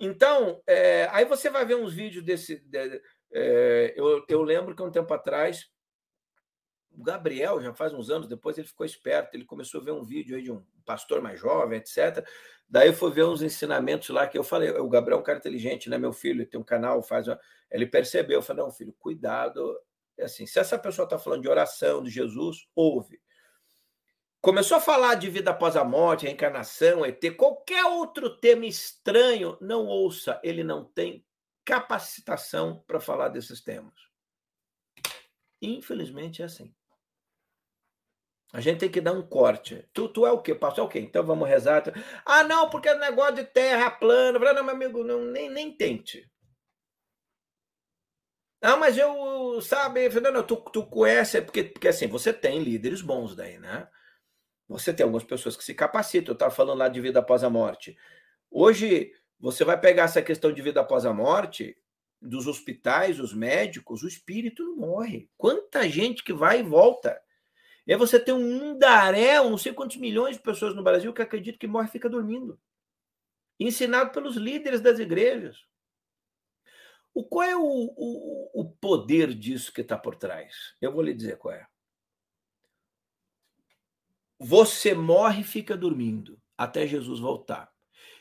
Então, 0.00 0.62
é, 0.66 1.06
aí 1.12 1.26
você 1.26 1.50
vai 1.50 1.66
ver 1.66 1.76
uns 1.76 1.92
vídeos 1.92 2.24
desse. 2.24 2.56
De, 2.60 3.02
é, 3.30 3.92
eu, 3.94 4.24
eu 4.26 4.42
lembro 4.42 4.74
que 4.74 4.82
um 4.82 4.90
tempo 4.90 5.12
atrás, 5.12 5.70
o 6.90 7.02
Gabriel, 7.02 7.60
já 7.60 7.74
faz 7.74 7.92
uns 7.92 8.08
anos, 8.08 8.26
depois 8.26 8.56
ele 8.56 8.66
ficou 8.66 8.86
esperto, 8.86 9.34
ele 9.34 9.44
começou 9.44 9.78
a 9.78 9.84
ver 9.84 9.92
um 9.92 10.02
vídeo 10.02 10.36
aí 10.36 10.42
de 10.42 10.50
um 10.50 10.64
pastor 10.86 11.20
mais 11.20 11.38
jovem, 11.38 11.78
etc. 11.78 12.26
Daí 12.66 12.94
foi 12.94 13.10
ver 13.10 13.24
uns 13.24 13.42
ensinamentos 13.42 14.08
lá 14.08 14.26
que 14.26 14.38
eu 14.38 14.42
falei, 14.42 14.70
o 14.70 14.88
Gabriel 14.88 15.18
é 15.18 15.20
um 15.20 15.24
cara 15.24 15.38
inteligente, 15.38 15.90
né? 15.90 15.98
Meu 15.98 16.14
filho 16.14 16.46
tem 16.46 16.58
um 16.58 16.64
canal, 16.64 17.02
faz. 17.02 17.28
Uma... 17.28 17.38
Ele 17.70 17.86
percebeu, 17.86 18.38
eu 18.38 18.42
falei, 18.42 18.62
não, 18.64 18.70
filho, 18.70 18.94
cuidado. 18.98 19.78
É 20.16 20.24
assim, 20.24 20.46
se 20.46 20.58
essa 20.58 20.78
pessoa 20.78 21.04
está 21.04 21.18
falando 21.18 21.42
de 21.42 21.48
oração, 21.48 22.02
de 22.02 22.10
Jesus, 22.10 22.66
ouve. 22.74 23.20
Começou 24.40 24.78
a 24.78 24.80
falar 24.80 25.16
de 25.16 25.28
vida 25.28 25.50
após 25.50 25.76
a 25.76 25.84
morte, 25.84 26.24
reencarnação, 26.24 27.04
ET, 27.04 27.20
qualquer 27.36 27.84
outro 27.84 28.38
tema 28.38 28.64
estranho, 28.64 29.58
não 29.60 29.86
ouça, 29.86 30.40
ele 30.42 30.64
não 30.64 30.82
tem 30.84 31.26
capacitação 31.62 32.82
para 32.86 32.98
falar 32.98 33.28
desses 33.28 33.60
temas. 33.60 33.94
Infelizmente 35.60 36.40
é 36.40 36.46
assim. 36.46 36.74
A 38.52 38.60
gente 38.60 38.80
tem 38.80 38.90
que 38.90 39.00
dar 39.00 39.12
um 39.12 39.22
corte. 39.22 39.88
Tu, 39.92 40.08
tu 40.08 40.26
é 40.26 40.32
o 40.32 40.42
quê? 40.42 40.54
Pastor, 40.54 40.84
é 40.84 40.86
o 40.86 40.90
quê? 40.90 40.98
Então 40.98 41.22
vamos 41.22 41.48
rezar. 41.48 41.84
Ah, 42.24 42.42
não, 42.42 42.68
porque 42.68 42.88
é 42.88 42.98
negócio 42.98 43.36
de 43.36 43.44
terra 43.44 43.90
plana. 43.90 44.38
Não, 44.38 44.64
meu 44.64 44.74
amigo, 44.74 45.04
não, 45.04 45.22
nem, 45.22 45.48
nem 45.48 45.70
tente. 45.76 46.28
Ah, 48.62 48.76
mas 48.76 48.98
eu, 48.98 49.60
sabe, 49.62 50.08
não, 50.08 50.42
tu, 50.42 50.56
tu 50.56 50.84
conhece, 50.86 51.40
porque, 51.40 51.64
porque 51.64 51.88
assim, 51.88 52.06
você 52.08 52.32
tem 52.32 52.58
líderes 52.62 53.00
bons 53.00 53.36
daí, 53.36 53.58
né? 53.58 53.88
Você 54.70 54.94
tem 54.94 55.02
algumas 55.02 55.24
pessoas 55.24 55.56
que 55.56 55.64
se 55.64 55.74
capacitam. 55.74 56.30
Eu 56.30 56.34
estava 56.34 56.54
falando 56.54 56.78
lá 56.78 56.88
de 56.88 57.00
vida 57.00 57.18
após 57.18 57.42
a 57.42 57.50
morte. 57.50 57.98
Hoje, 58.48 59.12
você 59.38 59.64
vai 59.64 59.78
pegar 59.78 60.04
essa 60.04 60.22
questão 60.22 60.52
de 60.52 60.62
vida 60.62 60.80
após 60.80 61.04
a 61.04 61.12
morte, 61.12 61.76
dos 62.22 62.46
hospitais, 62.46 63.18
os 63.18 63.34
médicos, 63.34 64.04
o 64.04 64.08
espírito 64.08 64.62
não 64.62 64.76
morre. 64.76 65.28
Quanta 65.36 65.88
gente 65.88 66.22
que 66.22 66.32
vai 66.32 66.60
e 66.60 66.62
volta. 66.62 67.20
E 67.84 67.92
aí 67.92 67.98
você 67.98 68.20
tem 68.20 68.32
um 68.32 68.58
mundaré, 68.58 69.38
não 69.42 69.58
sei 69.58 69.72
quantos 69.72 69.96
milhões 69.96 70.36
de 70.36 70.42
pessoas 70.42 70.72
no 70.72 70.84
Brasil 70.84 71.12
que 71.12 71.22
acreditam 71.22 71.58
que 71.58 71.66
morre 71.66 71.88
e 71.88 71.92
fica 71.92 72.08
dormindo. 72.08 72.56
Ensinado 73.58 74.12
pelos 74.12 74.36
líderes 74.36 74.80
das 74.80 75.00
igrejas. 75.00 75.56
O, 77.12 77.24
qual 77.24 77.48
é 77.48 77.56
o, 77.56 77.60
o, 77.62 78.60
o 78.60 78.70
poder 78.70 79.34
disso 79.34 79.72
que 79.72 79.80
está 79.80 79.98
por 79.98 80.14
trás? 80.14 80.76
Eu 80.80 80.92
vou 80.92 81.02
lhe 81.02 81.12
dizer 81.12 81.38
qual 81.38 81.54
é. 81.54 81.66
Você 84.40 84.94
morre 84.94 85.42
e 85.42 85.44
fica 85.44 85.76
dormindo 85.76 86.38
até 86.56 86.86
Jesus 86.86 87.20
voltar. 87.20 87.70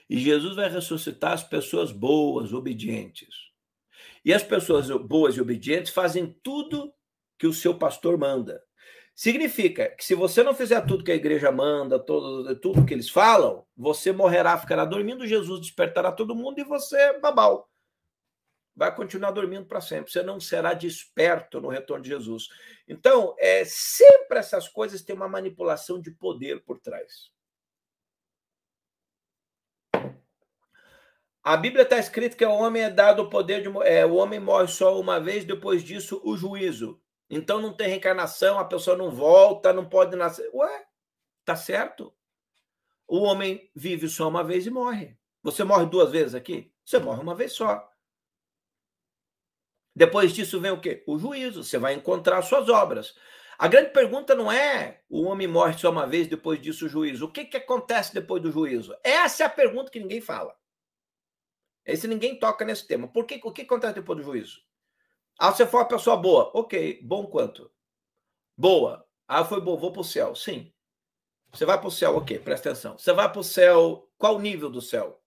E 0.09 0.17
Jesus 0.19 0.57
vai 0.57 0.69
ressuscitar 0.69 1.31
as 1.31 1.43
pessoas 1.43 1.93
boas, 1.93 2.51
obedientes. 2.51 3.29
E 4.25 4.33
as 4.33 4.43
pessoas 4.43 4.89
boas 4.89 5.37
e 5.37 5.41
obedientes 5.41 5.93
fazem 5.93 6.37
tudo 6.43 6.93
que 7.37 7.47
o 7.47 7.53
seu 7.53 7.73
pastor 7.77 8.17
manda. 8.17 8.61
Significa 9.15 9.95
que 9.95 10.03
se 10.03 10.13
você 10.13 10.43
não 10.43 10.53
fizer 10.53 10.81
tudo 10.85 11.05
que 11.05 11.11
a 11.11 11.15
igreja 11.15 11.53
manda, 11.53 11.97
tudo 11.99 12.85
que 12.85 12.93
eles 12.93 13.09
falam, 13.09 13.65
você 13.77 14.11
morrerá, 14.11 14.57
ficará 14.57 14.83
dormindo, 14.83 15.25
Jesus 15.25 15.61
despertará 15.61 16.11
todo 16.11 16.35
mundo 16.35 16.59
e 16.59 16.65
você, 16.65 17.17
babau 17.19 17.68
vai 18.79 18.95
continuar 18.95 19.31
dormindo 19.31 19.65
para 19.65 19.81
sempre. 19.81 20.09
Você 20.09 20.23
não 20.23 20.39
será 20.39 20.73
desperto 20.73 21.59
no 21.59 21.67
retorno 21.67 22.01
de 22.01 22.09
Jesus. 22.09 22.47
Então, 22.87 23.35
é, 23.37 23.65
sempre 23.65 24.39
essas 24.39 24.69
coisas 24.69 25.01
têm 25.01 25.13
uma 25.13 25.27
manipulação 25.27 25.99
de 25.99 26.11
poder 26.11 26.63
por 26.63 26.79
trás. 26.79 27.29
A 31.43 31.57
Bíblia 31.57 31.83
está 31.83 31.97
escrito 31.97 32.37
que 32.37 32.45
o 32.45 32.53
homem 32.53 32.83
é 32.83 32.89
dado 32.89 33.23
o 33.23 33.29
poder 33.29 33.61
de. 33.61 33.69
É, 33.85 34.05
o 34.05 34.15
homem 34.15 34.39
morre 34.39 34.69
só 34.69 34.97
uma 34.97 35.19
vez, 35.19 35.43
depois 35.43 35.83
disso, 35.83 36.21
o 36.23 36.37
juízo. 36.37 37.01
Então 37.29 37.61
não 37.61 37.75
tem 37.75 37.89
reencarnação, 37.89 38.57
a 38.57 38.65
pessoa 38.65 38.95
não 38.95 39.11
volta, 39.11 39.73
não 39.73 39.89
pode 39.89 40.15
nascer. 40.15 40.49
Ué, 40.53 40.85
tá 41.43 41.55
certo. 41.55 42.13
O 43.05 43.19
homem 43.23 43.69
vive 43.75 44.07
só 44.07 44.29
uma 44.29 44.43
vez 44.43 44.65
e 44.65 44.69
morre. 44.69 45.17
Você 45.43 45.65
morre 45.65 45.85
duas 45.85 46.11
vezes 46.11 46.33
aqui? 46.33 46.71
Você 46.85 46.97
morre 46.97 47.21
uma 47.21 47.35
vez 47.35 47.51
só. 47.53 47.88
Depois 49.99 50.31
disso 50.31 50.61
vem 50.61 50.71
o 50.71 50.79
quê? 50.79 51.03
O 51.05 51.19
juízo. 51.19 51.61
Você 51.61 51.77
vai 51.77 51.93
encontrar 51.93 52.41
suas 52.41 52.69
obras. 52.69 53.13
A 53.57 53.67
grande 53.67 53.89
pergunta 53.89 54.33
não 54.33 54.49
é 54.49 55.01
o 55.09 55.23
homem 55.23 55.45
morre 55.45 55.77
só 55.77 55.89
uma 55.91 56.07
vez, 56.07 56.25
depois 56.25 56.61
disso 56.61 56.85
o 56.85 56.87
juízo. 56.87 57.25
O 57.25 57.31
que, 57.33 57.43
que 57.43 57.57
acontece 57.57 58.13
depois 58.13 58.41
do 58.41 58.49
juízo? 58.49 58.95
Essa 59.03 59.43
é 59.43 59.45
a 59.45 59.49
pergunta 59.49 59.91
que 59.91 59.99
ninguém 59.99 60.21
fala. 60.21 60.55
Esse 61.85 62.07
ninguém 62.07 62.39
toca 62.39 62.63
nesse 62.63 62.87
tema. 62.87 63.09
Por 63.09 63.25
que, 63.25 63.41
o 63.43 63.51
que 63.51 63.63
acontece 63.63 63.95
depois 63.95 64.17
do 64.17 64.23
juízo? 64.23 64.61
Ah, 65.37 65.51
você 65.51 65.67
foi 65.67 65.81
uma 65.81 65.87
pessoa 65.89 66.15
boa. 66.15 66.49
Ok, 66.53 67.01
bom 67.03 67.27
quanto? 67.27 67.69
Boa. 68.55 69.05
Ah, 69.27 69.43
foi 69.43 69.59
bom, 69.59 69.75
vou 69.75 69.91
para 69.91 69.99
o 69.99 70.05
céu. 70.05 70.33
Sim. 70.33 70.71
Você 71.51 71.65
vai 71.65 71.77
para 71.77 71.89
o 71.89 71.91
céu, 71.91 72.15
ok, 72.15 72.39
presta 72.39 72.69
atenção. 72.69 72.97
Você 72.97 73.11
vai 73.11 73.29
para 73.29 73.41
o 73.41 73.43
céu, 73.43 74.09
qual 74.17 74.37
o 74.37 74.41
nível 74.41 74.69
do 74.69 74.81
céu? 74.81 75.21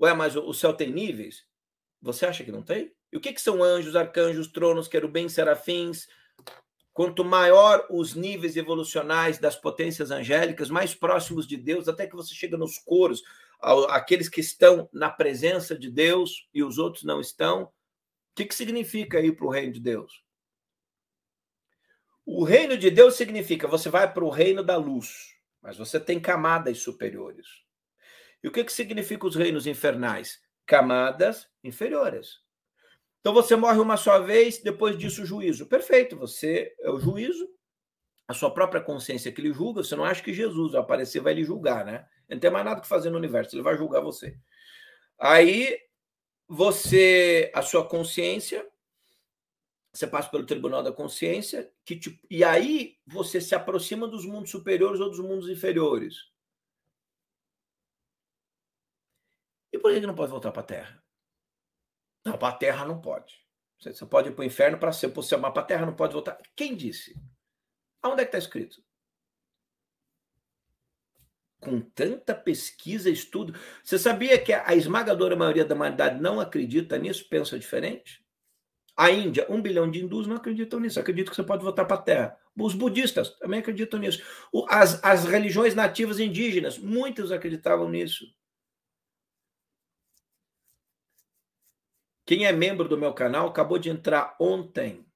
Ué, 0.00 0.14
mas 0.14 0.34
o 0.34 0.54
céu 0.54 0.72
tem 0.72 0.90
níveis? 0.90 1.44
Você 2.00 2.24
acha 2.24 2.42
que 2.42 2.50
não 2.50 2.62
tem? 2.62 2.90
E 3.14 3.16
o 3.16 3.20
que, 3.20 3.32
que 3.32 3.40
são 3.40 3.62
anjos, 3.62 3.94
arcanjos, 3.94 4.48
tronos, 4.48 4.88
querubins, 4.88 5.32
serafins? 5.32 6.08
Quanto 6.92 7.24
maior 7.24 7.86
os 7.88 8.16
níveis 8.16 8.56
evolucionais 8.56 9.38
das 9.38 9.54
potências 9.54 10.10
angélicas, 10.10 10.68
mais 10.68 10.96
próximos 10.96 11.46
de 11.46 11.56
Deus, 11.56 11.86
até 11.86 12.08
que 12.08 12.16
você 12.16 12.34
chega 12.34 12.56
nos 12.56 12.76
coros, 12.76 13.22
aqueles 13.88 14.28
que 14.28 14.40
estão 14.40 14.88
na 14.92 15.08
presença 15.08 15.78
de 15.78 15.92
Deus 15.92 16.48
e 16.52 16.64
os 16.64 16.76
outros 16.76 17.04
não 17.04 17.20
estão. 17.20 17.62
O 17.62 17.70
que, 18.34 18.46
que 18.46 18.54
significa 18.54 19.20
ir 19.20 19.36
para 19.36 19.46
o 19.46 19.50
reino 19.50 19.72
de 19.72 19.80
Deus? 19.80 20.24
O 22.26 22.42
reino 22.42 22.76
de 22.76 22.90
Deus 22.90 23.14
significa 23.14 23.68
você 23.68 23.88
vai 23.88 24.12
para 24.12 24.24
o 24.24 24.30
reino 24.30 24.64
da 24.64 24.76
luz, 24.76 25.36
mas 25.62 25.76
você 25.76 26.00
tem 26.00 26.18
camadas 26.18 26.78
superiores. 26.78 27.46
E 28.42 28.48
o 28.48 28.50
que, 28.50 28.64
que 28.64 28.72
significa 28.72 29.24
os 29.24 29.36
reinos 29.36 29.68
infernais? 29.68 30.42
Camadas 30.66 31.48
inferiores. 31.62 32.43
Então 33.24 33.32
você 33.32 33.56
morre 33.56 33.78
uma 33.78 33.96
só 33.96 34.20
vez, 34.20 34.58
depois 34.58 34.98
disso 34.98 35.22
o 35.22 35.24
juízo. 35.24 35.64
Perfeito, 35.64 36.14
você 36.14 36.76
é 36.78 36.90
o 36.90 37.00
juízo, 37.00 37.48
a 38.28 38.34
sua 38.34 38.52
própria 38.52 38.82
consciência 38.82 39.32
que 39.32 39.40
lhe 39.40 39.50
julga. 39.50 39.82
Você 39.82 39.96
não 39.96 40.04
acha 40.04 40.22
que 40.22 40.34
Jesus 40.34 40.72
vai 40.72 40.82
aparecer 40.82 41.22
vai 41.22 41.32
lhe 41.32 41.42
julgar, 41.42 41.86
né? 41.86 42.06
Ele 42.28 42.36
não 42.36 42.40
tem 42.40 42.50
mais 42.50 42.66
nada 42.66 42.82
que 42.82 42.86
fazer 42.86 43.08
no 43.08 43.16
universo, 43.16 43.56
ele 43.56 43.62
vai 43.62 43.78
julgar 43.78 44.02
você. 44.02 44.38
Aí 45.18 45.80
você, 46.46 47.50
a 47.54 47.62
sua 47.62 47.88
consciência, 47.88 48.70
você 49.90 50.06
passa 50.06 50.28
pelo 50.28 50.44
tribunal 50.44 50.82
da 50.82 50.92
consciência, 50.92 51.72
que 51.82 51.96
te, 51.96 52.20
e 52.30 52.44
aí 52.44 52.98
você 53.06 53.40
se 53.40 53.54
aproxima 53.54 54.06
dos 54.06 54.26
mundos 54.26 54.50
superiores 54.50 55.00
ou 55.00 55.08
dos 55.08 55.20
mundos 55.20 55.48
inferiores. 55.48 56.30
E 59.72 59.78
por 59.78 59.94
que 59.94 60.06
não 60.06 60.14
pode 60.14 60.30
voltar 60.30 60.52
para 60.52 60.60
a 60.60 60.66
Terra? 60.66 61.03
Não, 62.24 62.38
para 62.38 62.54
a 62.54 62.56
Terra 62.56 62.86
não 62.86 63.00
pode. 63.00 63.44
Você 63.78 64.06
pode 64.06 64.30
ir 64.30 64.32
para 64.32 64.42
o 64.42 64.46
inferno 64.46 64.78
para 64.78 64.92
ser 64.92 65.08
para 65.10 65.20
o 65.20 65.22
céu, 65.22 65.38
mas 65.38 65.52
para 65.52 65.62
a 65.62 65.66
Terra 65.66 65.86
não 65.86 65.94
pode 65.94 66.14
voltar. 66.14 66.38
Quem 66.56 66.74
disse? 66.74 67.14
Aonde 68.02 68.22
é 68.22 68.24
que 68.24 68.28
está 68.28 68.38
escrito? 68.38 68.82
Com 71.60 71.80
tanta 71.80 72.34
pesquisa, 72.34 73.10
estudo. 73.10 73.58
Você 73.82 73.98
sabia 73.98 74.38
que 74.42 74.52
a 74.52 74.74
esmagadora 74.74 75.36
maioria 75.36 75.64
da 75.64 75.74
humanidade 75.74 76.20
não 76.20 76.40
acredita 76.40 76.98
nisso, 76.98 77.28
pensa 77.28 77.58
diferente? 77.58 78.24
A 78.96 79.10
Índia, 79.10 79.46
um 79.50 79.60
bilhão 79.60 79.90
de 79.90 80.00
hindus 80.00 80.26
não 80.26 80.36
acreditam 80.36 80.78
nisso, 80.78 81.00
acreditam 81.00 81.30
que 81.30 81.36
você 81.36 81.42
pode 81.42 81.64
voltar 81.64 81.84
para 81.84 81.96
a 81.96 82.02
Terra. 82.02 82.38
Os 82.56 82.74
budistas 82.74 83.30
também 83.38 83.58
acreditam 83.58 83.98
nisso. 83.98 84.22
As, 84.68 85.02
as 85.02 85.24
religiões 85.24 85.74
nativas 85.74 86.20
indígenas, 86.20 86.78
muitos 86.78 87.32
acreditavam 87.32 87.88
nisso. 87.88 88.24
Quem 92.26 92.46
é 92.46 92.52
membro 92.52 92.88
do 92.88 92.96
meu 92.96 93.12
canal 93.12 93.48
acabou 93.48 93.78
de 93.78 93.90
entrar 93.90 94.34
ontem. 94.40 95.06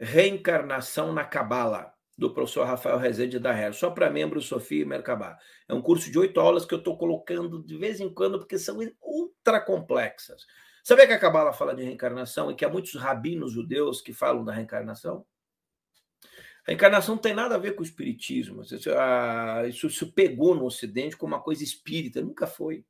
Reencarnação 0.00 1.12
na 1.12 1.24
Cabala, 1.24 1.92
do 2.18 2.34
professor 2.34 2.66
Rafael 2.66 2.98
Rezende 2.98 3.38
da 3.38 3.56
Herr, 3.56 3.72
só 3.72 3.90
para 3.90 4.10
membros 4.10 4.46
Sofia 4.46 4.82
e 4.82 4.84
Merkabah. 4.84 5.38
É 5.68 5.74
um 5.74 5.80
curso 5.80 6.10
de 6.10 6.18
oito 6.18 6.40
aulas 6.40 6.64
que 6.64 6.74
eu 6.74 6.78
estou 6.78 6.98
colocando 6.98 7.62
de 7.64 7.78
vez 7.78 8.00
em 8.00 8.12
quando, 8.12 8.38
porque 8.38 8.58
são 8.58 8.78
ultra 9.00 9.60
complexas. 9.60 10.44
Sabia 10.82 11.06
que 11.06 11.12
a 11.12 11.18
Cabala 11.18 11.52
fala 11.52 11.76
de 11.76 11.84
reencarnação 11.84 12.50
e 12.50 12.56
que 12.56 12.64
há 12.64 12.68
muitos 12.68 12.94
rabinos 12.96 13.52
judeus 13.52 14.00
que 14.00 14.12
falam 14.12 14.44
da 14.44 14.52
reencarnação? 14.52 15.24
A 16.66 16.70
reencarnação 16.70 17.14
não 17.14 17.22
tem 17.22 17.34
nada 17.34 17.54
a 17.54 17.58
ver 17.58 17.76
com 17.76 17.82
o 17.82 17.86
espiritismo. 17.86 18.62
Isso, 18.62 18.90
ah, 18.90 19.62
isso, 19.68 19.86
isso 19.86 20.12
pegou 20.12 20.56
no 20.56 20.64
Ocidente 20.64 21.16
como 21.16 21.34
uma 21.34 21.42
coisa 21.42 21.62
espírita, 21.62 22.20
nunca 22.20 22.48
foi. 22.48 22.84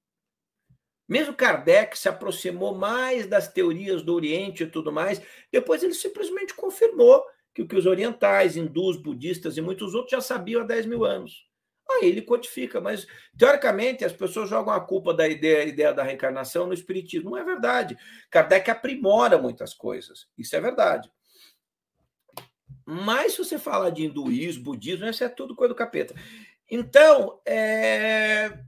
Mesmo 1.12 1.34
Kardec 1.34 1.98
se 1.98 2.08
aproximou 2.08 2.74
mais 2.74 3.26
das 3.26 3.46
teorias 3.46 4.02
do 4.02 4.14
Oriente 4.14 4.62
e 4.62 4.66
tudo 4.66 4.90
mais, 4.90 5.20
depois 5.52 5.82
ele 5.82 5.92
simplesmente 5.92 6.54
confirmou 6.54 7.22
que 7.52 7.60
o 7.60 7.68
que 7.68 7.76
os 7.76 7.84
orientais, 7.84 8.56
hindus, 8.56 8.96
budistas 8.96 9.58
e 9.58 9.60
muitos 9.60 9.92
outros 9.92 10.12
já 10.12 10.22
sabiam 10.22 10.62
há 10.62 10.64
10 10.64 10.86
mil 10.86 11.04
anos. 11.04 11.46
Aí 11.90 12.08
ele 12.08 12.22
codifica, 12.22 12.80
mas 12.80 13.06
teoricamente 13.36 14.06
as 14.06 14.14
pessoas 14.14 14.48
jogam 14.48 14.72
a 14.72 14.80
culpa 14.80 15.12
da 15.12 15.28
ideia, 15.28 15.68
ideia 15.68 15.92
da 15.92 16.02
reencarnação 16.02 16.66
no 16.66 16.72
espiritismo. 16.72 17.28
Não 17.28 17.36
é 17.36 17.44
verdade. 17.44 17.94
Kardec 18.30 18.70
aprimora 18.70 19.36
muitas 19.36 19.74
coisas. 19.74 20.26
Isso 20.38 20.56
é 20.56 20.62
verdade. 20.62 21.12
Mas 22.86 23.32
se 23.32 23.44
você 23.44 23.58
fala 23.58 23.92
de 23.92 24.04
hinduísmo, 24.04 24.64
budismo, 24.64 25.06
isso 25.06 25.22
é 25.22 25.28
tudo 25.28 25.54
coisa 25.54 25.74
do 25.74 25.76
capeta. 25.76 26.14
Então, 26.70 27.38
é... 27.44 28.64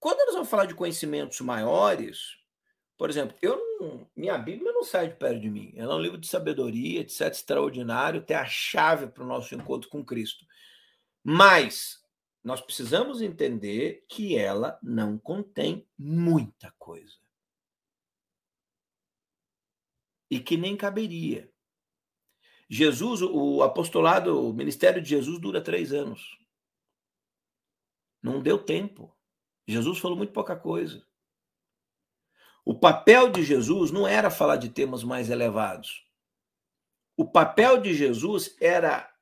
Quando 0.00 0.18
nós 0.26 0.34
vamos 0.34 0.48
falar 0.48 0.66
de 0.66 0.74
conhecimentos 0.74 1.40
maiores, 1.40 2.38
por 2.96 3.08
exemplo, 3.10 3.36
eu 3.40 3.56
não, 3.80 4.10
minha 4.16 4.36
Bíblia 4.38 4.72
não 4.72 4.82
sai 4.82 5.08
de 5.08 5.16
perto 5.16 5.40
de 5.40 5.50
mim. 5.50 5.72
Ela 5.76 5.94
é 5.94 5.96
um 5.96 6.00
livro 6.00 6.18
de 6.18 6.26
sabedoria, 6.26 7.08
sete 7.08 7.34
extraordinário, 7.34 8.24
tem 8.24 8.36
a 8.36 8.44
chave 8.44 9.06
para 9.06 9.22
o 9.22 9.26
nosso 9.26 9.54
encontro 9.54 9.88
com 9.88 10.04
Cristo. 10.04 10.44
Mas 11.22 12.02
nós 12.42 12.60
precisamos 12.60 13.20
entender 13.20 14.04
que 14.08 14.36
ela 14.36 14.78
não 14.82 15.18
contém 15.18 15.86
muita 15.98 16.72
coisa. 16.78 17.16
E 20.30 20.38
que 20.38 20.56
nem 20.56 20.76
caberia. 20.76 21.50
Jesus, 22.68 23.22
o 23.22 23.62
apostolado, 23.62 24.48
o 24.48 24.52
ministério 24.52 25.00
de 25.00 25.08
Jesus 25.08 25.40
dura 25.40 25.60
três 25.60 25.92
anos. 25.92 26.38
Não 28.22 28.42
deu 28.42 28.58
tempo. 28.62 29.17
Jesus 29.68 29.98
falou 29.98 30.16
muito 30.16 30.32
pouca 30.32 30.56
coisa. 30.56 31.06
O 32.64 32.74
papel 32.74 33.30
de 33.30 33.44
Jesus 33.44 33.90
não 33.90 34.08
era 34.08 34.30
falar 34.30 34.56
de 34.56 34.70
temas 34.70 35.04
mais 35.04 35.28
elevados. 35.28 36.06
O 37.14 37.30
papel 37.30 37.78
de 37.78 37.92
Jesus 37.92 38.56
era 38.60 39.12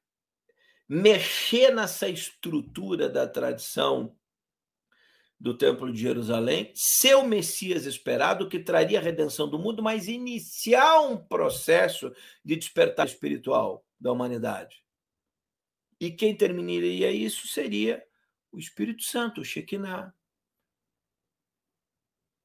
mexer 0.89 1.75
nessa 1.75 2.09
estrutura 2.09 3.09
da 3.09 3.27
tradição 3.27 4.17
do 5.39 5.57
Templo 5.57 5.93
de 5.93 6.01
Jerusalém, 6.01 6.71
ser 6.75 7.15
o 7.17 7.27
Messias 7.27 7.85
esperado 7.85 8.49
que 8.49 8.59
traria 8.59 8.99
a 8.99 9.03
redenção 9.03 9.49
do 9.49 9.59
mundo, 9.59 9.83
mas 9.83 10.07
iniciar 10.09 11.01
um 11.01 11.17
processo 11.17 12.15
de 12.45 12.57
despertar 12.57 13.07
espiritual 13.07 13.85
da 14.01 14.13
humanidade. 14.13 14.85
E 16.01 16.11
quem 16.11 16.37
terminaria 16.37 17.11
isso 17.11 17.49
seria 17.49 18.03
o 18.53 18.59
Espírito 18.59 19.03
Santo, 19.03 19.41
o 19.41 19.45
Shekinah 19.45 20.15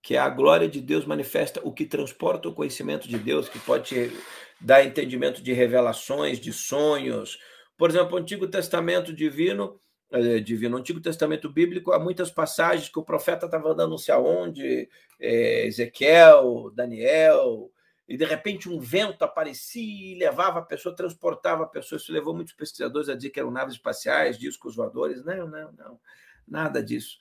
que 0.01 0.15
é 0.15 0.19
a 0.19 0.29
glória 0.29 0.67
de 0.67 0.81
Deus 0.81 1.05
manifesta, 1.05 1.61
o 1.63 1.71
que 1.71 1.85
transporta 1.85 2.49
o 2.49 2.53
conhecimento 2.53 3.07
de 3.07 3.17
Deus, 3.17 3.47
que 3.47 3.59
pode 3.59 4.11
dar 4.59 4.83
entendimento 4.83 5.41
de 5.41 5.53
revelações, 5.53 6.39
de 6.39 6.51
sonhos. 6.51 7.39
Por 7.77 7.89
exemplo, 7.89 8.15
o 8.15 8.19
Antigo 8.19 8.47
Testamento 8.47 9.13
divino, 9.13 9.79
é, 10.11 10.39
divino, 10.39 10.77
Antigo 10.77 10.99
Testamento 10.99 11.49
bíblico, 11.49 11.91
há 11.91 11.99
muitas 11.99 12.31
passagens 12.31 12.89
que 12.89 12.99
o 12.99 13.05
profeta 13.05 13.45
estava 13.45 13.69
andando 13.69 13.91
não 13.91 13.97
sei 13.97 14.13
aonde, 14.13 14.89
é, 15.19 15.67
Ezequiel, 15.67 16.71
Daniel, 16.73 17.71
e 18.07 18.17
de 18.17 18.25
repente 18.25 18.67
um 18.67 18.79
vento 18.79 19.23
aparecia 19.23 20.13
e 20.13 20.19
levava 20.19 20.59
a 20.59 20.63
pessoa, 20.63 20.95
transportava 20.95 21.63
a 21.63 21.67
pessoa. 21.67 21.97
Isso 21.97 22.11
levou 22.11 22.35
muitos 22.35 22.53
pesquisadores 22.53 23.07
a 23.07 23.15
dizer 23.15 23.29
que 23.29 23.39
eram 23.39 23.51
naves 23.51 23.75
espaciais, 23.75 24.37
discos 24.37 24.75
voadores. 24.75 25.23
Não, 25.23 25.47
não, 25.47 25.71
não, 25.71 25.99
nada 26.47 26.83
disso. 26.83 27.17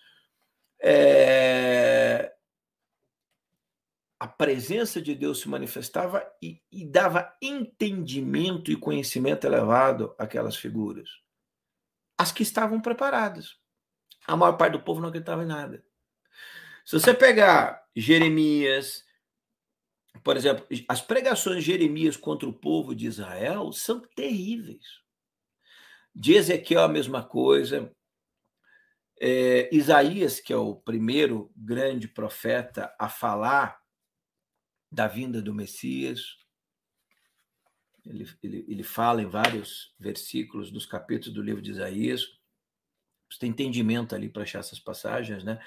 É, 0.83 1.90
presença 4.31 5.01
de 5.01 5.15
Deus 5.15 5.41
se 5.41 5.49
manifestava 5.49 6.25
e, 6.43 6.63
e, 6.71 6.87
dava 6.87 7.37
entendimento 7.41 8.71
e 8.71 8.77
conhecimento 8.77 9.47
elevado 9.47 10.15
àquelas 10.19 10.57
figuras. 10.57 11.09
As 12.19 12.33
que 12.33 12.43
estavam 12.43 12.81
preparadas. 12.81 13.57
A 14.27 14.37
maior 14.37 14.57
parte 14.57 14.73
do 14.73 14.83
povo 14.83 15.01
não 15.01 15.09
acreditava 15.09 15.43
em 15.43 15.47
nada. 15.47 15.85
Se 16.85 16.99
você 16.99 17.15
pegar 17.15 17.85
Jeremias, 17.95 19.05
por 20.23 20.37
exemplo, 20.37 20.67
as 20.89 21.01
pregações 21.01 21.59
de 21.65 21.71
Jeremias 21.73 22.17
contra 22.17 22.49
o 22.49 22.53
povo 22.53 22.95
de 22.95 23.07
Israel 23.07 23.73
são 23.73 24.01
terríveis. 24.15 25.01
De 26.15 26.35
Ezequiel 26.35 26.83
a 26.83 26.89
mesma 26.89 27.23
coisa. 27.23 27.91
É, 29.19 29.69
Isaías, 29.75 30.41
que 30.41 30.53
é 30.53 30.57
o 30.57 30.75
primeiro 30.75 31.51
grande 31.57 32.09
profeta 32.09 32.95
a 32.99 33.09
falar 33.09 33.80
da 34.91 35.07
vinda 35.07 35.41
do 35.41 35.55
Messias. 35.55 36.39
Ele, 38.07 38.27
ele, 38.43 38.65
ele 38.69 38.83
fala 38.83 39.23
em 39.23 39.27
vários 39.27 39.95
versículos 39.99 40.71
dos 40.71 40.87
capítulos 40.87 41.35
do 41.35 41.43
livro 41.43 41.63
de 41.63 41.71
Isaías. 41.71 42.27
Você 43.31 43.39
tem 43.41 43.51
entendimento 43.51 44.15
ali 44.15 44.29
para 44.29 44.43
achar 44.43 44.59
essas 44.59 44.81
passagens, 44.81 45.45
né? 45.45 45.61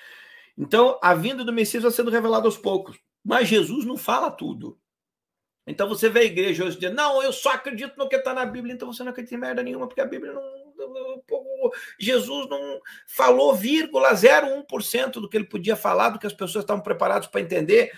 Então, 0.58 1.00
a 1.02 1.14
vinda 1.14 1.44
do 1.44 1.54
Messias 1.54 1.84
vai 1.84 1.92
sendo 1.92 2.12
revelada 2.12 2.46
aos 2.46 2.58
poucos. 2.58 3.00
Mas 3.24 3.48
Jesus 3.48 3.86
não 3.86 3.98
fala 3.98 4.30
tudo. 4.30 4.80
Então 5.66 5.88
você 5.88 6.10
vê 6.10 6.22
a 6.22 6.26
igreja 6.26 6.66
hoje 6.66 6.76
dizendo, 6.78 6.96
não, 6.96 7.24
eu 7.24 7.32
só 7.32 7.54
acredito 7.54 7.98
no 7.98 8.10
que 8.10 8.18
está 8.18 8.34
na 8.34 8.46
Bíblia, 8.46 8.74
então 8.74 8.92
você 8.92 9.02
não 9.02 9.12
acredita 9.12 9.36
em 9.36 9.40
merda 9.40 9.64
nenhuma, 9.64 9.88
porque 9.88 10.02
a 10.02 10.06
Bíblia 10.06 10.34
não. 10.34 10.64
Jesus 11.98 12.50
não 12.50 12.82
falou, 13.08 13.56
vírgula, 13.56 14.14
0,1% 14.14 15.14
do 15.14 15.30
que 15.30 15.38
ele 15.38 15.46
podia 15.46 15.78
falar, 15.78 16.10
do 16.10 16.20
que 16.20 16.28
as 16.28 16.34
pessoas 16.34 16.64
estavam 16.64 16.84
preparadas 16.84 17.28
para 17.28 17.40
entender. 17.40 17.94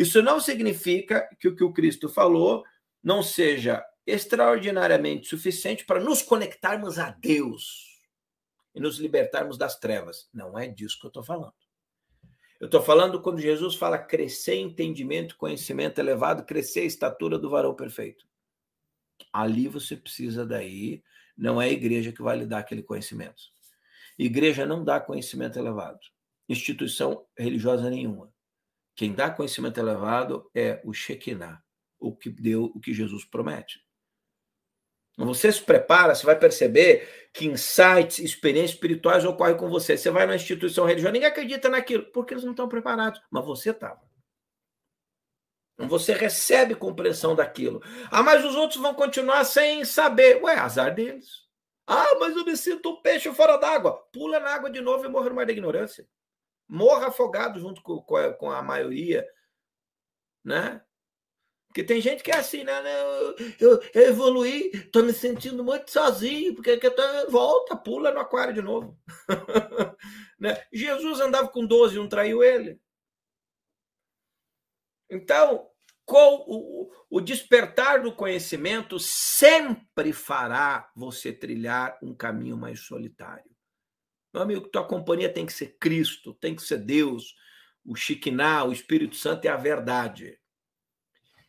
Isso 0.00 0.22
não 0.22 0.40
significa 0.40 1.28
que 1.38 1.46
o 1.46 1.54
que 1.54 1.62
o 1.62 1.74
Cristo 1.74 2.08
falou 2.08 2.64
não 3.02 3.22
seja 3.22 3.84
extraordinariamente 4.06 5.28
suficiente 5.28 5.84
para 5.84 6.00
nos 6.00 6.22
conectarmos 6.22 6.98
a 6.98 7.10
Deus 7.10 8.00
e 8.74 8.80
nos 8.80 8.98
libertarmos 8.98 9.58
das 9.58 9.78
trevas. 9.78 10.26
Não 10.32 10.58
é 10.58 10.66
disso 10.66 10.98
que 10.98 11.04
eu 11.04 11.08
estou 11.10 11.22
falando. 11.22 11.52
Eu 12.58 12.64
estou 12.64 12.82
falando 12.82 13.20
quando 13.20 13.42
Jesus 13.42 13.74
fala 13.74 13.98
crescer 13.98 14.54
entendimento, 14.54 15.36
conhecimento 15.36 15.98
elevado, 15.98 16.46
crescer 16.46 16.80
a 16.80 16.84
estatura 16.84 17.38
do 17.38 17.50
varão 17.50 17.74
perfeito. 17.74 18.26
Ali 19.30 19.68
você 19.68 19.98
precisa 19.98 20.46
daí, 20.46 21.04
não 21.36 21.60
é 21.60 21.66
a 21.66 21.72
igreja 21.72 22.10
que 22.10 22.22
vai 22.22 22.38
lhe 22.38 22.46
dar 22.46 22.60
aquele 22.60 22.82
conhecimento. 22.82 23.42
Igreja 24.18 24.64
não 24.64 24.82
dá 24.82 24.98
conhecimento 24.98 25.58
elevado. 25.58 26.00
Instituição 26.48 27.26
religiosa 27.36 27.90
nenhuma. 27.90 28.32
Quem 28.94 29.12
dá 29.14 29.30
conhecimento 29.30 29.78
elevado 29.78 30.50
é 30.54 30.80
o 30.84 30.92
Shekinah, 30.92 31.62
o 31.98 32.14
que 32.14 32.28
deu, 32.28 32.64
o 32.74 32.80
que 32.80 32.92
Jesus 32.92 33.24
promete. 33.24 33.84
Você 35.16 35.52
se 35.52 35.62
prepara, 35.62 36.14
você 36.14 36.24
vai 36.24 36.38
perceber 36.38 37.30
que 37.32 37.46
insights, 37.46 38.18
experiências 38.18 38.72
espirituais 38.72 39.24
ocorrem 39.24 39.56
com 39.56 39.68
você. 39.68 39.96
Você 39.96 40.10
vai 40.10 40.24
numa 40.24 40.36
instituição 40.36 40.86
religiosa, 40.86 41.12
ninguém 41.12 41.28
acredita 41.28 41.68
naquilo, 41.68 42.04
porque 42.06 42.34
eles 42.34 42.44
não 42.44 42.52
estão 42.52 42.68
preparados, 42.68 43.20
mas 43.30 43.44
você 43.44 43.70
estava. 43.70 44.00
Então, 45.74 45.88
você 45.88 46.12
recebe 46.12 46.74
compreensão 46.74 47.34
daquilo. 47.34 47.82
Ah, 48.10 48.22
mas 48.22 48.44
os 48.44 48.54
outros 48.54 48.80
vão 48.80 48.94
continuar 48.94 49.44
sem 49.44 49.84
saber. 49.84 50.42
Ué, 50.42 50.54
azar 50.54 50.94
deles. 50.94 51.48
Ah, 51.86 52.16
mas 52.20 52.36
eu 52.36 52.44
me 52.44 52.56
sinto 52.56 52.90
um 52.90 53.00
peixe 53.00 53.32
fora 53.32 53.56
d'água. 53.56 53.96
Pula 54.12 54.38
na 54.38 54.50
água 54.50 54.70
de 54.70 54.80
novo 54.80 55.04
e 55.06 55.08
morra 55.08 55.30
no 55.30 55.34
mar 55.36 55.46
da 55.46 55.52
ignorância. 55.52 56.06
Morra 56.70 57.08
afogado 57.08 57.58
junto 57.58 57.82
com, 57.82 58.00
com 58.00 58.50
a 58.50 58.62
maioria, 58.62 59.26
né? 60.44 60.80
Porque 61.66 61.82
tem 61.84 62.00
gente 62.00 62.22
que 62.22 62.30
é 62.30 62.36
assim, 62.36 62.64
né? 62.64 62.82
Eu, 63.58 63.80
eu 63.94 64.02
evoluí, 64.08 64.70
tô 64.92 65.02
me 65.02 65.12
sentindo 65.12 65.64
muito 65.64 65.90
sozinho, 65.90 66.54
porque 66.54 66.76
que 66.76 66.90
tô, 66.90 67.02
volta, 67.28 67.76
pula 67.76 68.12
no 68.12 68.20
aquário 68.20 68.54
de 68.54 68.62
novo. 68.62 68.96
né? 70.38 70.64
Jesus 70.72 71.20
andava 71.20 71.48
com 71.48 71.66
12 71.66 71.94
e 71.94 71.98
não 71.98 72.08
traiu 72.08 72.42
ele. 72.42 72.80
Então, 75.10 75.68
com 76.04 76.44
o, 76.46 76.92
o 77.08 77.20
despertar 77.20 78.02
do 78.02 78.14
conhecimento 78.14 78.98
sempre 79.00 80.12
fará 80.12 80.88
você 80.94 81.32
trilhar 81.32 81.98
um 82.00 82.14
caminho 82.14 82.56
mais 82.56 82.80
solitário. 82.80 83.49
Meu 84.32 84.42
amigo, 84.42 84.68
tua 84.68 84.86
companhia 84.86 85.32
tem 85.32 85.44
que 85.44 85.52
ser 85.52 85.76
Cristo, 85.78 86.34
tem 86.34 86.54
que 86.54 86.62
ser 86.62 86.78
Deus, 86.78 87.34
o 87.84 87.96
Shekinah, 87.96 88.64
o 88.64 88.72
Espírito 88.72 89.16
Santo 89.16 89.44
é 89.44 89.48
a 89.48 89.56
verdade. 89.56 90.38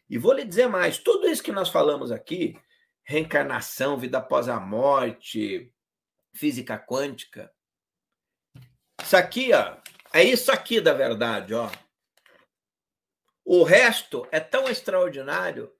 E 0.09 0.17
vou 0.17 0.33
lhe 0.33 0.43
dizer 0.43 0.67
mais: 0.67 0.97
tudo 0.97 1.27
isso 1.27 1.43
que 1.43 1.51
nós 1.51 1.69
falamos 1.69 2.11
aqui, 2.11 2.59
reencarnação, 3.03 3.97
vida 3.97 4.17
após 4.17 4.49
a 4.49 4.59
morte, 4.59 5.71
física 6.33 6.77
quântica, 6.77 7.53
isso 9.01 9.17
aqui, 9.17 9.51
ó, 9.53 9.77
é 10.13 10.23
isso 10.23 10.51
aqui 10.51 10.79
da 10.79 10.93
verdade, 10.93 11.53
ó. 11.53 11.69
O 13.43 13.63
resto 13.63 14.27
é 14.31 14.39
tão 14.39 14.67
extraordinário 14.67 15.71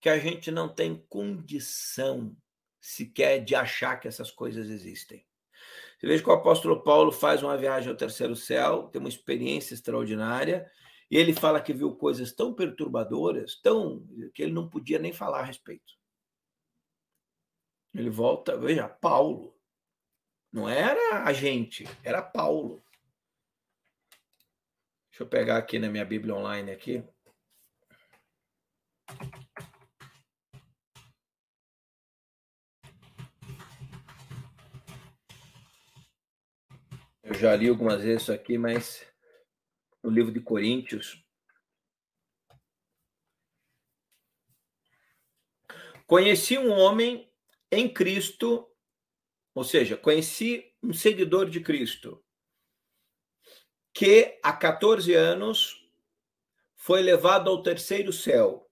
que 0.00 0.08
a 0.08 0.18
gente 0.18 0.50
não 0.50 0.68
tem 0.68 1.04
condição 1.08 2.36
sequer 2.80 3.42
de 3.42 3.54
achar 3.54 3.96
que 3.96 4.06
essas 4.06 4.30
coisas 4.30 4.68
existem. 4.68 5.26
Você 5.96 6.06
veja 6.06 6.22
que 6.22 6.28
o 6.28 6.32
apóstolo 6.32 6.82
Paulo 6.82 7.10
faz 7.10 7.42
uma 7.42 7.56
viagem 7.56 7.88
ao 7.88 7.96
terceiro 7.96 8.36
céu, 8.36 8.88
tem 8.88 9.00
uma 9.00 9.08
experiência 9.08 9.72
extraordinária, 9.72 10.70
e 11.10 11.16
ele 11.16 11.32
fala 11.32 11.60
que 11.60 11.72
viu 11.72 11.94
coisas 11.96 12.32
tão 12.32 12.52
perturbadoras, 12.52 13.60
tão 13.62 14.06
que 14.34 14.42
ele 14.42 14.52
não 14.52 14.68
podia 14.68 14.98
nem 14.98 15.12
falar 15.12 15.40
a 15.40 15.44
respeito. 15.44 15.94
Ele 17.94 18.10
volta, 18.10 18.58
veja, 18.58 18.88
Paulo. 18.88 19.56
Não 20.52 20.68
era 20.68 21.24
a 21.24 21.32
gente, 21.32 21.84
era 22.02 22.22
Paulo. 22.22 22.82
Deixa 25.10 25.22
eu 25.22 25.26
pegar 25.26 25.56
aqui 25.56 25.78
na 25.78 25.88
minha 25.88 26.04
Bíblia 26.04 26.34
online 26.34 26.70
aqui. 26.70 27.02
Eu 37.26 37.34
já 37.34 37.56
li 37.56 37.68
algumas 37.68 38.04
vezes 38.04 38.22
isso 38.22 38.32
aqui, 38.32 38.56
mas 38.56 39.04
no 40.00 40.08
livro 40.08 40.32
de 40.32 40.40
Coríntios. 40.40 41.20
Conheci 46.06 46.56
um 46.56 46.70
homem 46.70 47.28
em 47.68 47.92
Cristo, 47.92 48.70
ou 49.52 49.64
seja, 49.64 49.96
conheci 49.96 50.72
um 50.80 50.92
seguidor 50.92 51.50
de 51.50 51.60
Cristo, 51.60 52.24
que 53.92 54.38
há 54.40 54.52
14 54.52 55.12
anos 55.12 55.84
foi 56.76 57.02
levado 57.02 57.50
ao 57.50 57.60
terceiro 57.60 58.12
céu. 58.12 58.65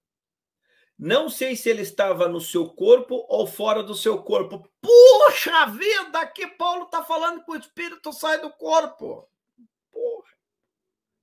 Não 0.98 1.28
sei 1.28 1.56
se 1.56 1.68
ele 1.68 1.82
estava 1.82 2.28
no 2.28 2.40
seu 2.40 2.68
corpo 2.68 3.26
ou 3.28 3.46
fora 3.46 3.82
do 3.82 3.94
seu 3.94 4.22
corpo. 4.22 4.68
Puxa 4.80 5.66
vida, 5.66 6.26
que 6.28 6.46
Paulo 6.46 6.84
está 6.84 7.02
falando 7.02 7.44
que 7.44 7.50
o 7.50 7.56
espírito 7.56 8.12
sai 8.12 8.40
do 8.40 8.50
corpo. 8.50 9.28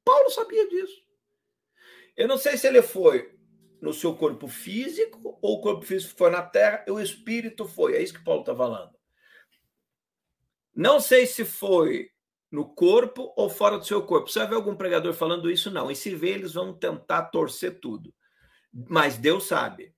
Paulo 0.03 0.29
sabia 0.29 0.67
disso. 0.67 1.01
Eu 2.17 2.27
não 2.27 2.37
sei 2.37 2.57
se 2.57 2.67
ele 2.67 2.81
foi 2.81 3.33
no 3.81 3.93
seu 3.93 4.15
corpo 4.15 4.47
físico 4.47 5.39
ou 5.41 5.57
o 5.57 5.61
corpo 5.61 5.85
físico 5.85 6.17
foi 6.17 6.29
na 6.29 6.41
terra 6.41 6.83
e 6.87 6.91
o 6.91 6.99
espírito 6.99 7.65
foi. 7.65 7.95
É 7.95 8.03
isso 8.03 8.13
que 8.13 8.23
Paulo 8.23 8.41
está 8.41 8.55
falando. 8.55 8.91
Não 10.75 10.99
sei 10.99 11.25
se 11.25 11.45
foi 11.45 12.11
no 12.51 12.65
corpo 12.73 13.33
ou 13.37 13.49
fora 13.49 13.77
do 13.77 13.85
seu 13.85 14.03
corpo. 14.03 14.29
Você 14.29 14.39
vai 14.39 14.49
ver 14.49 14.55
algum 14.55 14.75
pregador 14.75 15.13
falando 15.13 15.49
isso? 15.49 15.71
Não. 15.71 15.89
E 15.89 15.95
se 15.95 16.13
vê, 16.13 16.29
eles 16.31 16.53
vão 16.53 16.73
tentar 16.73 17.23
torcer 17.25 17.79
tudo. 17.79 18.13
Mas 18.73 19.17
Deus 19.17 19.47
sabe. 19.47 19.93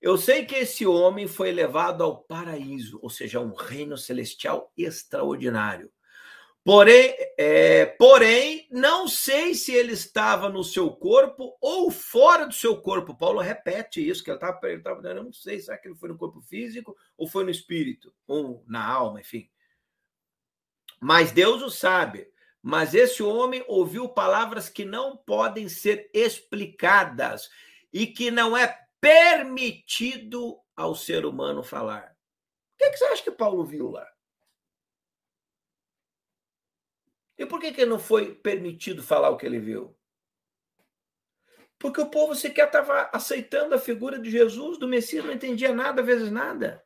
Eu 0.00 0.16
sei 0.16 0.44
que 0.44 0.54
esse 0.54 0.86
homem 0.86 1.26
foi 1.26 1.50
levado 1.50 2.04
ao 2.04 2.22
paraíso, 2.22 2.98
ou 3.02 3.10
seja, 3.10 3.40
um 3.40 3.54
reino 3.54 3.96
celestial 3.96 4.72
extraordinário. 4.76 5.90
Porém, 6.62 7.14
é, 7.38 7.86
porém, 7.86 8.66
não 8.72 9.06
sei 9.06 9.54
se 9.54 9.72
ele 9.72 9.92
estava 9.92 10.48
no 10.48 10.64
seu 10.64 10.90
corpo 10.90 11.56
ou 11.60 11.92
fora 11.92 12.44
do 12.44 12.52
seu 12.52 12.76
corpo. 12.80 13.16
Paulo 13.16 13.40
repete 13.40 14.06
isso, 14.06 14.22
que 14.22 14.30
ele 14.30 14.36
estava 14.36 14.58
eu 14.68 15.24
não 15.24 15.32
sei, 15.32 15.60
será 15.60 15.78
que 15.78 15.86
ele 15.86 15.94
foi 15.94 16.08
no 16.08 16.18
corpo 16.18 16.40
físico 16.42 16.96
ou 17.16 17.28
foi 17.28 17.44
no 17.44 17.50
espírito, 17.50 18.12
ou 18.26 18.64
na 18.66 18.84
alma, 18.84 19.20
enfim. 19.20 19.48
Mas 21.00 21.30
Deus 21.30 21.62
o 21.62 21.70
sabe. 21.70 22.28
Mas 22.60 22.94
esse 22.94 23.22
homem 23.22 23.64
ouviu 23.68 24.08
palavras 24.08 24.68
que 24.68 24.84
não 24.84 25.16
podem 25.16 25.68
ser 25.68 26.10
explicadas 26.12 27.48
e 27.92 28.06
que 28.06 28.30
não 28.30 28.56
é 28.56 28.86
permitido 29.00 30.60
ao 30.74 30.94
ser 30.94 31.24
humano 31.24 31.62
falar. 31.62 32.16
O 32.74 32.78
que, 32.78 32.84
é 32.84 32.90
que 32.90 32.96
você 32.98 33.04
acha 33.06 33.22
que 33.22 33.30
Paulo 33.30 33.64
viu 33.64 33.90
lá? 33.90 34.06
E 37.38 37.44
por 37.44 37.60
que, 37.60 37.72
que 37.72 37.84
não 37.84 37.98
foi 37.98 38.34
permitido 38.34 39.02
falar 39.02 39.30
o 39.30 39.36
que 39.36 39.46
ele 39.46 39.58
viu? 39.58 39.96
Porque 41.78 42.00
o 42.00 42.10
povo 42.10 42.34
sequer 42.34 42.66
estava 42.66 43.10
aceitando 43.12 43.74
a 43.74 43.78
figura 43.78 44.18
de 44.18 44.30
Jesus, 44.30 44.78
do 44.78 44.88
Messias, 44.88 45.24
não 45.24 45.32
entendia 45.32 45.74
nada, 45.74 46.00
às 46.00 46.06
vezes 46.06 46.30
nada. 46.30 46.85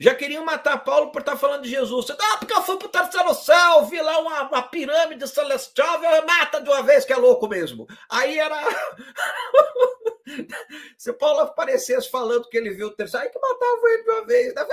Já 0.00 0.14
queriam 0.14 0.44
matar 0.44 0.84
Paulo 0.84 1.10
por 1.10 1.20
estar 1.20 1.36
falando 1.36 1.64
de 1.64 1.70
Jesus. 1.70 2.08
Ah, 2.10 2.36
porque 2.38 2.52
eu 2.52 2.62
fui 2.62 2.76
para 2.76 2.86
o 2.86 2.90
terceiro 2.90 3.34
céu, 3.34 3.84
vi 3.86 4.00
lá 4.00 4.20
uma, 4.20 4.42
uma 4.42 4.62
pirâmide 4.62 5.26
celestial, 5.26 6.00
mata 6.24 6.60
de 6.60 6.68
uma 6.68 6.84
vez 6.84 7.04
que 7.04 7.12
é 7.12 7.16
louco 7.16 7.48
mesmo. 7.48 7.84
Aí 8.08 8.38
era. 8.38 8.56
Se 10.96 11.12
Paulo 11.12 11.40
aparecesse 11.40 12.08
falando 12.08 12.48
que 12.48 12.56
ele 12.56 12.70
viu 12.70 12.86
o 12.88 12.94
terceiro, 12.94 13.26
aí 13.26 13.32
que 13.32 13.40
matava 13.40 13.80
ele 13.86 14.04
de 14.04 14.10
uma 14.10 14.26
vez. 14.26 14.54
Tá 14.54 14.68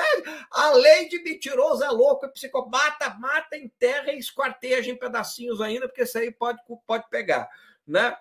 A 0.52 0.72
lei 0.74 1.10
de 1.10 1.24
mentiroso 1.24 1.84
é 1.84 1.90
louco, 1.90 2.28
é 2.28 2.30
psicopata, 2.30 3.10
mata, 3.18 3.58
enterra 3.58 4.12
e 4.12 4.20
esquarteja 4.20 4.92
em 4.92 4.98
pedacinhos 4.98 5.60
ainda, 5.60 5.88
porque 5.88 6.04
isso 6.04 6.20
aí 6.20 6.32
pode, 6.32 6.60
pode 6.86 7.10
pegar. 7.10 7.50
Né? 7.88 8.16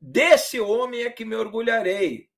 Desse 0.00 0.60
homem 0.60 1.02
é 1.02 1.10
que 1.10 1.24
me 1.24 1.34
orgulharei. 1.34 2.28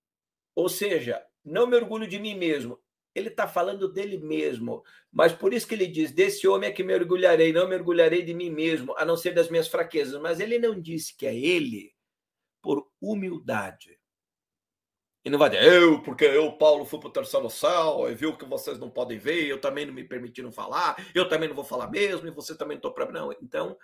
Ou 0.55 0.71
seja, 0.71 1.23
não 1.45 1.67
me 1.67 1.77
orgulho 1.77 2.07
de 2.07 2.19
mim 2.19 2.35
mesmo, 2.35 2.81
ele 3.19 3.29
está 3.29 3.49
falando 3.49 3.93
dele 3.93 4.19
mesmo. 4.19 4.83
Mas 5.11 5.33
por 5.33 5.55
isso 5.55 5.67
que 5.67 5.75
ele 5.75 5.87
diz: 5.87 6.12
desse 6.12 6.47
homem 6.47 6.69
é 6.69 6.73
que 6.73 6.85
me 6.85 6.95
orgulharei, 6.95 7.53
não 7.53 7.69
me 7.69 7.75
orgulharei 7.75 8.23
de 8.23 8.35
mim 8.35 8.51
mesmo, 8.51 8.95
a 8.97 9.05
não 9.05 9.17
ser 9.17 9.33
das 9.33 9.49
minhas 9.49 9.69
fraquezas. 9.69 10.21
Mas 10.21 10.41
ele 10.41 10.59
não 10.59 10.81
disse 10.81 11.17
que 11.17 11.27
é 11.27 11.35
ele 11.35 11.95
por 12.62 12.87
humildade. 13.01 13.99
E 15.25 15.31
não 15.31 15.41
vai 15.41 15.51
dizer, 15.51 15.64
eu, 15.64 16.01
porque 16.03 16.25
eu, 16.25 16.53
Paulo, 16.53 16.85
fui 16.85 17.01
para 17.01 17.09
o 17.09 17.12
terceiro 17.12 17.51
céu, 17.51 18.09
e 18.09 18.14
viu 18.14 18.37
que 18.37 18.45
vocês 18.45 18.79
não 18.79 18.89
podem 18.89 19.19
ver, 19.19 19.45
eu 19.49 19.61
também 19.61 19.85
não 19.85 19.93
me 19.93 20.05
permitiram 20.05 20.53
falar, 20.53 20.95
eu 21.12 21.29
também 21.29 21.49
não 21.49 21.57
vou 21.57 21.64
falar 21.64 21.91
mesmo, 21.91 22.29
e 22.29 22.31
você 22.31 22.57
também 22.57 22.77
não 22.77 22.79
estou 22.79 22.93
para. 22.93 23.11
Não, 23.11 23.33
então, 23.33 23.77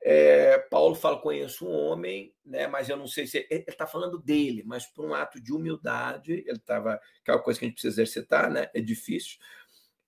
é, 0.00 0.58
Paulo 0.58 0.94
fala: 0.94 1.20
conheço 1.20 1.66
um 1.66 1.72
homem, 1.72 2.34
né, 2.44 2.66
mas 2.66 2.88
eu 2.88 2.96
não 2.96 3.06
sei 3.06 3.26
se. 3.26 3.46
Ele 3.50 3.64
está 3.68 3.86
falando 3.86 4.18
dele, 4.18 4.62
mas 4.64 4.86
por 4.86 5.04
um 5.04 5.14
ato 5.14 5.40
de 5.40 5.52
humildade, 5.52 6.32
ele 6.32 6.52
estava. 6.52 7.00
Aquela 7.22 7.40
coisa 7.40 7.58
que 7.58 7.66
a 7.66 7.68
gente 7.68 7.74
precisa 7.74 8.02
exercitar, 8.02 8.50
né? 8.50 8.70
É 8.74 8.80
difícil. 8.80 9.38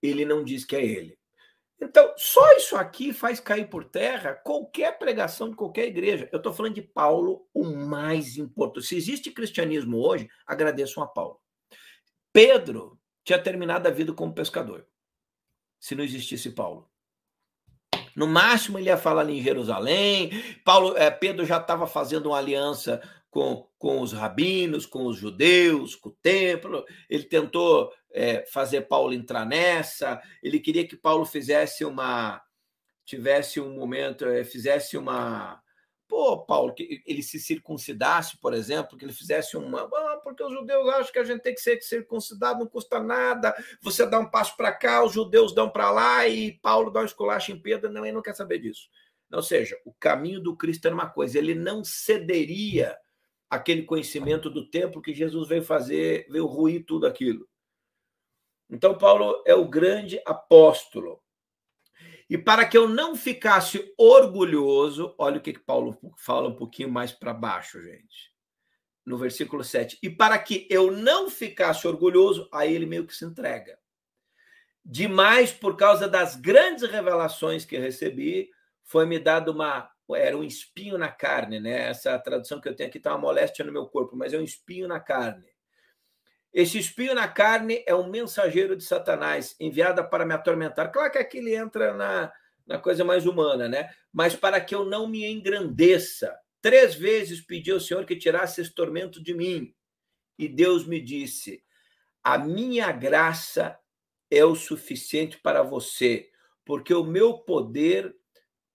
Ele 0.03 0.25
não 0.25 0.45
diz 0.45 0.65
que 0.65 0.77
é 0.77 0.85
ele. 0.85 1.19
Então, 1.83 2.13
só 2.17 2.53
isso 2.57 2.77
aqui 2.77 3.13
faz 3.13 3.41
cair 3.41 3.69
por 3.69 3.85
terra 3.85 4.35
qualquer 4.35 4.99
pregação 4.99 5.49
de 5.49 5.57
qualquer 5.57 5.87
igreja. 5.87 6.29
Eu 6.31 6.37
estou 6.37 6.53
falando 6.53 6.75
de 6.75 6.83
Paulo, 6.83 7.49
o 7.55 7.65
mais 7.65 8.37
importante. 8.37 8.87
Se 8.87 8.97
existe 8.97 9.31
cristianismo 9.31 9.97
hoje, 9.97 10.29
agradeçam 10.47 11.03
a 11.03 11.07
Paulo. 11.07 11.41
Pedro 12.33 13.01
tinha 13.25 13.43
terminado 13.43 13.89
a 13.89 13.91
vida 13.91 14.13
como 14.13 14.35
pescador, 14.35 14.87
se 15.79 15.95
não 15.95 16.05
existisse 16.05 16.51
Paulo. 16.51 16.90
No 18.21 18.27
máximo 18.27 18.79
ele 18.79 18.91
ia 18.91 18.99
falar 18.99 19.23
ali 19.23 19.39
em 19.39 19.43
Jerusalém. 19.43 20.31
Paulo, 20.63 20.95
é, 20.95 21.11
Pedro 21.11 21.47
já 21.47 21.57
estava 21.57 21.87
fazendo 21.87 22.27
uma 22.27 22.37
aliança 22.37 23.01
com, 23.31 23.67
com 23.79 24.03
os 24.03 24.13
rabinos, 24.13 24.85
com 24.85 25.07
os 25.07 25.17
judeus, 25.17 25.97
com 25.97 26.11
o 26.11 26.17
templo. 26.21 26.85
Ele 27.09 27.25
tentou 27.25 27.91
é, 28.13 28.45
fazer 28.53 28.83
Paulo 28.83 29.15
entrar 29.15 29.47
nessa. 29.47 30.21
Ele 30.43 30.61
queria 30.61 30.87
que 30.87 30.99
Paulo 30.99 31.25
fizesse 31.25 31.83
uma, 31.83 32.43
tivesse 33.07 33.59
um 33.59 33.75
momento, 33.75 34.27
é, 34.27 34.45
fizesse 34.45 34.99
uma 34.99 35.59
Pô, 36.11 36.45
Paulo, 36.45 36.75
que 36.75 37.01
ele 37.07 37.23
se 37.23 37.39
circuncidasse, 37.39 38.37
por 38.39 38.53
exemplo, 38.53 38.99
que 38.99 39.05
ele 39.05 39.13
fizesse 39.13 39.57
uma. 39.57 39.83
Ah, 39.83 40.21
porque 40.25 40.43
os 40.43 40.53
judeus 40.53 40.89
acham 40.89 41.13
que 41.13 41.19
a 41.21 41.25
gente 41.25 41.41
tem 41.41 41.55
que 41.55 41.61
ser 41.61 41.81
circuncidado, 41.81 42.59
não 42.59 42.67
custa 42.67 43.01
nada. 43.01 43.55
Você 43.81 44.05
dá 44.05 44.19
um 44.19 44.29
passo 44.29 44.57
para 44.57 44.73
cá, 44.73 45.05
os 45.05 45.13
judeus 45.13 45.55
dão 45.55 45.71
para 45.71 45.89
lá 45.93 46.27
e 46.27 46.59
Paulo 46.59 46.91
dá 46.91 47.03
um 47.03 47.05
esculacho 47.05 47.53
em 47.53 47.63
Pedro. 47.63 47.93
Não, 47.93 48.05
ele 48.05 48.11
não 48.13 48.23
quer 48.23 48.35
saber 48.35 48.59
disso. 48.59 48.89
Ou 49.33 49.41
seja, 49.41 49.79
o 49.85 49.93
caminho 49.93 50.41
do 50.41 50.57
Cristo 50.57 50.85
era 50.87 50.95
uma 50.97 51.09
coisa, 51.09 51.39
ele 51.39 51.55
não 51.55 51.85
cederia 51.85 52.99
aquele 53.49 53.85
conhecimento 53.85 54.51
do 54.51 54.69
templo 54.69 55.01
que 55.01 55.15
Jesus 55.15 55.47
veio 55.47 55.63
fazer, 55.63 56.27
veio 56.29 56.47
ruir 56.47 56.85
tudo 56.85 57.07
aquilo. 57.07 57.49
Então, 58.69 58.99
Paulo 58.99 59.45
é 59.47 59.55
o 59.55 59.69
grande 59.69 60.21
apóstolo. 60.27 61.23
E 62.31 62.39
para 62.39 62.65
que 62.65 62.79
eu 62.79 62.89
não 62.89 63.17
ficasse 63.17 63.93
orgulhoso, 63.99 65.13
olha 65.19 65.39
o 65.39 65.41
que, 65.41 65.53
que 65.53 65.59
Paulo 65.59 65.99
fala 66.17 66.49
um 66.49 66.55
pouquinho 66.55 66.89
mais 66.89 67.11
para 67.11 67.35
baixo, 67.35 67.83
gente. 67.83 68.31
No 69.05 69.19
versículo 69.19 69.65
7. 69.65 69.99
E 70.01 70.09
para 70.09 70.39
que 70.39 70.65
eu 70.71 70.93
não 70.93 71.29
ficasse 71.29 71.89
orgulhoso, 71.89 72.49
aí 72.53 72.73
ele 72.73 72.87
meio 72.87 73.05
que 73.05 73.17
se 73.17 73.25
entrega. 73.25 73.77
Demais, 74.85 75.51
por 75.51 75.77
causa 75.77 76.09
das 76.09 76.37
grandes 76.37 76.89
revelações 76.89 77.65
que 77.65 77.77
recebi, 77.77 78.49
foi-me 78.85 79.19
dado 79.19 79.51
uma. 79.51 79.91
Era 80.13 80.37
um 80.37 80.45
espinho 80.45 80.97
na 80.97 81.09
carne, 81.09 81.59
né? 81.59 81.89
Essa 81.89 82.17
tradução 82.17 82.61
que 82.61 82.69
eu 82.69 82.77
tenho 82.77 82.89
aqui 82.89 82.99
está 82.99 83.11
uma 83.11 83.19
moléstia 83.19 83.65
no 83.65 83.73
meu 83.73 83.87
corpo, 83.87 84.17
mas 84.17 84.33
é 84.33 84.39
um 84.39 84.45
espinho 84.45 84.87
na 84.87 85.01
carne. 85.01 85.49
Esse 86.53 86.79
espinho 86.79 87.15
na 87.15 87.29
carne 87.29 87.83
é 87.87 87.95
um 87.95 88.11
mensageiro 88.11 88.77
de 88.77 88.85
Satanás, 88.85 89.55
enviado 89.61 90.05
para 90.09 90.27
me 90.27 90.35
atormentar. 90.35 90.91
Claro 90.91 91.13
que 91.13 91.19
aqui 91.19 91.39
ele 91.39 91.55
entra 91.55 91.95
na, 91.95 92.33
na 92.67 92.79
coisa 92.79 93.05
mais 93.05 93.25
humana, 93.25 93.69
né? 93.69 93.91
Mas 94.13 94.35
para 94.35 94.61
que 94.61 94.75
eu 94.75 94.85
não 94.85 95.07
me 95.07 95.25
engrandeça. 95.25 96.37
Três 96.61 96.95
vezes 96.95 97.41
pedi 97.41 97.71
ao 97.71 97.81
Senhor 97.81 98.05
que 98.05 98.17
tirasse 98.17 98.61
esse 98.61 98.73
tormento 98.73 99.23
de 99.23 99.33
mim. 99.33 99.75
E 100.39 100.49
Deus 100.49 100.87
me 100.87 101.01
disse: 101.01 101.63
A 102.23 102.37
minha 102.37 102.91
graça 102.93 103.79
é 104.31 104.45
o 104.45 104.55
suficiente 104.55 105.39
para 105.39 105.63
você, 105.63 106.31
porque 106.65 106.93
o 106.93 107.05
meu 107.05 107.39
poder 107.39 108.15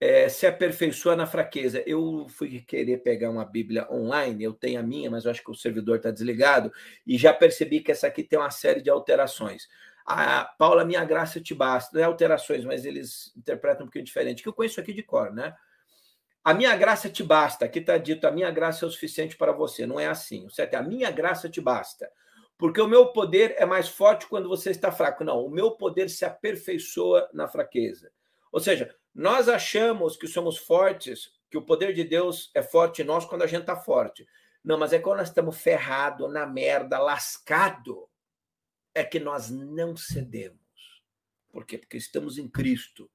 é, 0.00 0.28
se 0.28 0.46
aperfeiçoa 0.46 1.16
na 1.16 1.26
fraqueza. 1.26 1.82
Eu 1.86 2.26
fui 2.28 2.60
querer 2.60 2.98
pegar 2.98 3.30
uma 3.30 3.44
Bíblia 3.44 3.90
online, 3.90 4.44
eu 4.44 4.52
tenho 4.52 4.80
a 4.80 4.82
minha, 4.82 5.10
mas 5.10 5.24
eu 5.24 5.30
acho 5.30 5.42
que 5.42 5.50
o 5.50 5.54
servidor 5.54 5.96
está 5.96 6.10
desligado, 6.10 6.72
e 7.06 7.16
já 7.16 7.32
percebi 7.32 7.80
que 7.80 7.92
essa 7.92 8.06
aqui 8.06 8.22
tem 8.22 8.38
uma 8.38 8.50
série 8.50 8.82
de 8.82 8.90
alterações. 8.90 9.68
A 10.04 10.44
Paula, 10.44 10.84
minha 10.84 11.04
graça 11.04 11.40
te 11.40 11.54
basta. 11.54 11.90
Não 11.92 12.00
é 12.00 12.04
alterações, 12.04 12.64
mas 12.64 12.84
eles 12.84 13.32
interpretam 13.36 13.82
um 13.82 13.86
pouquinho 13.86 14.04
diferente, 14.04 14.42
que 14.42 14.48
eu 14.48 14.52
conheço 14.52 14.80
aqui 14.80 14.92
de 14.92 15.02
cor, 15.02 15.32
né? 15.32 15.54
A 16.44 16.54
minha 16.54 16.76
graça 16.76 17.10
te 17.10 17.24
basta. 17.24 17.64
Aqui 17.64 17.80
está 17.80 17.98
dito, 17.98 18.24
a 18.24 18.30
minha 18.30 18.48
graça 18.52 18.84
é 18.84 18.88
o 18.88 18.90
suficiente 18.90 19.36
para 19.36 19.50
você. 19.50 19.84
Não 19.84 19.98
é 19.98 20.06
assim. 20.06 20.46
O 20.46 20.50
certo 20.50 20.74
é, 20.74 20.76
a 20.76 20.82
minha 20.82 21.10
graça 21.10 21.48
te 21.48 21.60
basta. 21.60 22.08
Porque 22.56 22.80
o 22.80 22.86
meu 22.86 23.08
poder 23.08 23.56
é 23.58 23.66
mais 23.66 23.88
forte 23.88 24.28
quando 24.28 24.48
você 24.48 24.70
está 24.70 24.92
fraco. 24.92 25.24
Não, 25.24 25.44
o 25.44 25.50
meu 25.50 25.72
poder 25.72 26.08
se 26.08 26.24
aperfeiçoa 26.24 27.28
na 27.34 27.48
fraqueza. 27.48 28.12
Ou 28.52 28.60
seja, 28.60 28.94
nós 29.16 29.48
achamos 29.48 30.14
que 30.14 30.28
somos 30.28 30.58
fortes, 30.58 31.32
que 31.50 31.56
o 31.56 31.62
poder 31.62 31.94
de 31.94 32.04
Deus 32.04 32.50
é 32.52 32.62
forte 32.62 33.00
em 33.00 33.04
nós 33.06 33.24
quando 33.24 33.40
a 33.40 33.46
gente 33.46 33.62
está 33.62 33.74
forte. 33.74 34.28
Não, 34.62 34.78
mas 34.78 34.92
é 34.92 34.98
quando 34.98 35.20
nós 35.20 35.28
estamos 35.28 35.56
ferrado, 35.56 36.28
na 36.28 36.44
merda, 36.44 36.98
lascado, 36.98 38.10
é 38.94 39.02
que 39.02 39.18
nós 39.18 39.48
não 39.48 39.96
cedemos. 39.96 40.60
Por 41.48 41.64
quê? 41.64 41.78
Porque 41.78 41.96
estamos 41.96 42.36
em 42.36 42.46
Cristo. 42.46 43.10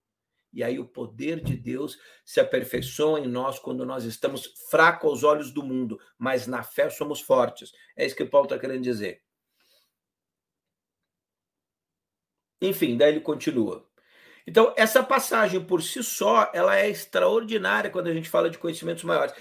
E 0.52 0.64
aí 0.64 0.80
o 0.80 0.88
poder 0.88 1.40
de 1.40 1.56
Deus 1.56 2.00
se 2.26 2.40
aperfeiçoa 2.40 3.20
em 3.20 3.28
nós 3.28 3.60
quando 3.60 3.86
nós 3.86 4.04
estamos 4.04 4.48
fracos 4.72 5.08
aos 5.08 5.24
olhos 5.24 5.52
do 5.52 5.62
mundo, 5.62 6.00
mas 6.18 6.48
na 6.48 6.64
fé 6.64 6.90
somos 6.90 7.22
fortes. 7.22 7.72
É 7.96 8.08
isso 8.08 8.16
que 8.16 8.26
Paulo 8.26 8.48
está 8.48 8.58
querendo 8.58 8.82
dizer. 8.82 9.22
Enfim, 12.60 12.98
daí 12.98 13.12
ele 13.12 13.22
continua. 13.22 13.91
Então, 14.48 14.74
essa 14.76 15.04
passagem 15.04 15.64
por 15.64 15.82
si 15.82 16.04
só, 16.04 16.50
ela 16.54 16.78
é 16.78 16.90
extraordinária 16.90 17.90
quando 17.90 18.08
a 18.08 18.14
gente 18.14 18.30
fala 18.30 18.50
de 18.50 18.58
conhecimentos 18.58 19.04
maiores. 19.04 19.34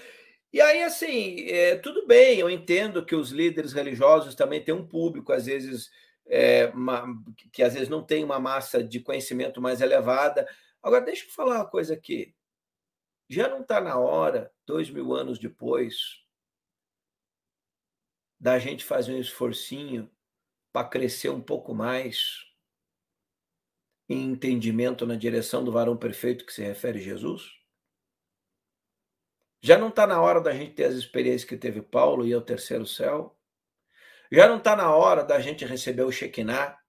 E 0.53 0.59
aí, 0.61 0.83
assim, 0.83 1.47
é, 1.49 1.77
tudo 1.77 2.05
bem, 2.05 2.39
eu 2.39 2.49
entendo 2.49 3.05
que 3.05 3.15
os 3.15 3.31
líderes 3.31 3.73
religiosos 3.73 4.35
também 4.35 4.63
têm 4.63 4.73
um 4.73 4.87
público, 4.87 5.31
às 5.31 5.45
vezes, 5.45 5.89
é, 6.27 6.67
uma, 6.67 7.05
que 7.53 7.63
às 7.63 7.73
vezes 7.73 7.89
não 7.89 8.03
tem 8.03 8.23
uma 8.23 8.39
massa 8.39 8.83
de 8.83 8.99
conhecimento 8.99 9.61
mais 9.61 9.81
elevada. 9.81 10.47
Agora, 10.83 11.05
deixa 11.05 11.25
eu 11.25 11.31
falar 11.31 11.57
uma 11.57 11.69
coisa 11.69 11.93
aqui. 11.93 12.35
Já 13.29 13.47
não 13.47 13.61
está 13.61 13.79
na 13.79 13.97
hora, 13.97 14.51
dois 14.65 14.89
mil 14.89 15.13
anos 15.13 15.39
depois, 15.39 16.21
da 18.39 18.59
gente 18.59 18.83
fazer 18.83 19.13
um 19.13 19.19
esforcinho 19.19 20.11
para 20.73 20.87
crescer 20.87 21.29
um 21.29 21.41
pouco 21.41 21.73
mais 21.73 22.50
em 24.11 24.31
entendimento 24.31 25.05
na 25.05 25.15
direção 25.15 25.63
do 25.63 25.71
varão 25.71 25.95
perfeito 25.95 26.45
que 26.45 26.53
se 26.53 26.61
refere 26.61 26.99
Jesus? 26.99 27.49
Já 29.61 29.77
não 29.77 29.89
está 29.89 30.05
na 30.05 30.19
hora 30.19 30.41
da 30.41 30.51
gente 30.51 30.73
ter 30.73 30.85
as 30.85 30.95
experiências 30.95 31.45
que 31.45 31.55
teve 31.55 31.81
Paulo 31.81 32.27
e 32.27 32.33
ao 32.33 32.41
terceiro 32.41 32.85
céu? 32.85 33.37
Já 34.31 34.47
não 34.47 34.57
está 34.57 34.75
na 34.75 34.93
hora 34.93 35.23
da 35.23 35.39
gente 35.39 35.63
receber 35.65 36.03
o 36.03 36.11
Shekinah? 36.11 36.80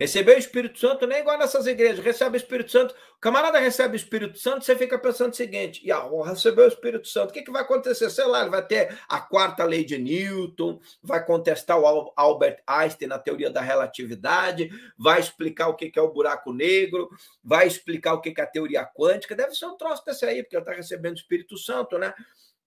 Receber 0.00 0.36
o 0.36 0.38
Espírito 0.38 0.78
Santo 0.78 1.06
nem 1.06 1.18
igual 1.18 1.36
nessas 1.36 1.66
igrejas. 1.66 2.02
Recebe 2.02 2.34
o 2.34 2.38
Espírito 2.38 2.70
Santo, 2.70 2.94
o 2.94 3.20
camarada 3.20 3.58
recebe 3.58 3.94
o 3.94 3.96
Espírito 3.96 4.38
Santo, 4.38 4.64
você 4.64 4.74
fica 4.74 4.98
pensando 4.98 5.34
o 5.34 5.36
seguinte: 5.36 5.82
e 5.84 5.92
ah, 5.92 6.08
recebeu 6.24 6.64
o 6.64 6.68
Espírito 6.68 7.06
Santo, 7.06 7.28
o 7.28 7.32
que, 7.34 7.42
que 7.42 7.50
vai 7.50 7.60
acontecer? 7.60 8.08
Sei 8.08 8.24
lá, 8.24 8.40
ele 8.40 8.48
vai 8.48 8.66
ter 8.66 8.98
a 9.06 9.20
quarta 9.20 9.62
lei 9.62 9.84
de 9.84 9.98
Newton, 9.98 10.80
vai 11.02 11.22
contestar 11.22 11.78
o 11.78 12.12
Albert 12.16 12.62
Einstein 12.66 13.08
na 13.08 13.18
teoria 13.18 13.50
da 13.50 13.60
relatividade, 13.60 14.70
vai 14.96 15.20
explicar 15.20 15.68
o 15.68 15.76
que, 15.76 15.90
que 15.90 15.98
é 15.98 16.02
o 16.02 16.10
buraco 16.10 16.50
negro, 16.50 17.10
vai 17.44 17.66
explicar 17.66 18.14
o 18.14 18.22
que, 18.22 18.30
que 18.30 18.40
é 18.40 18.44
a 18.44 18.46
teoria 18.46 18.86
quântica. 18.86 19.36
Deve 19.36 19.54
ser 19.54 19.66
um 19.66 19.76
troço 19.76 20.02
desse 20.06 20.24
aí, 20.24 20.42
porque 20.42 20.56
ele 20.56 20.62
está 20.62 20.72
recebendo 20.72 21.16
o 21.16 21.20
Espírito 21.20 21.58
Santo, 21.58 21.98
né? 21.98 22.14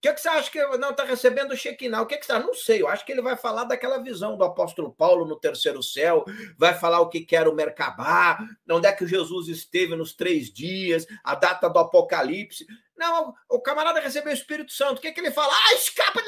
Que, 0.03 0.13
que 0.13 0.21
você 0.21 0.27
acha 0.27 0.51
que 0.51 0.61
não 0.77 0.89
está 0.89 1.05
recebendo 1.05 1.51
o 1.51 1.55
Shekinah? 1.55 2.01
O 2.01 2.05
que, 2.05 2.17
que 2.17 2.29
acha? 2.29 2.45
Não 2.45 2.53
sei, 2.53 2.81
eu 2.81 2.89
acho 2.89 3.05
que 3.05 3.13
ele 3.13 3.21
vai 3.21 3.37
falar 3.37 3.63
daquela 3.63 4.03
visão 4.03 4.35
do 4.35 4.43
apóstolo 4.43 4.91
Paulo 4.91 5.25
no 5.25 5.39
terceiro 5.39 5.81
céu, 5.81 6.25
vai 6.57 6.73
falar 6.73 6.99
o 6.99 7.07
que, 7.07 7.21
que 7.21 7.37
era 7.37 7.49
o 7.49 7.55
Merkabá, 7.55 8.37
onde 8.69 8.85
é 8.85 8.91
que 8.91 9.07
Jesus 9.07 9.47
esteve 9.47 9.95
nos 9.95 10.13
três 10.13 10.51
dias, 10.51 11.07
a 11.23 11.35
data 11.35 11.69
do 11.69 11.79
Apocalipse. 11.79 12.67
Não, 12.97 13.33
o 13.49 13.61
camarada 13.61 14.01
recebeu 14.01 14.31
o 14.31 14.35
Espírito 14.35 14.73
Santo. 14.73 14.97
O 14.97 15.01
que, 15.01 15.11
que 15.13 15.21
ele 15.21 15.31
fala? 15.31 15.53
Ah, 15.53 15.73
escapa, 15.73 16.19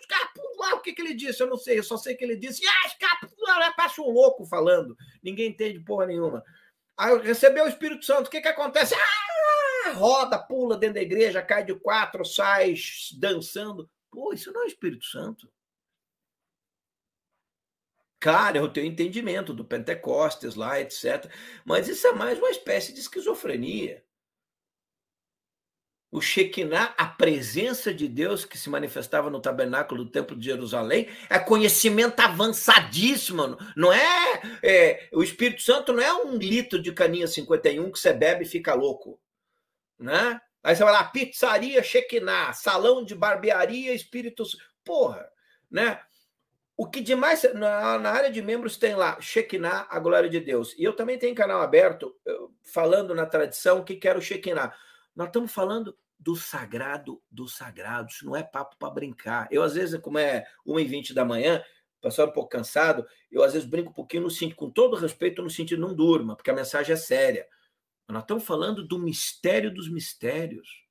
escapa, 0.00 0.76
o 0.76 0.80
que, 0.80 0.92
que 0.92 1.02
ele 1.02 1.14
disse? 1.14 1.42
Eu 1.42 1.48
não 1.48 1.56
sei, 1.56 1.80
eu 1.80 1.82
só 1.82 1.96
sei 1.96 2.14
que 2.14 2.24
ele 2.24 2.36
disse, 2.36 2.62
ah, 2.64 2.86
escapa, 2.86 3.28
passa 3.76 4.00
um 4.00 4.10
louco 4.10 4.46
falando. 4.46 4.96
Ninguém 5.20 5.50
entende 5.50 5.80
porra 5.80 6.06
nenhuma. 6.06 6.44
Aí 6.96 7.18
recebeu 7.18 7.64
o 7.64 7.68
Espírito 7.68 8.04
Santo, 8.04 8.28
o 8.28 8.30
que, 8.30 8.40
que 8.40 8.48
acontece? 8.48 8.94
Ah, 8.94 9.92
roda, 9.92 10.38
pula 10.38 10.76
dentro 10.76 10.94
da 10.94 11.02
igreja, 11.02 11.42
cai 11.42 11.64
de 11.64 11.74
quatro, 11.74 12.24
sai 12.24 12.74
dançando. 13.18 13.90
Pô, 14.10 14.32
isso 14.32 14.52
não 14.52 14.62
é 14.64 14.66
Espírito 14.66 15.04
Santo. 15.04 15.50
Cara, 18.18 18.58
eu 18.58 18.72
tenho 18.72 18.86
entendimento 18.86 19.52
do 19.52 19.64
Pentecostes 19.64 20.54
lá, 20.54 20.80
etc. 20.80 21.30
Mas 21.64 21.86
isso 21.88 22.06
é 22.06 22.12
mais 22.12 22.38
uma 22.38 22.50
espécie 22.50 22.92
de 22.92 23.00
esquizofrenia. 23.00 24.05
O 26.10 26.20
Shekinah, 26.20 26.94
a 26.96 27.06
presença 27.06 27.92
de 27.92 28.06
Deus 28.08 28.44
que 28.44 28.56
se 28.56 28.70
manifestava 28.70 29.28
no 29.28 29.40
tabernáculo 29.40 30.04
do 30.04 30.10
Templo 30.10 30.36
de 30.36 30.46
Jerusalém, 30.46 31.08
é 31.28 31.38
conhecimento 31.38 32.20
avançadíssimo. 32.20 33.58
Não 33.76 33.92
é, 33.92 34.40
é 34.62 35.08
o 35.12 35.22
Espírito 35.22 35.62
Santo 35.62 35.92
não 35.92 36.02
é 36.02 36.12
um 36.12 36.36
litro 36.36 36.80
de 36.80 36.92
caninha 36.92 37.26
51 37.26 37.90
que 37.90 37.98
você 37.98 38.12
bebe 38.12 38.44
e 38.44 38.48
fica 38.48 38.72
louco, 38.72 39.20
né? 39.98 40.40
Aí 40.62 40.74
você 40.74 40.82
vai 40.82 40.92
lá, 40.92 41.04
pizzaria 41.04 41.82
Shekinah, 41.82 42.52
salão 42.52 43.04
de 43.04 43.14
barbearia 43.14 43.94
Espírito 43.94 44.44
Porra, 44.84 45.28
né? 45.70 46.00
O 46.76 46.86
que 46.88 47.00
demais 47.00 47.42
na, 47.54 47.98
na, 47.98 48.10
área 48.10 48.30
de 48.30 48.42
membros 48.42 48.76
tem 48.76 48.94
lá 48.94 49.18
Shekinah, 49.20 49.86
a 49.88 49.98
glória 49.98 50.28
de 50.28 50.38
Deus. 50.38 50.74
E 50.78 50.84
eu 50.84 50.92
também 50.92 51.18
tenho 51.18 51.34
canal 51.34 51.62
aberto 51.62 52.14
falando 52.62 53.14
na 53.14 53.24
tradição 53.24 53.78
o 53.78 53.84
que 53.84 53.96
quero 53.96 54.20
Shekinah. 54.20 54.74
Nós 55.16 55.28
estamos 55.28 55.50
falando 55.50 55.96
do 56.18 56.36
sagrado 56.36 57.22
dos 57.30 57.56
sagrados, 57.56 58.20
não 58.22 58.36
é 58.36 58.42
papo 58.42 58.76
para 58.78 58.90
brincar. 58.90 59.48
Eu, 59.50 59.62
às 59.62 59.74
vezes, 59.74 59.98
como 60.00 60.18
é 60.18 60.44
1h20 60.66 61.14
da 61.14 61.24
manhã, 61.24 61.62
passando 62.00 62.28
um 62.28 62.32
pouco 62.32 62.50
cansado, 62.50 63.06
eu 63.30 63.42
às 63.42 63.54
vezes 63.54 63.68
brinco 63.68 63.90
um 63.90 63.94
pouquinho 63.94 64.24
no 64.24 64.54
com 64.54 64.70
todo 64.70 64.96
respeito, 64.96 65.42
no 65.42 65.50
sentido 65.50 65.80
não 65.80 65.94
durma, 65.94 66.36
porque 66.36 66.50
a 66.50 66.54
mensagem 66.54 66.92
é 66.92 66.96
séria. 66.96 67.46
Nós 68.08 68.22
estamos 68.22 68.44
falando 68.44 68.86
do 68.86 68.98
mistério 68.98 69.72
dos 69.72 69.90
mistérios. 69.90 70.84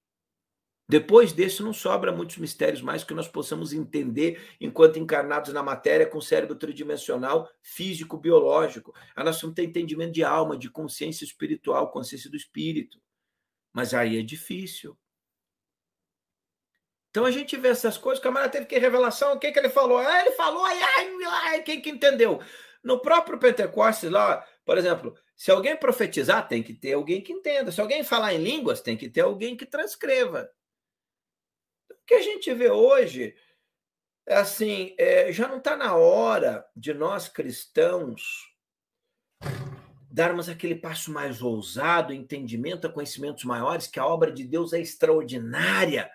Depois 0.87 1.31
desse, 1.31 1.63
não 1.63 1.73
sobra 1.73 2.11
muitos 2.11 2.37
mistérios 2.37 2.81
mais 2.81 3.03
que 3.03 3.13
nós 3.13 3.27
possamos 3.27 3.73
entender 3.73 4.55
enquanto 4.61 4.99
encarnados 4.99 5.51
na 5.51 5.63
matéria 5.63 6.05
com 6.05 6.21
cérebro 6.21 6.55
tridimensional, 6.55 7.49
físico, 7.61 8.17
biológico. 8.17 8.93
A 9.15 9.23
nós 9.23 9.39
temos 9.39 9.57
entendimento 9.57 10.11
de 10.11 10.23
alma, 10.23 10.57
de 10.57 10.69
consciência 10.69 11.25
espiritual, 11.25 11.91
consciência 11.91 12.29
do 12.29 12.37
espírito. 12.37 12.99
Mas 13.75 13.93
aí 13.93 14.17
é 14.17 14.21
difícil. 14.21 14.97
Então 17.09 17.25
a 17.25 17.31
gente 17.31 17.57
vê 17.57 17.67
essas 17.67 17.97
coisas, 17.97 18.19
o 18.19 18.23
camarada 18.23 18.53
teve 18.53 18.65
que 18.65 18.79
revelação, 18.79 19.33
o 19.33 19.39
que, 19.39 19.51
que 19.51 19.59
ele 19.59 19.67
falou? 19.67 19.97
Ah, 19.97 20.21
ele 20.21 20.31
falou, 20.31 20.63
ai, 20.63 20.81
ai, 20.81 21.09
ai, 21.25 21.61
quem 21.61 21.81
que 21.81 21.89
entendeu? 21.89 22.41
No 22.81 23.01
próprio 23.01 23.37
Pentecostes, 23.37 24.09
lá, 24.09 24.47
por 24.63 24.77
exemplo, 24.77 25.13
se 25.35 25.51
alguém 25.51 25.75
profetizar, 25.75 26.47
tem 26.47 26.63
que 26.63 26.73
ter 26.73 26.93
alguém 26.93 27.21
que 27.21 27.33
entenda. 27.33 27.69
Se 27.69 27.81
alguém 27.81 28.01
falar 28.01 28.33
em 28.33 28.41
línguas, 28.41 28.79
tem 28.79 28.95
que 28.95 29.09
ter 29.09 29.21
alguém 29.21 29.57
que 29.57 29.65
transcreva. 29.65 30.49
O 31.91 32.05
que 32.07 32.13
a 32.13 32.21
gente 32.21 32.53
vê 32.53 32.69
hoje 32.69 33.35
é 34.25 34.35
assim, 34.35 34.95
é, 34.97 35.33
já 35.33 35.49
não 35.49 35.57
está 35.57 35.75
na 35.75 35.95
hora 35.95 36.65
de 36.73 36.93
nós 36.93 37.27
cristãos 37.27 38.54
darmos 40.15 40.47
aquele 40.47 40.75
passo 40.75 41.11
mais 41.11 41.41
ousado, 41.41 42.13
entendimento 42.13 42.87
a 42.87 42.89
conhecimentos 42.89 43.43
maiores, 43.43 43.85
que 43.85 43.99
a 43.99 44.05
obra 44.05 44.31
de 44.31 44.45
Deus 44.45 44.71
é 44.71 44.79
extraordinária 44.79 46.09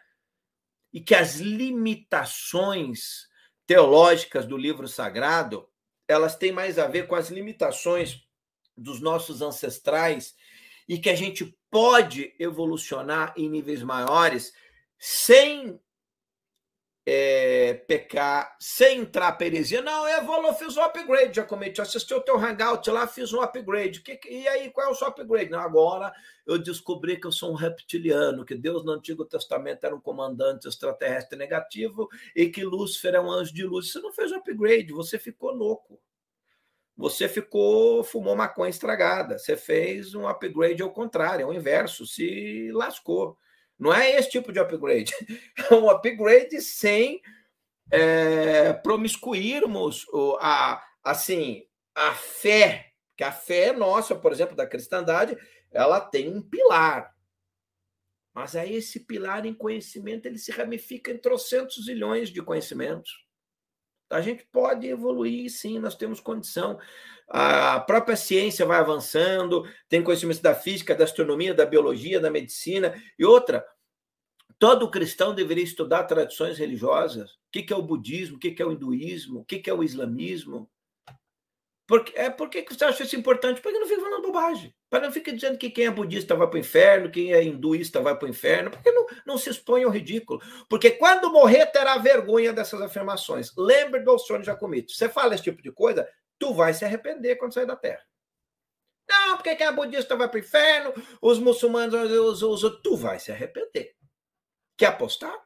e 0.91 1.03
que 1.03 1.15
as 1.15 1.37
limitações 1.37 3.29
teológicas 3.67 4.47
do 4.47 4.57
livro 4.57 4.89
sagrado, 4.89 5.69
elas 6.09 6.35
têm 6.35 6.51
mais 6.51 6.79
a 6.79 6.87
ver 6.87 7.09
com 7.09 7.15
as 7.15 7.29
limitações 7.29 8.27
dos 8.75 9.03
nossos 9.03 9.43
ancestrais 9.43 10.35
e 10.89 10.99
que 10.99 11.11
a 11.11 11.15
gente 11.15 11.55
pode 11.71 12.35
evolucionar 12.39 13.35
em 13.37 13.51
níveis 13.51 13.83
maiores 13.83 14.51
sem 14.99 15.79
é, 17.07 17.75
pecar, 17.75 18.57
sem 18.61 19.01
entrar 19.01 19.37
heresia. 19.41 19.81
Não, 19.81 20.09
eu 20.09 20.25
vou, 20.25 20.47
eu 20.47 20.55
fiz 20.55 20.77
um 20.77 20.83
upgrade, 20.83 21.37
já 21.37 21.45
cometi, 21.45 21.81
assisti 21.81 22.13
o 22.15 22.21
teu 22.21 22.37
hangout 22.37 22.89
lá, 22.91 23.07
fiz 23.07 23.33
um 23.33 23.41
upgrade. 23.41 24.01
Que, 24.01 24.21
e 24.29 24.47
aí, 24.49 24.71
qual 24.71 24.89
é 24.89 24.91
o 24.91 24.95
seu 24.95 25.09
upgrade? 25.09 25.51
Não, 25.51 25.61
agora 25.61 26.13
eu 26.47 26.59
descobri 26.59 27.19
que 27.19 27.27
eu 27.27 27.33
sou 27.33 27.53
um 27.53 27.57
reptiliano, 27.57 28.45
que 28.45 28.55
Deus 28.55 28.85
no 28.85 28.93
Antigo 28.93 29.25
Testamento 29.25 29.85
era 29.85 29.95
um 29.95 30.01
comandante 30.01 30.69
extraterrestre 30.69 31.39
negativo 31.39 32.09
e 32.35 32.49
que 32.49 32.65
Lúcifer 32.65 33.15
é 33.15 33.21
um 33.21 33.31
anjo 33.31 33.55
de 33.55 33.65
luz. 33.65 33.91
Você 33.91 34.01
não 34.01 34.13
fez 34.13 34.31
um 34.33 34.37
upgrade, 34.37 34.93
você 34.93 35.19
ficou 35.19 35.53
louco. 35.53 35.99
Você 36.97 37.29
ficou, 37.29 38.05
fumou 38.05 38.37
maconha 38.37 38.69
estragada. 38.69 39.39
Você 39.39 39.57
fez 39.57 40.15
um 40.15 40.29
upgrade 40.29 40.83
ao 40.83 40.91
contrário, 40.91 41.47
ao 41.47 41.55
inverso, 41.55 42.07
se 42.07 42.71
lascou. 42.73 43.39
Não 43.81 43.95
é 43.95 44.11
esse 44.11 44.29
tipo 44.29 44.53
de 44.53 44.61
upgrade. 44.61 45.13
É 45.71 45.75
um 45.75 45.89
upgrade 45.89 46.61
sem 46.61 47.23
é, 47.91 48.75
promiscuirmos 48.75 50.07
a, 50.39 50.85
assim, 51.03 51.65
a 51.95 52.13
fé, 52.13 52.93
que 53.17 53.25
a 53.25 53.33
fé 53.33 53.73
nossa, 53.73 54.15
por 54.15 54.33
exemplo, 54.33 54.55
da 54.55 54.67
cristandade, 54.67 55.37
ela 55.71 55.99
tem 55.99 56.29
um 56.29 56.43
pilar. 56.43 57.15
Mas 58.35 58.55
aí 58.55 58.75
esse 58.75 59.01
pilar 59.01 59.47
em 59.47 59.55
conhecimento, 59.55 60.27
ele 60.27 60.39
se 60.39 60.53
ramifica 60.53 61.11
em 61.11 61.19
trocentos 61.19 61.85
zilhões 61.87 62.29
de 62.29 62.43
conhecimentos. 62.43 63.25
A 64.11 64.21
gente 64.21 64.45
pode 64.53 64.87
evoluir, 64.87 65.49
sim, 65.51 65.79
nós 65.79 65.95
temos 65.95 66.21
condição. 66.21 66.79
A 67.33 67.79
própria 67.79 68.17
ciência 68.17 68.67
vai 68.67 68.79
avançando, 68.79 69.65
tem 69.89 70.03
conhecimento 70.03 70.43
da 70.43 70.53
física, 70.53 70.97
da 70.97 71.05
astronomia, 71.05 71.55
da 71.55 71.65
biologia, 71.65 72.19
da 72.19 72.29
medicina. 72.29 72.93
E 73.17 73.25
outra, 73.25 73.65
todo 74.59 74.91
cristão 74.91 75.33
deveria 75.33 75.63
estudar 75.63 76.05
tradições 76.05 76.59
religiosas. 76.59 77.31
O 77.31 77.37
que 77.53 77.73
é 77.73 77.77
o 77.77 77.83
budismo, 77.83 78.37
o 78.37 78.41
que 78.41 78.61
é 78.61 78.67
o 78.67 78.73
hinduísmo, 78.73 79.41
o 79.41 79.45
que 79.45 79.63
é 79.71 79.73
o 79.73 79.85
islamismo. 79.85 80.69
Porque, 81.87 82.17
é, 82.17 82.31
por 82.31 82.49
que 82.49 82.65
você 82.69 82.85
acha 82.85 83.03
isso 83.03 83.17
importante? 83.17 83.61
Porque 83.61 83.79
não 83.79 83.87
fica 83.87 84.01
falando 84.01 84.23
bobagem. 84.23 84.73
Para 84.89 85.05
não 85.05 85.13
ficar 85.13 85.33
dizendo 85.33 85.59
que 85.59 85.71
quem 85.71 85.87
é 85.87 85.91
budista 85.91 86.37
vai 86.37 86.47
para 86.49 86.57
o 86.57 86.61
inferno, 86.61 87.11
quem 87.11 87.33
é 87.33 87.43
hinduísta 87.43 88.01
vai 88.01 88.17
para 88.17 88.27
o 88.27 88.31
inferno. 88.31 88.71
Porque 88.71 88.93
não, 88.93 89.07
não 89.27 89.39
se 89.39 89.51
expõe 89.51 89.83
ao 89.83 89.91
ridículo. 89.91 90.41
Porque 90.69 90.93
quando 90.93 91.33
morrer, 91.33 91.67
terá 91.67 91.99
vergonha 91.99 92.53
dessas 92.53 92.81
afirmações. 92.81 93.53
Lembre 93.57 94.01
do 94.01 94.11
Alcione 94.13 94.45
Jacomito. 94.45 94.93
Você 94.93 95.09
fala 95.09 95.35
esse 95.35 95.43
tipo 95.43 95.61
de 95.61 95.73
coisa, 95.73 96.09
tu 96.41 96.55
vai 96.55 96.75
se 96.75 96.85
arrepender 96.85 97.37
quando 97.37 97.55
sair 97.55 97.67
da 97.67 97.77
terra. 97.77 98.05
Não, 99.09 99.37
porque 99.37 99.55
quem 99.55 99.67
é 99.67 99.73
budista 99.73 100.17
vai 100.17 100.29
para 100.29 100.37
o 100.37 100.41
inferno, 100.41 100.95
os 101.21 101.39
muçulmanos, 101.39 101.95
os, 101.95 102.43
os, 102.43 102.63
os, 102.65 102.81
tu 102.83 102.97
vai 102.97 103.21
se 103.21 103.31
arrepender. 103.31 103.95
Quer 104.77 104.87
apostar? 104.87 105.37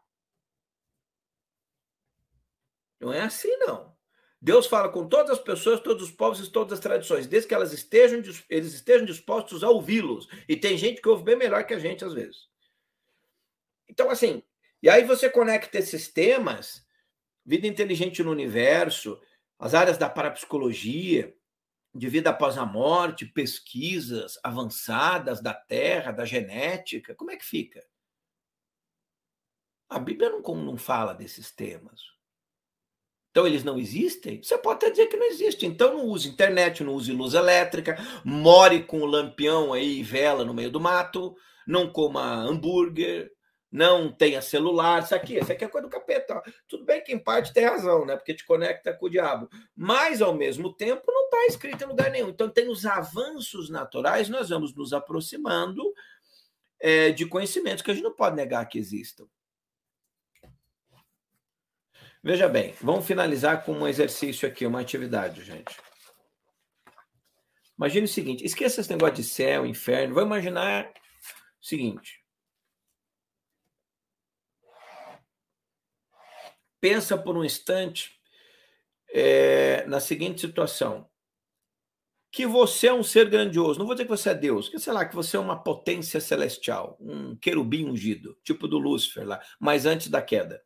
Não 3.00 3.12
é 3.12 3.22
assim, 3.22 3.54
não. 3.58 3.94
Deus 4.40 4.66
fala 4.66 4.90
com 4.90 5.08
todas 5.08 5.38
as 5.38 5.42
pessoas, 5.42 5.80
todos 5.80 6.02
os 6.02 6.10
povos 6.10 6.38
e 6.38 6.52
todas 6.52 6.74
as 6.74 6.80
tradições, 6.80 7.26
desde 7.26 7.48
que 7.48 7.54
elas 7.54 7.72
estejam, 7.72 8.22
eles 8.48 8.74
estejam 8.74 9.06
dispostos 9.06 9.64
a 9.64 9.70
ouvi-los. 9.70 10.28
E 10.46 10.54
tem 10.54 10.76
gente 10.76 11.00
que 11.00 11.08
ouve 11.08 11.24
bem 11.24 11.36
melhor 11.36 11.64
que 11.64 11.74
a 11.74 11.78
gente, 11.78 12.04
às 12.04 12.12
vezes. 12.12 12.48
Então, 13.88 14.10
assim, 14.10 14.42
e 14.82 14.90
aí 14.90 15.02
você 15.02 15.30
conecta 15.30 15.78
esses 15.78 16.08
temas, 16.08 16.86
vida 17.44 17.66
inteligente 17.66 18.22
no 18.22 18.30
universo, 18.30 19.18
as 19.58 19.74
áreas 19.74 19.98
da 19.98 20.08
parapsicologia, 20.08 21.34
de 21.94 22.08
vida 22.08 22.30
após 22.30 22.58
a 22.58 22.66
morte, 22.66 23.24
pesquisas 23.24 24.38
avançadas 24.42 25.40
da 25.40 25.54
Terra, 25.54 26.10
da 26.10 26.24
genética, 26.24 27.14
como 27.14 27.30
é 27.30 27.36
que 27.36 27.44
fica? 27.44 27.84
A 29.88 29.98
Bíblia 29.98 30.28
não, 30.28 30.40
não 30.40 30.76
fala 30.76 31.14
desses 31.14 31.52
temas. 31.52 32.14
Então 33.30 33.46
eles 33.46 33.64
não 33.64 33.78
existem? 33.78 34.42
Você 34.42 34.56
pode 34.58 34.76
até 34.76 34.90
dizer 34.90 35.06
que 35.06 35.16
não 35.16 35.26
existe. 35.26 35.66
Então 35.66 35.94
não 35.94 36.06
use 36.06 36.28
internet, 36.28 36.82
não 36.82 36.94
use 36.94 37.12
luz 37.12 37.34
elétrica, 37.34 37.96
more 38.24 38.82
com 38.84 39.00
o 39.00 39.06
lampião 39.06 39.72
aí 39.72 39.98
e 39.98 40.02
vela 40.02 40.44
no 40.44 40.54
meio 40.54 40.70
do 40.70 40.80
mato, 40.80 41.36
não 41.66 41.90
coma 41.90 42.22
hambúrguer, 42.22 43.32
não 43.74 44.08
tenha 44.12 44.40
celular, 44.40 45.02
isso 45.02 45.12
aqui, 45.16 45.36
isso 45.36 45.50
aqui 45.50 45.64
é 45.64 45.68
coisa 45.68 45.88
do 45.88 45.90
capeta. 45.90 46.40
Tudo 46.68 46.84
bem 46.84 47.02
que 47.02 47.12
em 47.12 47.18
parte 47.18 47.52
tem 47.52 47.64
razão, 47.64 48.06
né? 48.06 48.14
Porque 48.14 48.32
te 48.32 48.46
conecta 48.46 48.94
com 48.94 49.06
o 49.06 49.10
diabo. 49.10 49.50
Mas, 49.74 50.22
ao 50.22 50.32
mesmo 50.32 50.72
tempo, 50.72 51.02
não 51.08 51.24
está 51.24 51.46
escrito 51.46 51.82
em 51.82 51.88
lugar 51.88 52.08
nenhum. 52.08 52.28
Então, 52.28 52.48
tem 52.48 52.68
os 52.68 52.86
avanços 52.86 53.68
naturais, 53.68 54.28
nós 54.28 54.50
vamos 54.50 54.72
nos 54.76 54.92
aproximando 54.92 55.92
é, 56.78 57.10
de 57.10 57.26
conhecimentos 57.26 57.82
que 57.82 57.90
a 57.90 57.94
gente 57.94 58.04
não 58.04 58.14
pode 58.14 58.36
negar 58.36 58.64
que 58.66 58.78
existam. 58.78 59.26
Veja 62.22 62.48
bem, 62.48 62.76
vamos 62.80 63.04
finalizar 63.04 63.64
com 63.64 63.72
um 63.72 63.88
exercício 63.88 64.48
aqui, 64.48 64.64
uma 64.64 64.82
atividade, 64.82 65.42
gente. 65.42 65.76
Imagine 67.76 68.04
o 68.04 68.08
seguinte: 68.08 68.46
esqueça 68.46 68.80
esse 68.80 68.90
negócio 68.90 69.16
de 69.16 69.24
céu, 69.24 69.66
inferno. 69.66 70.14
Vamos 70.14 70.28
imaginar 70.28 70.86
o 71.60 71.66
seguinte. 71.66 72.23
Pensa 76.84 77.16
por 77.16 77.34
um 77.34 77.42
instante 77.42 78.20
é, 79.10 79.86
na 79.86 80.00
seguinte 80.00 80.42
situação: 80.42 81.08
que 82.30 82.46
você 82.46 82.88
é 82.88 82.92
um 82.92 83.02
ser 83.02 83.30
grandioso. 83.30 83.78
Não 83.78 83.86
vou 83.86 83.94
dizer 83.94 84.04
que 84.04 84.10
você 84.10 84.28
é 84.28 84.34
Deus, 84.34 84.68
que 84.68 84.78
sei 84.78 84.92
lá, 84.92 85.08
que 85.08 85.14
você 85.14 85.38
é 85.38 85.40
uma 85.40 85.64
potência 85.64 86.20
celestial, 86.20 86.98
um 87.00 87.34
querubim 87.36 87.86
ungido, 87.86 88.38
tipo 88.44 88.68
do 88.68 88.76
Lúcifer 88.76 89.26
lá, 89.26 89.42
mas 89.58 89.86
antes 89.86 90.08
da 90.08 90.20
queda 90.20 90.62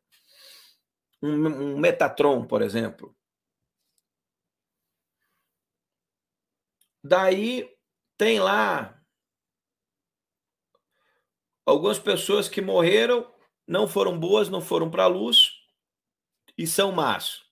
um, 1.23 1.47
um 1.47 1.79
Metatron, 1.79 2.45
por 2.49 2.63
exemplo. 2.63 3.17
Daí 7.01 7.73
tem 8.17 8.41
lá 8.41 9.01
algumas 11.65 12.01
pessoas 12.01 12.49
que 12.49 12.61
morreram 12.61 13.33
não 13.69 13.87
foram 13.87 14.19
boas, 14.19 14.49
não 14.49 14.61
foram 14.61 14.91
para 14.91 15.05
a 15.05 15.07
luz 15.07 15.58
e 16.59 16.67
são 16.67 16.91
más. 16.91 17.47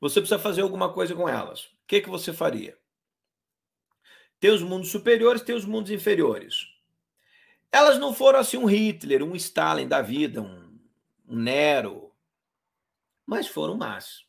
Você 0.00 0.20
precisa 0.20 0.38
fazer 0.38 0.62
alguma 0.62 0.92
coisa 0.92 1.14
com 1.14 1.28
elas. 1.28 1.66
O 1.66 1.86
que, 1.86 2.00
que 2.00 2.08
você 2.08 2.32
faria? 2.32 2.78
Tem 4.40 4.50
os 4.50 4.62
mundos 4.62 4.90
superiores, 4.90 5.42
tem 5.42 5.54
os 5.54 5.66
mundos 5.66 5.90
inferiores. 5.90 6.66
Elas 7.70 7.98
não 7.98 8.14
foram 8.14 8.38
assim 8.38 8.56
um 8.56 8.64
Hitler, 8.64 9.22
um 9.22 9.36
Stalin 9.36 9.86
da 9.86 10.00
vida, 10.00 10.40
um, 10.40 10.80
um 11.26 11.36
Nero, 11.36 12.14
mas 13.26 13.46
foram 13.46 13.76
más. 13.76 14.26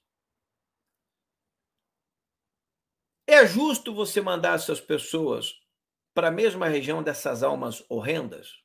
É 3.28 3.46
justo 3.46 3.94
você 3.94 4.22
mandar 4.22 4.56
essas 4.56 4.80
pessoas 4.80 5.62
para 6.14 6.28
a 6.28 6.32
mesma 6.32 6.68
região 6.68 7.02
dessas 7.04 7.44
almas 7.44 7.84
horrendas? 7.90 8.64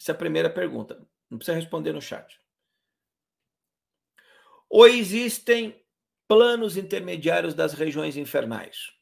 Essa 0.00 0.12
é 0.12 0.14
a 0.14 0.18
primeira 0.18 0.50
pergunta. 0.50 1.06
Não 1.32 1.38
precisa 1.38 1.56
responder 1.56 1.94
no 1.94 2.02
chat. 2.02 2.38
Ou 4.68 4.86
existem 4.86 5.82
planos 6.28 6.76
intermediários 6.76 7.54
das 7.54 7.72
regiões 7.72 8.18
infernais? 8.18 8.92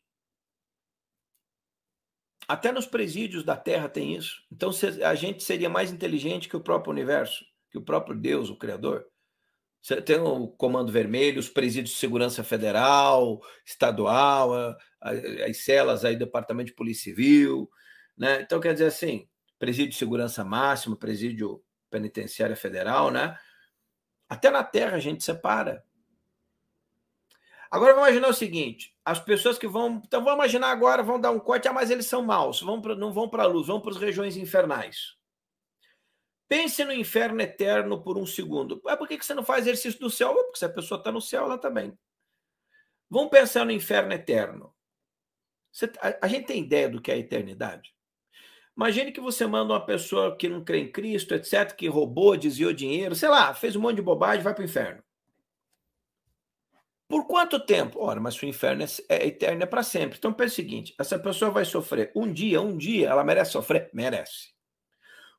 Até 2.47 2.71
nos 2.71 2.87
presídios 2.87 3.43
da 3.43 3.57
Terra 3.57 3.89
tem 3.89 4.15
isso. 4.15 4.45
Então 4.49 4.71
a 5.05 5.15
gente 5.17 5.43
seria 5.43 5.69
mais 5.69 5.91
inteligente 5.91 6.49
que 6.49 6.57
o 6.57 6.63
próprio 6.63 6.93
universo, 6.93 7.45
que 7.69 7.79
o 7.79 7.83
próprio 7.83 8.17
Deus, 8.17 8.49
o 8.49 8.57
Criador. 8.57 9.05
Você 9.83 10.01
tem 10.01 10.21
o 10.21 10.47
Comando 10.47 10.93
Vermelho, 10.93 11.41
os 11.41 11.49
presídios 11.49 11.95
de 11.95 11.99
segurança 11.99 12.45
federal, 12.45 13.41
estadual, 13.67 14.53
as 15.01 15.65
celas 15.65 16.05
aí 16.05 16.15
do 16.15 16.27
Departamento 16.27 16.69
de 16.69 16.77
Polícia 16.77 17.05
Civil, 17.05 17.69
né? 18.17 18.43
Então, 18.43 18.61
quer 18.61 18.75
dizer 18.75 18.87
assim, 18.87 19.29
presídio 19.59 19.91
de 19.91 19.97
segurança 19.97 20.45
máxima, 20.45 20.97
presídio 20.97 21.61
penitenciária 21.91 22.57
federal, 22.57 23.11
né? 23.11 23.39
Até 24.29 24.49
na 24.51 24.63
terra 24.63 24.97
a 24.97 25.01
gente 25.01 25.25
separa. 25.25 25.85
Agora 27.71 27.93
vamos 27.93 28.09
imaginar 28.09 28.29
o 28.29 28.35
seguinte: 28.35 28.97
as 29.05 29.19
pessoas 29.19 29.59
que 29.59 29.67
vão. 29.67 30.01
Então 30.05 30.23
vamos 30.23 30.39
imaginar 30.39 30.71
agora, 30.71 31.03
vão 31.03 31.21
dar 31.21 31.31
um 31.31 31.39
corte, 31.41 31.69
ah, 31.69 31.73
mas 31.73 31.91
eles 31.91 32.07
são 32.07 32.23
maus, 32.23 32.61
vão 32.61 32.81
pra, 32.81 32.95
não 32.95 33.13
vão 33.13 33.29
para 33.29 33.43
a 33.43 33.47
luz, 33.47 33.67
vão 33.67 33.81
para 33.81 33.91
as 33.91 33.97
regiões 33.97 34.37
infernais. 34.37 35.17
Pense 36.49 36.85
no 36.85 36.93
inferno 36.93 37.41
eterno 37.41 38.03
por 38.03 38.19
um 38.19 38.27
segundo. 38.27 38.83
É 38.89 38.97
por 38.97 39.07
que 39.07 39.23
você 39.23 39.35
não 39.35 39.45
faz 39.45 39.63
exercício 39.67 40.01
do 40.01 40.11
céu? 40.11 40.35
Porque 40.35 40.59
se 40.59 40.65
a 40.65 40.69
pessoa 40.69 40.99
está 40.99 41.13
no 41.13 41.21
céu, 41.21 41.45
ela 41.45 41.57
também. 41.57 41.93
Tá 41.93 41.97
Vamos 43.09 43.31
pensar 43.31 43.65
no 43.65 43.71
inferno 43.71 44.13
eterno. 44.13 44.75
Você, 45.73 45.87
a, 46.01 46.27
a, 46.27 46.29
gente 46.29 46.47
tem 46.47 46.63
ideia 46.63 46.89
do 46.89 47.01
que 47.01 47.11
é 47.11 47.15
a 47.15 47.19
eternidade? 47.19 47.95
Imagine 48.81 49.13
que 49.13 49.21
você 49.21 49.47
manda 49.47 49.75
uma 49.75 49.85
pessoa 49.85 50.35
que 50.35 50.49
não 50.49 50.65
crê 50.65 50.79
em 50.79 50.91
Cristo, 50.91 51.35
etc., 51.35 51.71
que 51.77 51.87
roubou, 51.87 52.35
desviou 52.35 52.73
dinheiro, 52.73 53.15
sei 53.15 53.29
lá, 53.29 53.53
fez 53.53 53.77
um 53.77 53.81
monte 53.83 53.97
de 53.97 54.03
bobagem, 54.03 54.43
vai 54.43 54.55
para 54.55 54.63
o 54.63 54.65
inferno. 54.65 55.03
Por 57.07 57.27
quanto 57.27 57.61
tempo? 57.61 58.01
Ora, 58.01 58.19
mas 58.19 58.41
o 58.41 58.47
inferno 58.47 58.83
é, 58.83 58.87
é 59.11 59.27
eterno, 59.27 59.63
é 59.63 59.67
para 59.67 59.83
sempre. 59.83 60.17
Então, 60.17 60.33
pensa 60.33 60.55
o 60.55 60.57
seguinte: 60.57 60.95
essa 60.99 61.19
pessoa 61.19 61.51
vai 61.51 61.67
sofrer 61.67 62.11
um 62.17 62.33
dia, 62.33 62.59
um 62.63 62.75
dia, 62.75 63.11
ela 63.11 63.23
merece 63.23 63.53
sofrer? 63.53 63.91
Merece. 63.93 64.55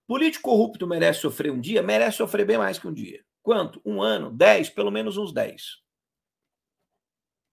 Político 0.05 0.47
corrupto 0.47 0.85
merece 0.85 1.21
sofrer 1.21 1.51
um 1.51 1.59
dia? 1.59 1.81
Merece 1.81 2.17
sofrer 2.17 2.45
bem 2.45 2.59
mais 2.59 2.77
que 2.77 2.87
um 2.87 2.93
dia. 2.93 3.25
Quanto? 3.41 3.81
Um 3.83 4.03
ano? 4.03 4.29
Dez? 4.29 4.69
Pelo 4.69 4.91
menos 4.91 5.17
uns 5.17 5.33
dez. 5.33 5.81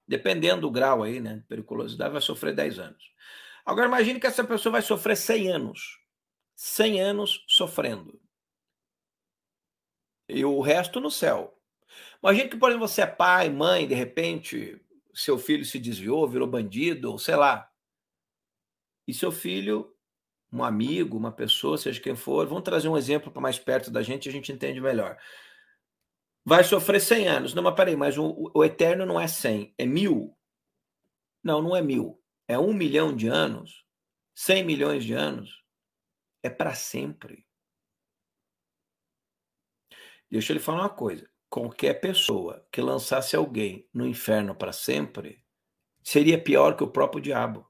Dependendo 0.07 0.63
do 0.63 0.71
grau 0.71 1.03
aí, 1.03 1.19
né? 1.19 1.43
Periculosidade, 1.49 2.13
vai 2.13 2.21
sofrer 2.21 2.55
dez 2.55 2.79
anos. 2.79 3.11
Agora 3.69 3.87
imagine 3.87 4.19
que 4.19 4.27
essa 4.27 4.43
pessoa 4.43 4.73
vai 4.73 4.83
sofrer 4.83 5.15
cem 5.15 5.51
anos. 5.51 5.99
cem 6.57 7.03
anos 7.03 7.45
sofrendo. 7.47 8.19
E 10.27 10.43
o 10.43 10.63
resto 10.63 11.01
no 11.01 11.11
céu. 11.11 11.55
Imagine 12.23 12.49
que, 12.49 12.57
por 12.57 12.71
exemplo, 12.71 12.89
você 12.89 13.03
é 13.03 13.07
pai, 13.07 13.51
mãe, 13.51 13.87
de 13.87 13.95
repente 13.95 14.81
seu 15.13 15.39
filho 15.39 15.67
se 15.67 15.79
desviou, 15.79 16.27
virou 16.27 16.49
bandido, 16.49 17.13
ou 17.13 17.19
sei 17.19 17.37
lá. 17.37 17.71
E 19.07 19.13
seu 19.13 19.31
filho 19.31 19.95
um 20.51 20.65
amigo, 20.65 21.19
uma 21.19 21.31
pessoa, 21.31 21.77
seja 21.77 22.01
quem 22.01 22.17
for, 22.17 22.47
vamos 22.47 22.65
trazer 22.65 22.89
um 22.89 22.97
exemplo 22.97 23.31
para 23.31 23.43
mais 23.43 23.59
perto 23.59 23.91
da 23.91 24.03
gente, 24.03 24.31
a 24.31 24.33
gente 24.33 24.51
entende 24.51 24.81
melhor. 24.81 25.19
Vai 26.43 26.65
sofrer 26.65 27.03
100 27.03 27.29
anos. 27.29 27.55
Não, 27.55 27.63
mas 27.63 27.75
peraí, 27.75 27.97
mas 27.97 28.17
o, 28.17 28.51
o 28.55 28.65
eterno 28.65 29.05
não 29.05 29.21
é 29.21 29.29
100, 29.29 29.75
é 29.77 29.85
mil. 29.85 30.35
Não, 31.45 31.61
não 31.61 31.77
é 31.77 31.83
mil. 31.83 32.18
É 32.49 32.59
um 32.59 32.73
milhão 32.73 33.15
de 33.15 33.29
anos, 33.29 33.85
100 34.35 34.65
milhões 34.65 35.05
de 35.05 35.13
anos. 35.13 35.63
É 36.43 36.49
para 36.49 36.75
sempre. 36.75 37.47
Deixa 40.31 40.53
eu 40.53 40.55
lhe 40.57 40.63
falar 40.63 40.81
uma 40.81 40.89
coisa. 40.89 41.29
Qualquer 41.51 42.01
pessoa 42.01 42.67
que 42.73 42.81
lançasse 42.81 43.37
alguém 43.37 43.87
no 43.93 44.07
inferno 44.07 44.55
para 44.55 44.73
sempre 44.73 45.45
seria 46.03 46.43
pior 46.43 46.75
que 46.75 46.83
o 46.83 46.91
próprio 46.91 47.21
diabo. 47.21 47.69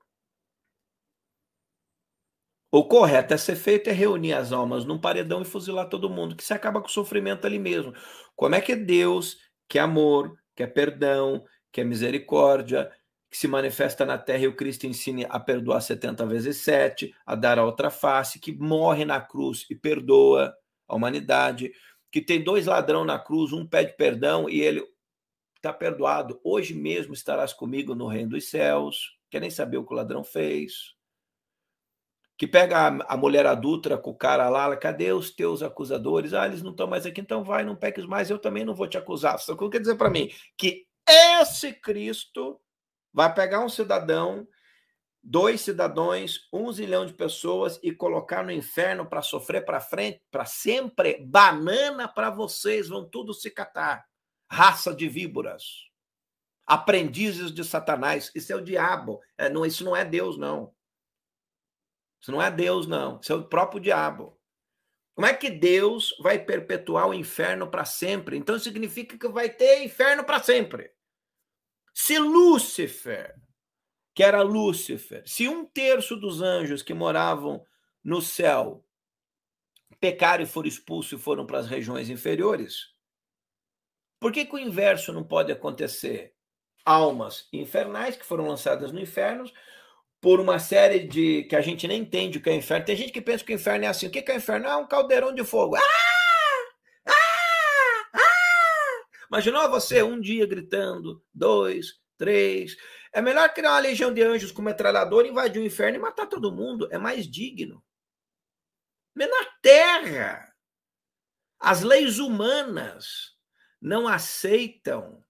O 2.70 2.84
correto 2.84 3.34
a 3.34 3.38
ser 3.38 3.56
feito 3.56 3.88
é 3.88 3.92
reunir 3.92 4.34
as 4.34 4.52
almas 4.52 4.84
num 4.84 5.00
paredão 5.00 5.40
e 5.42 5.44
fuzilar 5.44 5.88
todo 5.88 6.10
mundo, 6.10 6.36
que 6.36 6.44
se 6.44 6.52
acaba 6.52 6.80
com 6.80 6.86
o 6.86 6.90
sofrimento 6.90 7.46
ali 7.46 7.58
mesmo. 7.58 7.94
Como 8.36 8.54
é 8.54 8.60
que 8.60 8.76
Deus, 8.76 9.38
que 9.66 9.78
é 9.78 9.82
amor, 9.82 10.38
que 10.54 10.62
é 10.62 10.66
perdão, 10.66 11.44
que 11.72 11.80
é 11.80 11.84
misericórdia, 11.84 12.92
que 13.30 13.36
se 13.36 13.46
manifesta 13.46 14.04
na 14.06 14.16
terra 14.16 14.44
e 14.44 14.48
o 14.48 14.56
Cristo 14.56 14.86
ensine 14.86 15.26
a 15.28 15.38
perdoar 15.38 15.80
70 15.80 16.26
vezes 16.26 16.58
7, 16.58 17.14
a 17.26 17.34
dar 17.34 17.58
a 17.58 17.64
outra 17.64 17.90
face, 17.90 18.38
que 18.38 18.52
morre 18.52 19.04
na 19.04 19.20
cruz 19.20 19.66
e 19.68 19.74
perdoa 19.74 20.54
a 20.86 20.94
humanidade, 20.94 21.72
que 22.10 22.22
tem 22.22 22.42
dois 22.42 22.66
ladrão 22.66 23.04
na 23.04 23.18
cruz, 23.18 23.52
um 23.52 23.66
pede 23.66 23.94
perdão 23.96 24.48
e 24.48 24.60
ele 24.60 24.82
está 25.56 25.72
perdoado. 25.72 26.40
Hoje 26.42 26.74
mesmo 26.74 27.12
estarás 27.12 27.52
comigo 27.52 27.94
no 27.94 28.06
reino 28.06 28.30
dos 28.30 28.48
céus. 28.48 29.18
Quer 29.30 29.40
nem 29.40 29.50
saber 29.50 29.76
o 29.76 29.84
que 29.84 29.92
o 29.92 29.96
ladrão 29.96 30.24
fez 30.24 30.96
que 32.38 32.46
pega 32.46 32.78
a, 32.78 33.14
a, 33.14 33.16
mulher 33.16 33.44
adulta 33.46 33.98
com 33.98 34.10
o 34.10 34.16
cara 34.16 34.48
lá, 34.48 34.74
cadê 34.76 35.12
os 35.12 35.32
teus 35.32 35.60
acusadores? 35.60 36.32
Ah, 36.32 36.46
eles 36.46 36.62
não 36.62 36.70
estão 36.70 36.86
mais 36.86 37.04
aqui, 37.04 37.20
então 37.20 37.42
vai, 37.42 37.64
não 37.64 37.74
peques 37.74 38.06
mais, 38.06 38.30
eu 38.30 38.38
também 38.38 38.64
não 38.64 38.76
vou 38.76 38.86
te 38.86 38.96
acusar. 38.96 39.40
Só 39.40 39.56
que 39.56 39.68
quer 39.68 39.80
dizer 39.80 39.96
para 39.96 40.08
mim 40.08 40.30
que 40.56 40.86
esse 41.40 41.72
Cristo 41.72 42.60
vai 43.12 43.32
pegar 43.34 43.60
um 43.60 43.68
cidadão, 43.68 44.46
dois 45.22 45.60
cidadãos, 45.60 46.48
um 46.52 46.70
zilhão 46.72 47.04
de 47.04 47.12
pessoas 47.12 47.78
e 47.82 47.92
colocar 47.92 48.44
no 48.44 48.52
inferno 48.52 49.06
para 49.06 49.22
sofrer 49.22 49.64
para 49.64 49.80
frente, 49.80 50.22
para 50.30 50.44
sempre, 50.44 51.18
banana 51.24 52.08
para 52.08 52.30
vocês, 52.30 52.88
vão 52.88 53.08
tudo 53.08 53.34
se 53.34 53.50
catar. 53.50 54.06
Raça 54.50 54.94
de 54.94 55.08
víboras, 55.08 55.88
aprendizes 56.66 57.52
de 57.52 57.62
Satanás, 57.62 58.30
isso 58.34 58.52
é 58.52 58.56
o 58.56 58.64
diabo, 58.64 59.20
é, 59.36 59.48
não, 59.50 59.66
isso 59.66 59.84
não 59.84 59.94
é 59.94 60.04
Deus, 60.04 60.38
não. 60.38 60.74
Isso 62.20 62.32
não 62.32 62.42
é 62.42 62.50
Deus, 62.50 62.86
não. 62.86 63.20
Isso 63.20 63.32
é 63.32 63.36
o 63.36 63.44
próprio 63.44 63.80
diabo. 63.80 64.38
Como 65.14 65.26
é 65.26 65.34
que 65.34 65.50
Deus 65.50 66.14
vai 66.20 66.38
perpetuar 66.38 67.08
o 67.08 67.14
inferno 67.14 67.68
para 67.68 67.84
sempre? 67.84 68.36
Então 68.36 68.58
significa 68.58 69.18
que 69.18 69.28
vai 69.28 69.48
ter 69.48 69.82
inferno 69.82 70.24
para 70.24 70.42
sempre. 70.42 70.92
Se 72.00 72.16
Lúcifer, 72.16 73.34
que 74.14 74.22
era 74.22 74.40
Lúcifer, 74.40 75.24
se 75.26 75.48
um 75.48 75.66
terço 75.66 76.14
dos 76.14 76.40
anjos 76.40 76.80
que 76.80 76.94
moravam 76.94 77.60
no 78.04 78.22
céu 78.22 78.86
pecaram 79.98 80.44
e 80.44 80.46
foram 80.46 80.68
expulsos 80.68 81.18
e 81.18 81.22
foram 81.22 81.44
para 81.44 81.58
as 81.58 81.66
regiões 81.66 82.08
inferiores, 82.08 82.94
por 84.20 84.30
que, 84.30 84.44
que 84.44 84.54
o 84.54 84.60
inverso 84.60 85.12
não 85.12 85.24
pode 85.24 85.50
acontecer? 85.50 86.32
Almas 86.84 87.48
infernais 87.52 88.16
que 88.16 88.24
foram 88.24 88.46
lançadas 88.46 88.92
no 88.92 89.00
inferno 89.00 89.50
por 90.20 90.38
uma 90.38 90.60
série 90.60 91.00
de 91.00 91.42
que 91.50 91.56
a 91.56 91.60
gente 91.60 91.88
nem 91.88 92.02
entende 92.02 92.38
o 92.38 92.40
que 92.40 92.48
é 92.48 92.54
inferno. 92.54 92.86
Tem 92.86 92.94
gente 92.94 93.12
que 93.12 93.20
pensa 93.20 93.44
que 93.44 93.52
o 93.52 93.56
inferno 93.56 93.86
é 93.86 93.88
assim. 93.88 94.06
O 94.06 94.10
que 94.10 94.20
é 94.20 94.34
o 94.34 94.36
inferno? 94.36 94.68
Ah, 94.68 94.78
um 94.78 94.86
caldeirão 94.86 95.34
de 95.34 95.44
fogo. 95.44 95.74
Ah! 95.74 95.82
Ah! 97.08 97.12
Ah! 98.14 98.18
Imaginou 99.30 99.68
você 99.70 100.02
um 100.02 100.20
dia 100.20 100.46
gritando, 100.46 101.22
dois, 101.32 102.00
três. 102.16 102.76
É 103.12 103.20
melhor 103.20 103.52
criar 103.52 103.72
uma 103.72 103.80
legião 103.80 104.12
de 104.12 104.22
anjos 104.22 104.50
com 104.50 104.62
metralhador, 104.62 105.26
invadir 105.26 105.62
o 105.62 105.66
inferno 105.66 105.96
e 105.96 106.00
matar 106.00 106.26
todo 106.26 106.52
mundo. 106.52 106.88
É 106.90 106.98
mais 106.98 107.26
digno. 107.26 107.82
Mas 109.14 109.28
na 109.28 109.44
Terra, 109.62 110.54
as 111.58 111.82
leis 111.82 112.18
humanas 112.18 113.36
não 113.80 114.08
aceitam, 114.08 115.24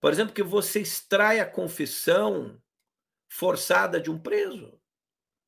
por 0.00 0.12
exemplo, 0.12 0.34
que 0.34 0.42
você 0.42 0.80
extrai 0.80 1.40
a 1.40 1.50
confissão 1.50 2.60
forçada 3.28 4.00
de 4.00 4.10
um 4.10 4.18
preso. 4.18 4.80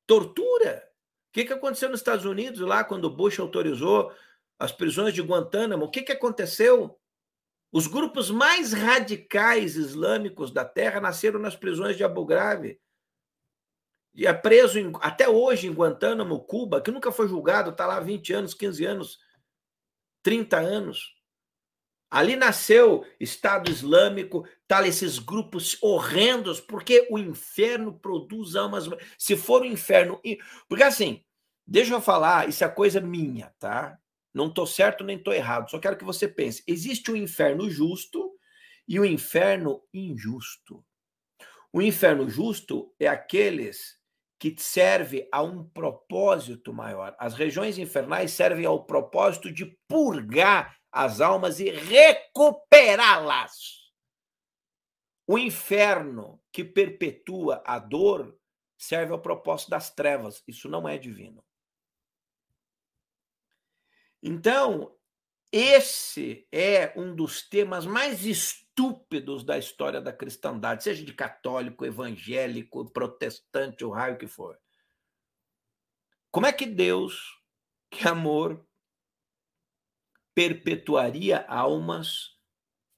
Tortura. 0.07 0.91
O 1.28 1.33
que, 1.33 1.45
que 1.45 1.53
aconteceu 1.53 1.89
nos 1.89 2.01
Estados 2.01 2.24
Unidos 2.24 2.61
lá 2.61 2.83
quando 2.83 3.09
Bush 3.09 3.39
autorizou 3.39 4.12
as 4.59 4.72
prisões 4.72 5.14
de 5.14 5.22
Guantánamo? 5.22 5.85
O 5.85 5.91
que, 5.91 6.03
que 6.03 6.12
aconteceu? 6.12 7.00
Os 7.73 7.87
grupos 7.87 8.31
mais 8.31 8.73
radicais 8.73 9.77
islâmicos 9.77 10.51
da 10.51 10.64
Terra 10.64 11.01
nasceram 11.01 11.39
nas 11.39 11.55
prisões 11.55 11.97
de 11.97 12.03
Abu 12.03 12.25
Ghraib. 12.25 12.79
E 14.12 14.27
é 14.27 14.33
preso 14.33 14.79
em, 14.79 14.93
até 15.01 15.29
hoje 15.29 15.68
em 15.68 15.73
Guantánamo, 15.73 16.41
Cuba, 16.41 16.81
que 16.81 16.91
nunca 16.91 17.12
foi 17.12 17.29
julgado, 17.29 17.71
está 17.71 17.87
lá 17.87 17.97
há 17.97 18.01
20 18.01 18.33
anos, 18.33 18.55
15 18.55 18.85
anos, 18.85 19.18
30 20.23 20.59
anos. 20.59 21.16
Ali 22.11 22.35
nasceu 22.35 23.07
Estado 23.21 23.71
Islâmico, 23.71 24.45
tal, 24.66 24.85
esses 24.85 25.21
grupos 25.21 25.79
horrendos, 25.81 26.61
porque 26.61 27.07
o 27.09 27.16
inferno 27.21 27.97
produz 28.01 28.57
almas. 28.57 28.89
Se 29.16 29.37
for 29.37 29.62
o 29.62 29.66
inferno. 29.66 30.21
Porque 30.68 30.83
assim, 30.83 31.25
deixa 31.64 31.95
eu 31.95 32.01
falar, 32.01 32.49
isso 32.49 32.64
é 32.64 32.68
coisa 32.68 33.01
minha, 33.01 33.55
tá? 33.61 33.97
Não 34.33 34.47
estou 34.47 34.66
certo 34.66 35.03
nem 35.05 35.16
estou 35.16 35.35
errado, 35.35 35.70
só 35.70 35.78
quero 35.78 35.97
que 35.97 36.05
você 36.05 36.28
pense. 36.28 36.62
Existe 36.66 37.11
o 37.11 37.16
inferno 37.16 37.68
justo 37.68 38.33
e 38.87 38.99
o 39.01 39.05
inferno 39.05 39.83
injusto. 39.93 40.85
O 41.72 41.81
inferno 41.83 42.28
justo 42.28 42.95
é 42.99 43.07
aqueles 43.07 43.99
que 44.39 44.55
serve 44.59 45.28
a 45.31 45.43
um 45.43 45.64
propósito 45.68 46.72
maior. 46.72 47.14
As 47.18 47.35
regiões 47.35 47.76
infernais 47.78 48.33
servem 48.33 48.64
ao 48.64 48.85
propósito 48.87 49.53
de 49.53 49.66
purgar 49.87 50.76
as 50.91 51.20
almas 51.20 51.61
e 51.61 51.70
recuperá-las. 51.70 53.53
O 55.26 55.39
inferno 55.39 56.43
que 56.51 56.64
perpetua 56.64 57.62
a 57.64 57.78
dor 57.78 58.37
serve 58.76 59.12
ao 59.12 59.20
propósito 59.20 59.70
das 59.70 59.95
trevas. 59.95 60.43
Isso 60.49 60.68
não 60.68 60.89
é 60.89 60.99
divino. 60.99 61.45
Então, 64.23 64.95
esse 65.53 66.47
é 66.53 66.93
um 66.97 67.14
dos 67.14 67.43
temas 67.43 67.85
mais 67.85 68.25
estúpidos 68.25 69.43
da 69.43 69.59
história 69.59 70.01
da 70.01 70.12
cristandade, 70.12 70.85
seja 70.85 71.05
de 71.05 71.12
católico, 71.12 71.85
evangélico, 71.85 72.91
protestante, 72.91 73.85
o 73.85 73.91
raio 73.91 74.18
que 74.18 74.27
for. 74.27 74.59
Como 76.31 76.47
é 76.47 76.53
que 76.53 76.66
Deus, 76.66 77.41
que 77.91 78.07
amor, 78.07 78.64
perpetuaria 80.35 81.45
almas 81.49 82.39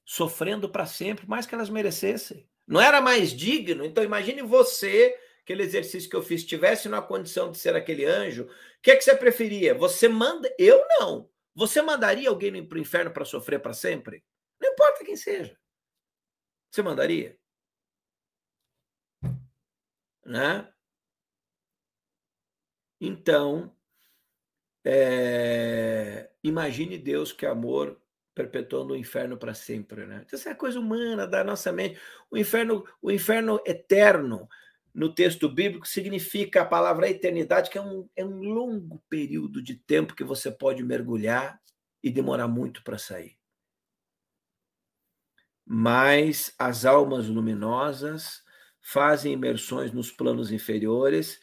sofrendo 0.05 0.69
para 0.69 0.85
sempre, 0.85 1.27
mais 1.27 1.47
que 1.47 1.55
elas 1.55 1.69
merecessem? 1.69 2.47
Não 2.67 2.79
era 2.79 3.01
mais 3.01 3.31
digno? 3.31 3.83
Então 3.83 4.03
imagine 4.03 4.43
você, 4.43 5.17
aquele 5.43 5.63
exercício 5.63 6.09
que 6.09 6.15
eu 6.15 6.23
fiz, 6.23 6.41
estivesse 6.41 6.87
na 6.89 7.01
condição 7.01 7.51
de 7.51 7.57
ser 7.57 7.75
aquele 7.75 8.05
anjo, 8.05 8.45
o 8.45 8.81
que 8.81 8.91
é 8.91 8.95
que 8.95 9.03
você 9.03 9.15
preferia? 9.15 9.73
Você 9.75 10.07
manda. 10.07 10.53
Eu 10.57 10.83
não. 10.99 11.29
Você 11.53 11.81
mandaria 11.81 12.29
alguém 12.29 12.65
para 12.65 12.77
o 12.77 12.81
inferno 12.81 13.11
para 13.11 13.25
sofrer 13.25 13.61
para 13.61 13.73
sempre? 13.73 14.23
Não 14.59 14.71
importa 14.71 15.03
quem 15.03 15.15
seja. 15.15 15.57
Você 16.71 16.81
mandaria? 16.81 17.37
Né? 20.25 20.67
Então, 22.99 23.75
é, 24.85 26.31
imagine 26.41 26.97
Deus 26.97 27.33
que 27.33 27.45
amor 27.45 28.01
perpetuando 28.33 28.93
o 28.93 28.97
inferno 28.97 29.37
para 29.37 29.53
sempre, 29.53 30.07
né? 30.07 30.25
Isso 30.31 30.49
é 30.49 30.55
coisa 30.55 30.79
humana 30.79 31.27
da 31.27 31.43
nossa 31.43 31.71
mente. 31.71 31.99
O 32.31 32.37
inferno, 32.37 32.83
o 33.01 33.11
inferno 33.11 33.61
eterno 33.65 34.49
no 34.93 35.13
texto 35.13 35.49
bíblico 35.49 35.87
significa 35.87 36.61
a 36.61 36.65
palavra 36.65 37.09
eternidade, 37.09 37.69
que 37.69 37.77
é 37.77 37.81
um, 37.81 38.07
é 38.15 38.23
um 38.23 38.39
longo 38.41 39.03
período 39.09 39.61
de 39.61 39.75
tempo 39.75 40.15
que 40.15 40.23
você 40.23 40.51
pode 40.51 40.83
mergulhar 40.83 41.59
e 42.03 42.11
demorar 42.11 42.47
muito 42.47 42.83
para 42.83 42.97
sair 42.97 43.37
mas 45.65 46.53
as 46.59 46.85
almas 46.85 47.27
luminosas 47.27 48.41
fazem 48.81 49.33
imersões 49.33 49.91
nos 49.91 50.11
planos 50.11 50.51
inferiores 50.51 51.39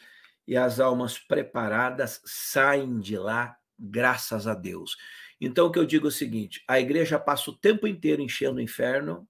e 0.47 0.55
as 0.55 0.79
almas 0.79 1.17
preparadas 1.17 2.21
saem 2.25 2.99
de 2.99 3.17
lá, 3.17 3.55
graças 3.77 4.47
a 4.47 4.53
Deus. 4.53 4.95
Então, 5.39 5.67
o 5.67 5.71
que 5.71 5.79
eu 5.79 5.85
digo 5.85 6.07
é 6.07 6.09
o 6.09 6.11
seguinte: 6.11 6.63
a 6.67 6.79
igreja 6.79 7.19
passa 7.19 7.49
o 7.49 7.57
tempo 7.57 7.87
inteiro 7.87 8.21
enchendo 8.21 8.57
o 8.57 8.61
inferno 8.61 9.27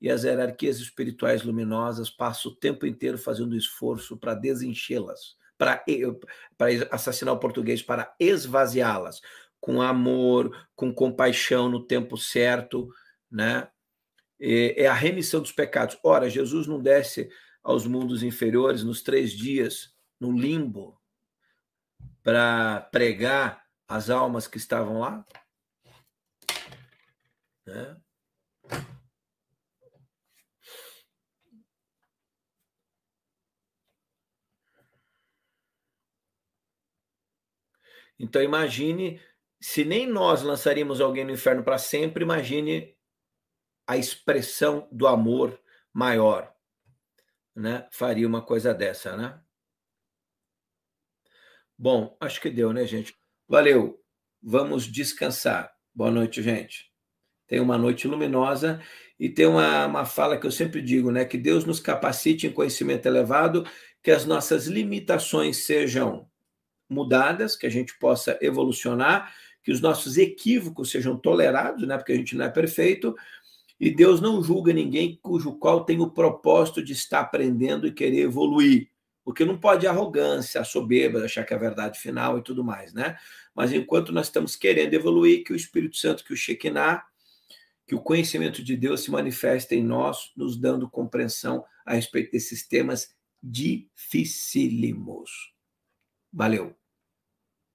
e 0.00 0.10
as 0.10 0.24
hierarquias 0.24 0.78
espirituais 0.78 1.42
luminosas 1.42 2.10
passam 2.10 2.52
o 2.52 2.54
tempo 2.54 2.86
inteiro 2.86 3.16
fazendo 3.16 3.56
esforço 3.56 4.16
para 4.16 4.34
desenchê-las, 4.34 5.36
para, 5.56 5.82
assassinar 6.90 7.34
o 7.34 7.40
português, 7.40 7.82
para 7.82 8.14
esvaziá-las, 8.20 9.20
com 9.60 9.80
amor, 9.80 10.66
com 10.74 10.92
compaixão 10.92 11.68
no 11.68 11.84
tempo 11.84 12.16
certo, 12.16 12.88
né? 13.30 13.68
É 14.38 14.86
a 14.86 14.92
remissão 14.92 15.40
dos 15.40 15.50
pecados. 15.50 15.98
Ora, 16.02 16.28
Jesus 16.28 16.66
não 16.66 16.80
desce 16.80 17.30
aos 17.62 17.86
mundos 17.86 18.22
inferiores 18.22 18.84
nos 18.84 19.02
três 19.02 19.32
dias, 19.32 19.94
no 20.20 20.30
limbo, 20.30 21.00
para 22.22 22.82
pregar 22.92 23.64
as 23.88 24.10
almas 24.10 24.46
que 24.46 24.58
estavam 24.58 25.00
lá? 25.00 25.24
Né? 27.64 27.96
Então 38.18 38.42
imagine, 38.42 39.20
se 39.60 39.84
nem 39.84 40.06
nós 40.06 40.42
lançaríamos 40.42 41.00
alguém 41.00 41.24
no 41.24 41.32
inferno 41.32 41.62
para 41.62 41.78
sempre, 41.78 42.24
imagine 42.24 42.96
a 43.86 43.96
expressão 43.96 44.88
do 44.90 45.06
amor 45.06 45.58
maior, 45.92 46.52
né? 47.54 47.88
Faria 47.92 48.26
uma 48.26 48.42
coisa 48.42 48.74
dessa, 48.74 49.16
né? 49.16 49.40
Bom, 51.78 52.16
acho 52.20 52.40
que 52.40 52.50
deu, 52.50 52.72
né, 52.72 52.86
gente? 52.86 53.14
Valeu. 53.46 54.02
Vamos 54.42 54.84
descansar. 54.84 55.72
Boa 55.94 56.10
noite, 56.10 56.42
gente. 56.42 56.90
Tenha 57.46 57.62
uma 57.62 57.78
noite 57.78 58.08
luminosa 58.08 58.82
e 59.18 59.28
tem 59.28 59.46
uma, 59.46 59.86
uma 59.86 60.04
fala 60.04 60.38
que 60.38 60.46
eu 60.46 60.50
sempre 60.50 60.82
digo, 60.82 61.10
né? 61.10 61.24
Que 61.24 61.38
Deus 61.38 61.64
nos 61.64 61.78
capacite 61.78 62.46
em 62.46 62.52
conhecimento 62.52 63.06
elevado, 63.06 63.64
que 64.02 64.10
as 64.10 64.24
nossas 64.24 64.66
limitações 64.66 65.64
sejam 65.64 66.28
mudadas, 66.88 67.56
que 67.56 67.66
a 67.66 67.70
gente 67.70 67.98
possa 67.98 68.38
evolucionar, 68.40 69.34
que 69.62 69.72
os 69.72 69.80
nossos 69.80 70.16
equívocos 70.16 70.90
sejam 70.90 71.16
tolerados, 71.16 71.86
né? 71.86 71.96
Porque 71.96 72.12
a 72.12 72.16
gente 72.16 72.36
não 72.36 72.44
é 72.44 72.48
perfeito, 72.48 73.14
e 73.78 73.90
Deus 73.90 74.20
não 74.20 74.42
julga 74.42 74.72
ninguém 74.72 75.18
cujo 75.20 75.58
qual 75.58 75.84
tem 75.84 76.00
o 76.00 76.10
propósito 76.10 76.82
de 76.82 76.92
estar 76.92 77.20
aprendendo 77.20 77.86
e 77.86 77.92
querer 77.92 78.20
evoluir. 78.20 78.90
Porque 79.24 79.44
não 79.44 79.58
pode 79.58 79.86
arrogância, 79.86 80.62
soberba, 80.62 81.24
achar 81.24 81.44
que 81.44 81.52
é 81.52 81.56
a 81.56 81.60
verdade 81.60 81.98
final 81.98 82.38
e 82.38 82.42
tudo 82.42 82.64
mais, 82.64 82.94
né? 82.94 83.18
Mas 83.54 83.72
enquanto 83.72 84.12
nós 84.12 84.26
estamos 84.26 84.54
querendo 84.54 84.94
evoluir, 84.94 85.44
que 85.44 85.52
o 85.52 85.56
Espírito 85.56 85.96
Santo, 85.96 86.24
que 86.24 86.32
o 86.32 86.36
Shekinah, 86.36 87.02
que 87.86 87.94
o 87.94 88.00
conhecimento 88.00 88.62
de 88.62 88.76
Deus 88.76 89.02
se 89.02 89.10
manifeste 89.10 89.74
em 89.74 89.82
nós, 89.82 90.32
nos 90.36 90.56
dando 90.56 90.88
compreensão 90.88 91.64
a 91.84 91.94
respeito 91.94 92.32
desses 92.32 92.66
temas 92.66 93.14
dificílimos. 93.42 95.55
Valeu. 96.36 96.76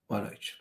Boa 0.07 0.22
noite. 0.22 0.61